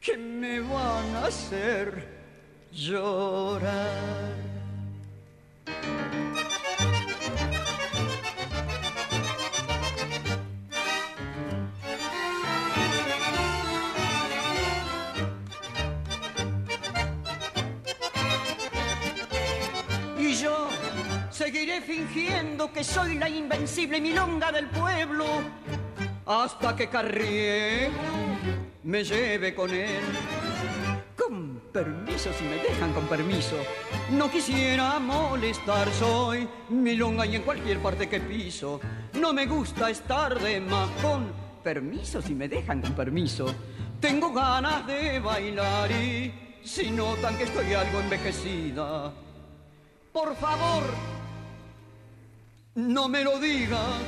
que 0.00 0.16
me 0.16 0.60
van 0.60 1.16
a 1.16 1.26
hacer 1.26 2.06
llorar. 2.72 4.34
Y 20.18 20.34
yo 20.34 20.68
seguiré 21.30 21.80
fingiendo 21.80 22.72
que 22.72 22.84
soy 22.84 23.18
la 23.18 23.28
invencible 23.28 24.00
milonga 24.00 24.52
del 24.52 24.66
pueblo 24.68 25.24
hasta 26.26 26.76
que 26.76 26.88
Carriego 26.88 28.37
me 28.84 29.04
lleve 29.04 29.54
con 29.54 29.70
él. 29.70 30.02
Con 31.16 31.60
permiso, 31.72 32.32
si 32.32 32.44
me 32.44 32.56
dejan 32.56 32.92
con 32.92 33.06
permiso, 33.06 33.56
no 34.12 34.30
quisiera 34.30 34.98
molestar, 34.98 35.88
soy 35.92 36.48
milonga 36.70 37.26
y 37.26 37.36
en 37.36 37.42
cualquier 37.42 37.78
parte 37.78 38.08
que 38.08 38.20
piso. 38.20 38.80
No 39.14 39.32
me 39.32 39.46
gusta 39.46 39.90
estar 39.90 40.38
de 40.40 40.60
más, 40.60 40.88
con 41.02 41.30
permiso, 41.62 42.22
si 42.22 42.34
me 42.34 42.48
dejan 42.48 42.80
con 42.80 42.94
permiso. 42.94 43.54
Tengo 44.00 44.32
ganas 44.32 44.86
de 44.86 45.18
bailar 45.20 45.90
y 45.90 46.32
si 46.64 46.90
notan 46.90 47.36
que 47.36 47.44
estoy 47.44 47.74
algo 47.74 48.00
envejecida, 48.00 49.12
por 50.12 50.36
favor, 50.36 50.84
no 52.74 53.08
me 53.08 53.24
lo 53.24 53.38
digan, 53.38 54.02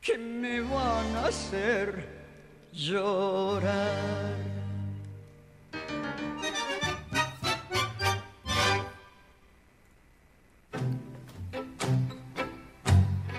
que 0.00 0.16
me 0.16 0.60
van 0.60 1.16
a 1.16 1.26
hacer 1.26 2.09
llorar. 2.72 4.50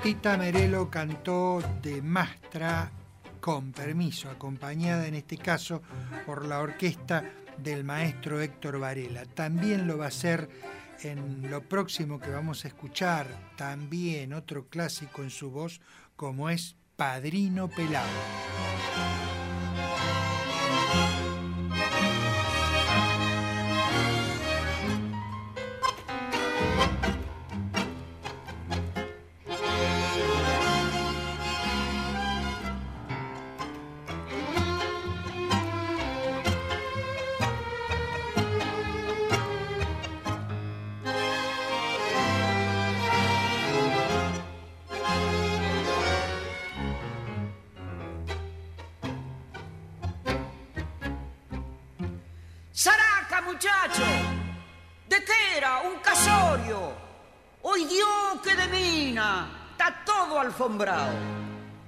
Tita 0.03 0.35
Merelo 0.35 0.89
cantó 0.89 1.61
de 1.81 2.01
Mastra 2.01 2.91
con 3.39 3.71
permiso, 3.71 4.29
acompañada 4.29 5.07
en 5.07 5.15
este 5.15 5.37
caso 5.37 5.81
por 6.25 6.45
la 6.45 6.59
orquesta 6.59 7.23
del 7.57 7.83
maestro 7.83 8.41
Héctor 8.41 8.79
Varela. 8.79 9.25
También 9.25 9.87
lo 9.87 9.97
va 9.97 10.05
a 10.05 10.07
hacer 10.09 10.49
en 11.03 11.49
lo 11.49 11.61
próximo 11.61 12.19
que 12.19 12.29
vamos 12.29 12.65
a 12.65 12.67
escuchar, 12.67 13.27
también 13.55 14.33
otro 14.33 14.67
clásico 14.67 15.23
en 15.23 15.29
su 15.29 15.51
voz, 15.51 15.81
como 16.15 16.49
es 16.49 16.75
Padrino 17.01 17.67
Pelado. 17.67 19.30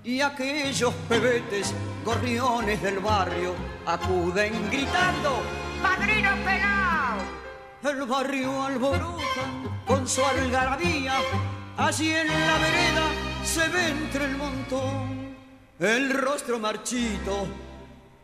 Y 0.04 0.20
aquellos 0.22 0.94
pebetes, 1.08 1.74
gorriones 2.04 2.82
del 2.82 3.00
barrio, 3.00 3.56
acuden 3.86 4.70
gritando: 4.70 5.42
¡Padrino 5.82 6.32
pelao! 6.44 7.18
El 7.84 8.06
barrio 8.06 8.64
alborota 8.64 9.44
con 9.88 10.08
su 10.08 10.24
algarabía. 10.26 11.16
Allí 11.78 12.14
en 12.14 12.28
la 12.28 12.58
vereda 12.58 13.08
se 13.44 13.68
ve 13.70 13.90
entre 13.90 14.26
el 14.26 14.38
montón 14.38 15.36
el 15.80 16.14
rostro 16.14 16.60
marchito 16.60 17.48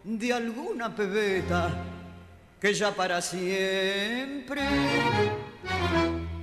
de 0.03 0.33
alguna 0.33 0.95
pebeta 0.95 1.69
que 2.59 2.73
ya 2.73 2.91
para 2.91 3.21
siempre 3.21 4.61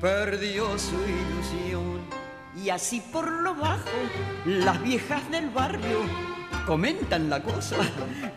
perdió 0.00 0.78
su 0.78 0.94
ilusión. 0.94 2.15
Y 2.56 2.70
así 2.70 3.00
por 3.12 3.30
lo 3.30 3.54
bajo, 3.54 3.84
las 4.46 4.82
viejas 4.82 5.30
del 5.30 5.50
barrio 5.50 6.00
comentan 6.66 7.28
la 7.28 7.42
cosa 7.42 7.76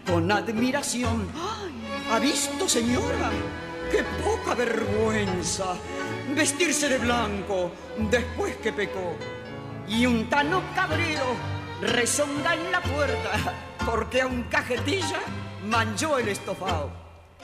con 0.05 0.31
admiración. 0.31 1.27
¡Ay! 1.35 1.73
¿Ha 2.11 2.19
visto, 2.19 2.67
señora? 2.67 3.31
¡Qué 3.91 4.03
poca 4.23 4.55
vergüenza! 4.55 5.75
Vestirse 6.35 6.89
de 6.89 6.97
blanco 6.97 7.71
después 8.09 8.57
que 8.57 8.73
pecó. 8.73 9.15
Y 9.87 10.05
un 10.05 10.29
tano 10.29 10.61
cabrero 10.75 11.35
rezonga 11.81 12.53
en 12.55 12.71
la 12.71 12.81
puerta 12.81 13.31
porque 13.85 14.21
a 14.21 14.27
un 14.27 14.43
cajetilla 14.43 15.19
manchó 15.67 16.17
el 16.17 16.27
estofado. 16.27 16.91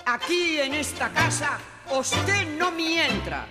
Aquí 0.05 0.59
en 0.59 0.73
esta 0.73 1.09
casa 1.09 1.57
usted 1.89 2.57
no 2.57 2.71
me 2.71 3.07
entra. 3.07 3.47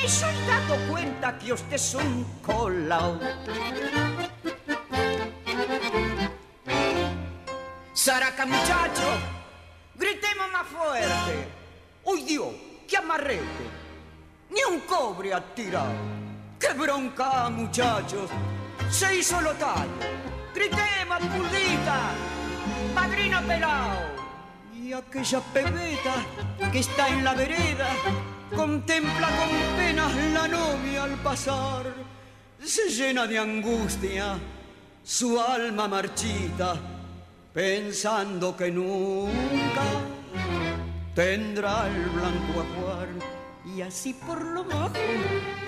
Me 0.00 0.08
soy 0.08 0.34
dado 0.46 0.76
cuenta 0.88 1.38
que 1.38 1.52
usted 1.52 1.74
es 1.74 1.94
un 1.94 2.24
colao. 2.40 3.20
Saraca, 7.92 8.46
muchacho, 8.46 9.02
gritemos 9.96 10.50
más 10.52 10.66
fuerte. 10.68 11.48
¡Uy, 12.04 12.22
Dios! 12.22 12.48
¡Qué 12.88 12.96
amarrete! 12.96 13.44
Ni 14.48 14.62
un 14.64 14.80
cobre 14.80 15.34
ha 15.34 15.54
tirado. 15.54 15.92
¡Qué 16.58 16.72
bronca, 16.72 17.50
muchachos! 17.50 18.30
Se 18.88 19.16
hizo 19.16 19.38
lo 19.42 19.52
tal. 19.54 19.86
Gritemos, 20.54 21.18
pulita. 21.18 22.12
Padrino 22.94 23.42
pelao. 23.42 23.98
Y 24.74 24.94
aquella 24.94 25.40
pebeta 25.52 26.14
que 26.72 26.78
está 26.78 27.08
en 27.08 27.22
la 27.22 27.34
vereda 27.34 27.90
contempla 28.54 29.28
con 29.28 29.76
penas 29.76 30.14
la 30.32 30.48
novia 30.48 31.04
al 31.04 31.14
pasar. 31.22 31.94
se 32.62 32.88
llena 32.88 33.26
de 33.26 33.38
angustia 33.38 34.38
su 35.02 35.40
alma 35.40 35.88
marchita, 35.88 36.76
pensando 37.52 38.56
que 38.56 38.70
nunca 38.70 39.86
tendrá 41.14 41.88
el 41.88 42.04
blanco 42.10 42.60
ajuar. 42.60 43.08
Y 43.76 43.82
así 43.82 44.14
por 44.14 44.44
lo 44.44 44.64
bajo, 44.64 44.94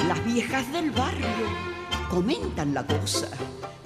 las 0.06 0.24
viejas 0.24 0.70
del 0.72 0.90
barrio 0.90 1.28
comentan 2.10 2.74
la 2.74 2.86
cosa 2.86 3.28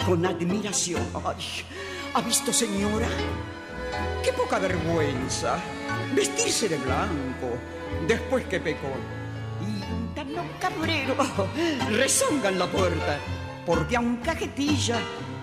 con 0.04 0.24
admiración. 0.24 1.02
Ay, 1.24 1.64
¿Ha 2.14 2.20
visto, 2.22 2.52
señora? 2.52 3.08
Qué 4.24 4.32
poca 4.32 4.58
vergüenza 4.58 5.58
vestirse 6.14 6.68
de 6.68 6.78
blanco 6.78 7.58
después 8.06 8.44
que 8.46 8.60
pecó. 8.60 8.92
Y 9.60 10.14
tan 10.14 10.28
cabrero 10.60 11.16
rezongan 11.90 12.58
la 12.58 12.66
puerta 12.66 13.18
porque 13.66 13.96
a 13.96 14.00
un 14.00 14.16
cajetilla 14.18 15.00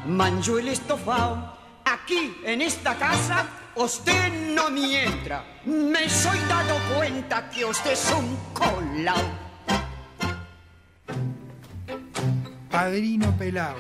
manchó 0.08 0.58
el 0.58 0.70
estofado. 0.70 1.58
Aquí, 1.86 2.36
en 2.46 2.62
esta 2.62 2.98
casa, 2.98 3.48
usted 3.76 4.54
no 4.56 4.70
me 4.70 5.04
entra. 5.04 5.44
Me 5.66 6.10
soy 6.10 6.40
dado 6.48 6.78
cuenta 6.96 7.50
que 7.50 7.66
usted 7.66 7.92
es 7.92 8.14
un 8.18 8.38
colao. 8.54 9.44
Padrino 12.72 13.38
Pelao, 13.38 13.76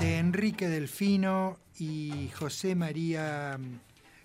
de 0.00 0.18
Enrique 0.18 0.68
Delfino 0.68 1.58
y 1.78 2.30
José 2.36 2.74
María 2.74 3.58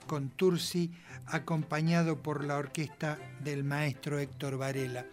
Contursi, 0.08 0.92
acompañado 1.28 2.22
por 2.22 2.44
la 2.44 2.58
orquesta 2.58 3.18
del 3.40 3.64
maestro 3.64 4.20
Héctor 4.20 4.58
Varela. 4.58 5.06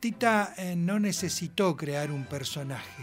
Tita 0.00 0.54
eh, 0.56 0.76
no 0.76 0.98
necesitó 0.98 1.76
crear 1.76 2.10
un 2.10 2.24
personaje. 2.24 3.02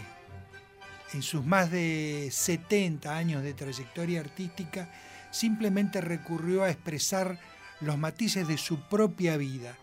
En 1.14 1.22
sus 1.22 1.44
más 1.44 1.70
de 1.70 2.28
70 2.30 3.14
años 3.14 3.42
de 3.42 3.54
trayectoria 3.54 4.20
artística, 4.20 4.88
simplemente 5.30 6.00
recurrió 6.00 6.62
a 6.62 6.70
expresar 6.70 7.38
los 7.80 7.98
matices 7.98 8.46
de 8.46 8.56
su 8.56 8.80
propia 8.88 9.36
vida, 9.36 9.74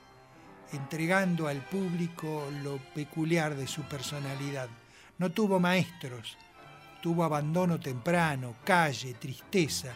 entregando 0.71 1.47
al 1.47 1.63
público 1.65 2.49
lo 2.63 2.77
peculiar 2.93 3.55
de 3.55 3.67
su 3.67 3.83
personalidad. 3.83 4.69
No 5.17 5.31
tuvo 5.31 5.59
maestros, 5.59 6.37
tuvo 7.01 7.23
abandono 7.23 7.79
temprano, 7.79 8.55
calle, 8.63 9.13
tristeza, 9.15 9.93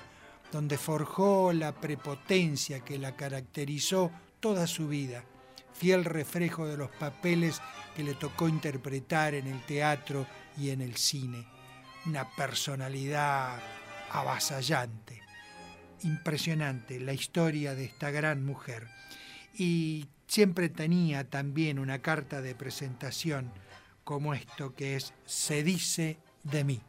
donde 0.53 0.77
forjó 0.77 1.51
la 1.51 1.73
prepotencia 1.73 2.81
que 2.81 2.99
la 2.99 3.15
caracterizó 3.15 4.11
toda 4.39 4.67
su 4.67 4.87
vida, 4.87 5.25
fiel 5.73 6.05
reflejo 6.05 6.67
de 6.67 6.77
los 6.77 6.91
papeles 6.91 7.59
que 7.95 8.03
le 8.03 8.13
tocó 8.13 8.47
interpretar 8.47 9.33
en 9.33 9.47
el 9.47 9.65
teatro 9.65 10.27
y 10.55 10.69
en 10.69 10.81
el 10.81 10.95
cine. 10.95 11.47
Una 12.05 12.29
personalidad 12.35 13.59
avasallante, 14.11 15.23
impresionante 16.03 16.99
la 16.99 17.13
historia 17.13 17.73
de 17.73 17.85
esta 17.85 18.11
gran 18.11 18.45
mujer. 18.45 18.87
Y 19.55 20.05
siempre 20.27 20.69
tenía 20.69 21.27
también 21.27 21.79
una 21.79 21.99
carta 21.99 22.43
de 22.43 22.53
presentación 22.53 23.51
como 24.03 24.35
esto 24.35 24.75
que 24.75 24.97
es 24.97 25.15
Se 25.25 25.63
dice 25.63 26.19
de 26.43 26.63
mí. 26.63 26.81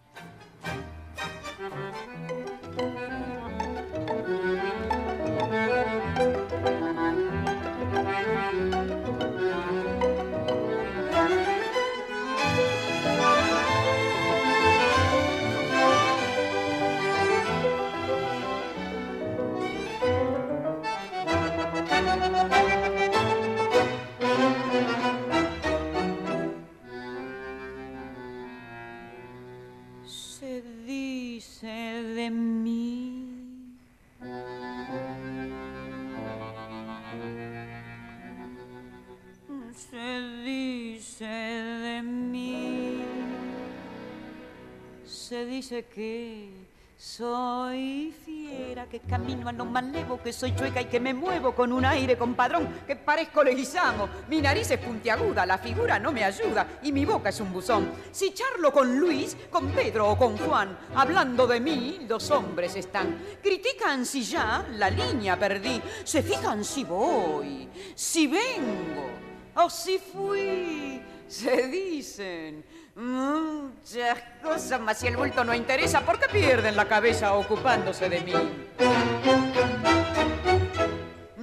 Dice 45.65 45.86
que 45.86 46.51
soy 46.99 48.15
fiera, 48.23 48.85
que 48.85 49.01
camino 49.01 49.49
a 49.49 49.53
lo 49.53 49.65
malevo, 49.65 50.23
que 50.23 50.31
soy 50.31 50.55
chueca 50.55 50.82
y 50.82 50.85
que 50.85 51.01
me 51.01 51.15
muevo 51.15 51.55
con 51.55 51.73
un 51.73 51.86
aire 51.86 52.19
compadrón, 52.19 52.69
que 52.86 52.97
parezco 52.97 53.43
leguizamo. 53.43 54.07
Mi 54.28 54.43
nariz 54.43 54.70
es 54.70 54.78
puntiaguda, 54.78 55.47
la 55.47 55.57
figura 55.57 55.99
no 55.99 56.12
me 56.12 56.23
ayuda 56.23 56.81
y 56.82 56.93
mi 56.93 57.07
boca 57.07 57.31
es 57.31 57.41
un 57.41 57.51
buzón. 57.51 57.91
Si 58.12 58.35
charlo 58.35 58.70
con 58.70 58.99
Luis, 58.99 59.39
con 59.51 59.70
Pedro 59.70 60.11
o 60.11 60.19
con 60.19 60.36
Juan, 60.36 60.77
hablando 60.95 61.47
de 61.47 61.61
mí, 61.61 62.01
los 62.07 62.31
hombres 62.31 62.77
están. 62.77 63.19
Critican 63.43 64.05
si 64.05 64.23
ya 64.23 64.66
la 64.73 64.91
línea 64.91 65.39
perdí, 65.39 65.81
se 66.05 66.23
fijan 66.23 66.62
si 66.62 66.85
voy, 66.85 67.70
si 67.95 68.27
vengo 68.27 69.07
o 69.55 69.70
si 69.70 69.97
fui. 69.99 71.01
Se 71.27 71.69
dicen 71.69 72.62
muchas 72.95 74.19
cosas, 74.43 74.81
mas 74.81 74.99
si 74.99 75.07
el 75.07 75.16
bulto 75.16 75.45
no 75.45 75.55
interesa, 75.55 76.01
¿por 76.01 76.19
qué 76.19 76.29
pierden 76.29 76.77
la 76.77 76.87
cabeza 76.87 77.35
ocupándose 77.35 78.09
de 78.09 78.21
mí? 78.21 78.33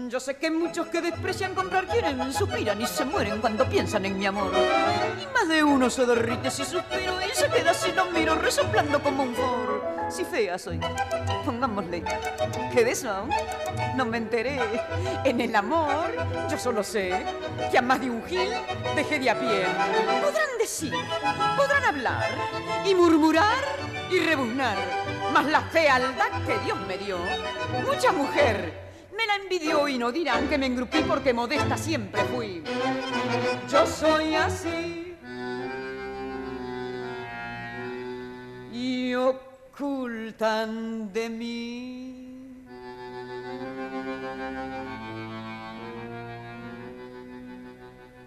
Yo 0.10 0.20
sé 0.20 0.36
que 0.36 0.52
muchos 0.52 0.88
que 0.88 1.02
desprecian 1.02 1.56
comprar 1.56 1.88
quieren, 1.88 2.34
suspiran 2.34 2.82
y 2.82 2.86
se 2.86 3.06
mueren 3.06 3.40
cuando 3.40 3.66
piensan 3.70 4.06
en 4.06 4.20
mi 4.20 4.26
amor. 4.26 4.52
Y 5.22 5.26
más 5.34 5.48
de 5.48 5.64
uno 5.64 5.90
se 5.90 6.06
derrite 6.06 6.52
si 6.52 6.66
suspiro 6.66 7.14
y 7.22 7.34
se 7.34 7.50
queda 7.50 7.74
si 7.74 7.94
lo 7.94 8.06
miro 8.12 8.36
resoplando 8.36 9.02
como 9.02 9.24
un 9.24 9.34
for. 9.34 10.01
Si 10.12 10.26
fea 10.26 10.60
soy, 10.60 10.78
pongámosle, 11.46 12.04
que 12.74 12.84
de 12.84 12.92
eso 12.92 13.28
no 13.96 14.06
me 14.06 14.18
enteré. 14.18 14.60
En 15.24 15.40
el 15.40 15.56
amor, 15.56 16.14
yo 16.50 16.58
solo 16.58 16.84
sé 16.84 17.24
que 17.72 17.78
a 17.78 17.82
más 17.82 18.02
de 18.02 18.10
un 18.10 18.22
gil 18.26 18.50
dejé 18.94 19.20
de 19.20 19.30
a 19.30 19.40
pie. 19.40 19.66
Podrán 20.22 20.58
decir, 20.60 20.94
podrán 21.56 21.86
hablar 21.86 22.26
y 22.86 22.94
murmurar 22.94 23.58
y 24.12 24.20
rebuznar, 24.20 24.78
mas 25.34 25.46
la 25.46 25.62
fealdad 25.62 26.46
que 26.46 26.60
Dios 26.66 26.78
me 26.88 26.98
dio, 26.98 27.18
mucha 27.86 28.12
mujer 28.12 28.82
me 29.16 29.26
la 29.26 29.36
envidió 29.36 29.88
y 29.88 29.98
no 29.98 30.12
dirán 30.12 30.50
que 30.50 30.58
me 30.58 30.66
engrupí 30.66 31.04
porque 31.08 31.34
modesta 31.34 31.78
siempre 31.78 32.22
fui. 32.26 32.64
Yo 33.72 33.88
soy 33.88 34.36
así. 34.36 35.16
Y 38.74 39.14
ocultan 39.74 41.12
de 41.14 41.30
mí. 41.30 42.28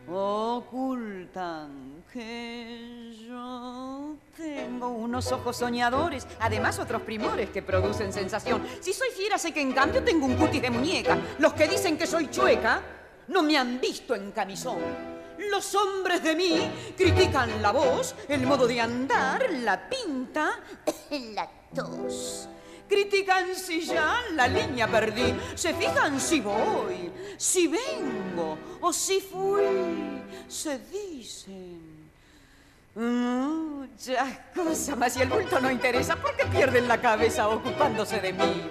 Ocultan 0.06 2.04
que 2.12 3.12
yo 3.28 4.16
tengo 4.36 4.88
unos 4.88 5.32
ojos 5.32 5.56
soñadores, 5.56 6.26
además 6.40 6.78
otros 6.78 7.02
primores 7.02 7.50
que 7.50 7.62
producen 7.62 8.12
sensación. 8.12 8.62
Si 8.80 8.92
soy 8.92 9.08
fiera, 9.10 9.38
sé 9.38 9.52
que 9.52 9.60
en 9.60 9.72
cambio 9.72 10.02
tengo 10.02 10.26
un 10.26 10.36
cutis 10.36 10.62
de 10.62 10.70
muñeca. 10.70 11.18
Los 11.38 11.52
que 11.54 11.68
dicen 11.68 11.98
que 11.98 12.06
soy 12.06 12.30
chueca 12.30 12.80
no 13.28 13.42
me 13.42 13.58
han 13.58 13.80
visto 13.80 14.14
en 14.14 14.30
camisón. 14.32 15.13
Los 15.38 15.74
hombres 15.74 16.22
de 16.22 16.34
mí 16.34 16.70
critican 16.96 17.60
la 17.60 17.72
voz, 17.72 18.14
el 18.28 18.46
modo 18.46 18.66
de 18.66 18.80
andar, 18.80 19.46
la 19.50 19.88
pinta, 19.88 20.60
la 21.34 21.48
tos. 21.74 22.48
Critican 22.88 23.54
si 23.54 23.84
ya 23.86 24.20
la 24.32 24.46
línea 24.46 24.86
perdí, 24.86 25.34
se 25.54 25.74
fijan 25.74 26.20
si 26.20 26.40
voy, 26.40 27.10
si 27.36 27.66
vengo 27.66 28.58
o 28.80 28.92
si 28.92 29.20
fui, 29.20 30.22
se 30.46 30.78
dicen 30.78 31.84
muchas 32.94 34.38
cosas, 34.54 34.96
mas 34.96 35.14
si 35.14 35.22
el 35.22 35.28
bulto 35.28 35.60
no 35.60 35.70
interesa, 35.70 36.16
¿por 36.16 36.36
qué 36.36 36.46
pierden 36.46 36.86
la 36.86 37.00
cabeza 37.00 37.48
ocupándose 37.48 38.20
de 38.20 38.32
mí? 38.32 38.70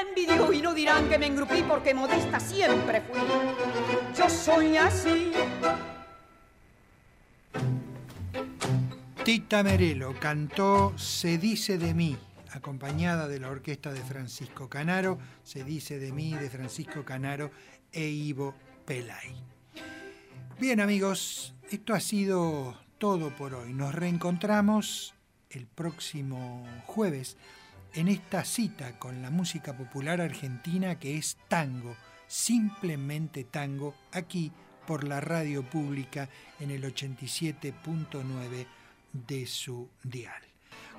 envidió 0.00 0.52
y 0.52 0.62
no 0.62 0.74
dirán 0.74 1.08
que 1.08 1.18
me 1.18 1.26
engrupí 1.26 1.62
porque 1.62 1.94
modesta 1.94 2.40
siempre 2.40 3.00
fui. 3.00 3.18
Yo 4.16 4.28
soy 4.28 4.76
así. 4.76 5.32
Tita 9.24 9.64
Merelo 9.64 10.14
cantó 10.20 10.96
Se 10.96 11.36
dice 11.36 11.78
de 11.78 11.94
mí, 11.94 12.16
acompañada 12.52 13.26
de 13.26 13.40
la 13.40 13.50
orquesta 13.50 13.92
de 13.92 14.00
Francisco 14.00 14.68
Canaro, 14.68 15.18
Se 15.42 15.64
dice 15.64 15.98
de 15.98 16.12
mí 16.12 16.34
de 16.34 16.48
Francisco 16.48 17.04
Canaro 17.04 17.50
e 17.90 18.06
Ivo 18.06 18.54
Pelay. 18.84 19.34
Bien 20.60 20.80
amigos, 20.80 21.54
esto 21.70 21.92
ha 21.92 22.00
sido 22.00 22.78
todo 22.98 23.34
por 23.34 23.54
hoy. 23.54 23.72
Nos 23.72 23.94
reencontramos 23.94 25.14
el 25.50 25.66
próximo 25.66 26.64
jueves 26.86 27.36
en 27.96 28.08
esta 28.08 28.44
cita 28.44 28.98
con 28.98 29.22
la 29.22 29.30
música 29.30 29.74
popular 29.74 30.20
argentina 30.20 30.98
que 30.98 31.16
es 31.16 31.38
tango, 31.48 31.96
simplemente 32.26 33.44
tango, 33.44 33.94
aquí 34.12 34.52
por 34.86 35.02
la 35.04 35.22
radio 35.22 35.62
pública 35.62 36.28
en 36.60 36.70
el 36.70 36.84
87.9 36.84 38.66
de 39.14 39.46
su 39.46 39.88
dial. 40.04 40.42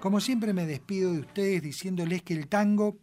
Como 0.01 0.19
siempre 0.19 0.53
me 0.53 0.65
despido 0.65 1.13
de 1.13 1.19
ustedes 1.19 1.61
diciéndoles 1.61 2.23
que 2.23 2.33
el 2.33 2.47
tango, 2.47 2.97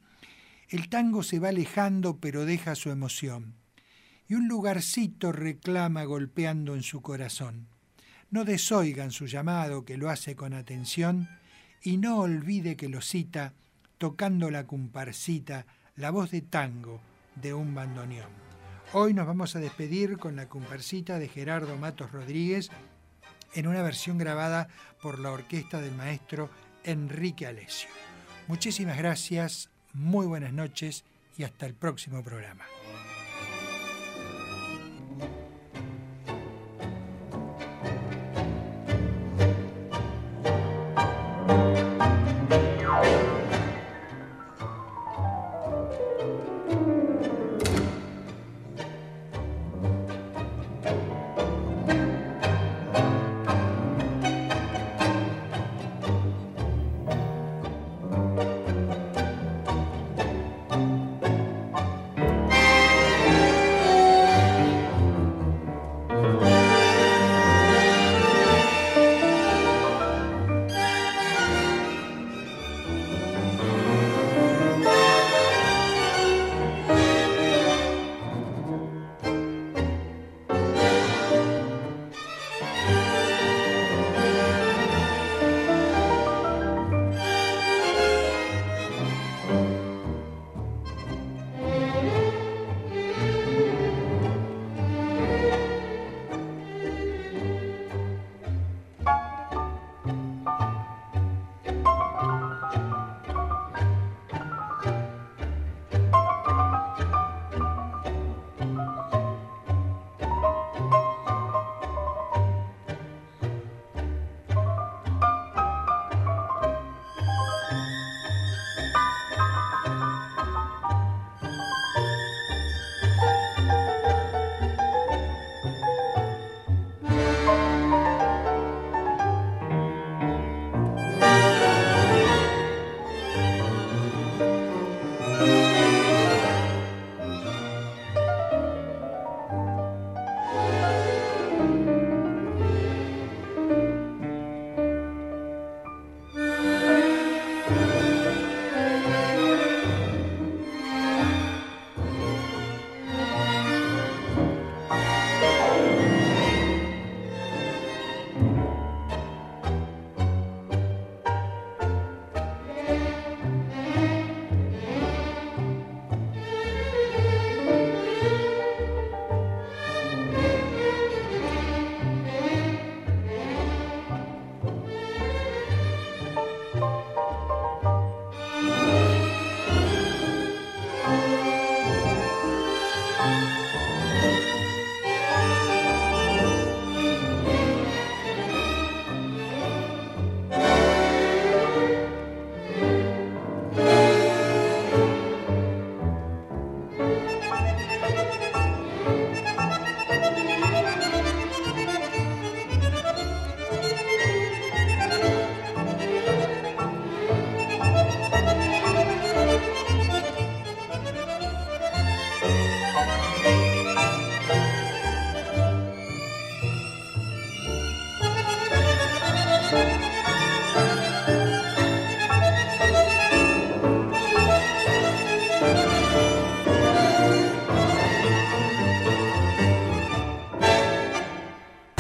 el 0.71 0.89
tango 0.89 1.23
se 1.23 1.39
va 1.39 1.51
alejando 1.51 2.19
pero 2.19 2.45
deja 2.45 2.75
su 2.75 2.91
emoción 2.91 3.55
y 4.27 4.35
un 4.35 4.49
lugarcito 4.49 5.31
reclama 5.31 6.03
golpeando 6.03 6.75
en 6.75 6.83
su 6.83 7.01
corazón. 7.01 7.69
No 8.29 8.45
desoigan 8.45 9.13
su 9.13 9.27
llamado 9.27 9.85
que 9.85 9.99
lo 9.99 10.11
hace 10.11 10.35
con 10.35 10.53
atención 10.53 11.29
y 11.81 11.97
no 11.99 12.19
olvide 12.19 12.75
que 12.77 12.89
lo 12.89 13.01
cita 13.01 13.55
tocando 14.05 14.51
la 14.51 14.67
comparsita, 14.67 15.65
la 15.97 16.11
voz 16.11 16.31
de 16.31 16.43
tango 16.43 17.01
de 17.37 17.55
un 17.55 17.75
bandoneón. 17.75 18.29
Hoy 18.93 19.15
nos 19.15 19.27
vamos 19.27 19.57
a 19.57 19.61
despedir 19.61 20.19
con 20.19 20.37
la 20.37 20.47
comparsita 20.47 21.19
de 21.19 21.27
Gerardo 21.27 21.75
Matos 21.79 22.13
Rodríguez 22.13 22.69
en 23.55 23.67
una 23.67 23.81
versión 23.81 24.19
grabada 24.19 24.69
por 25.01 25.19
la 25.21 25.31
orquesta 25.31 25.81
del 25.81 25.95
maestro 25.95 26.51
Enrique 26.85 27.47
Alesio. 27.47 27.89
Muchísimas 28.47 28.99
gracias, 28.99 29.71
muy 29.95 30.27
buenas 30.27 30.53
noches 30.53 31.07
y 31.39 31.45
hasta 31.45 31.65
el 31.65 31.73
próximo 31.73 32.23
programa. 32.23 32.67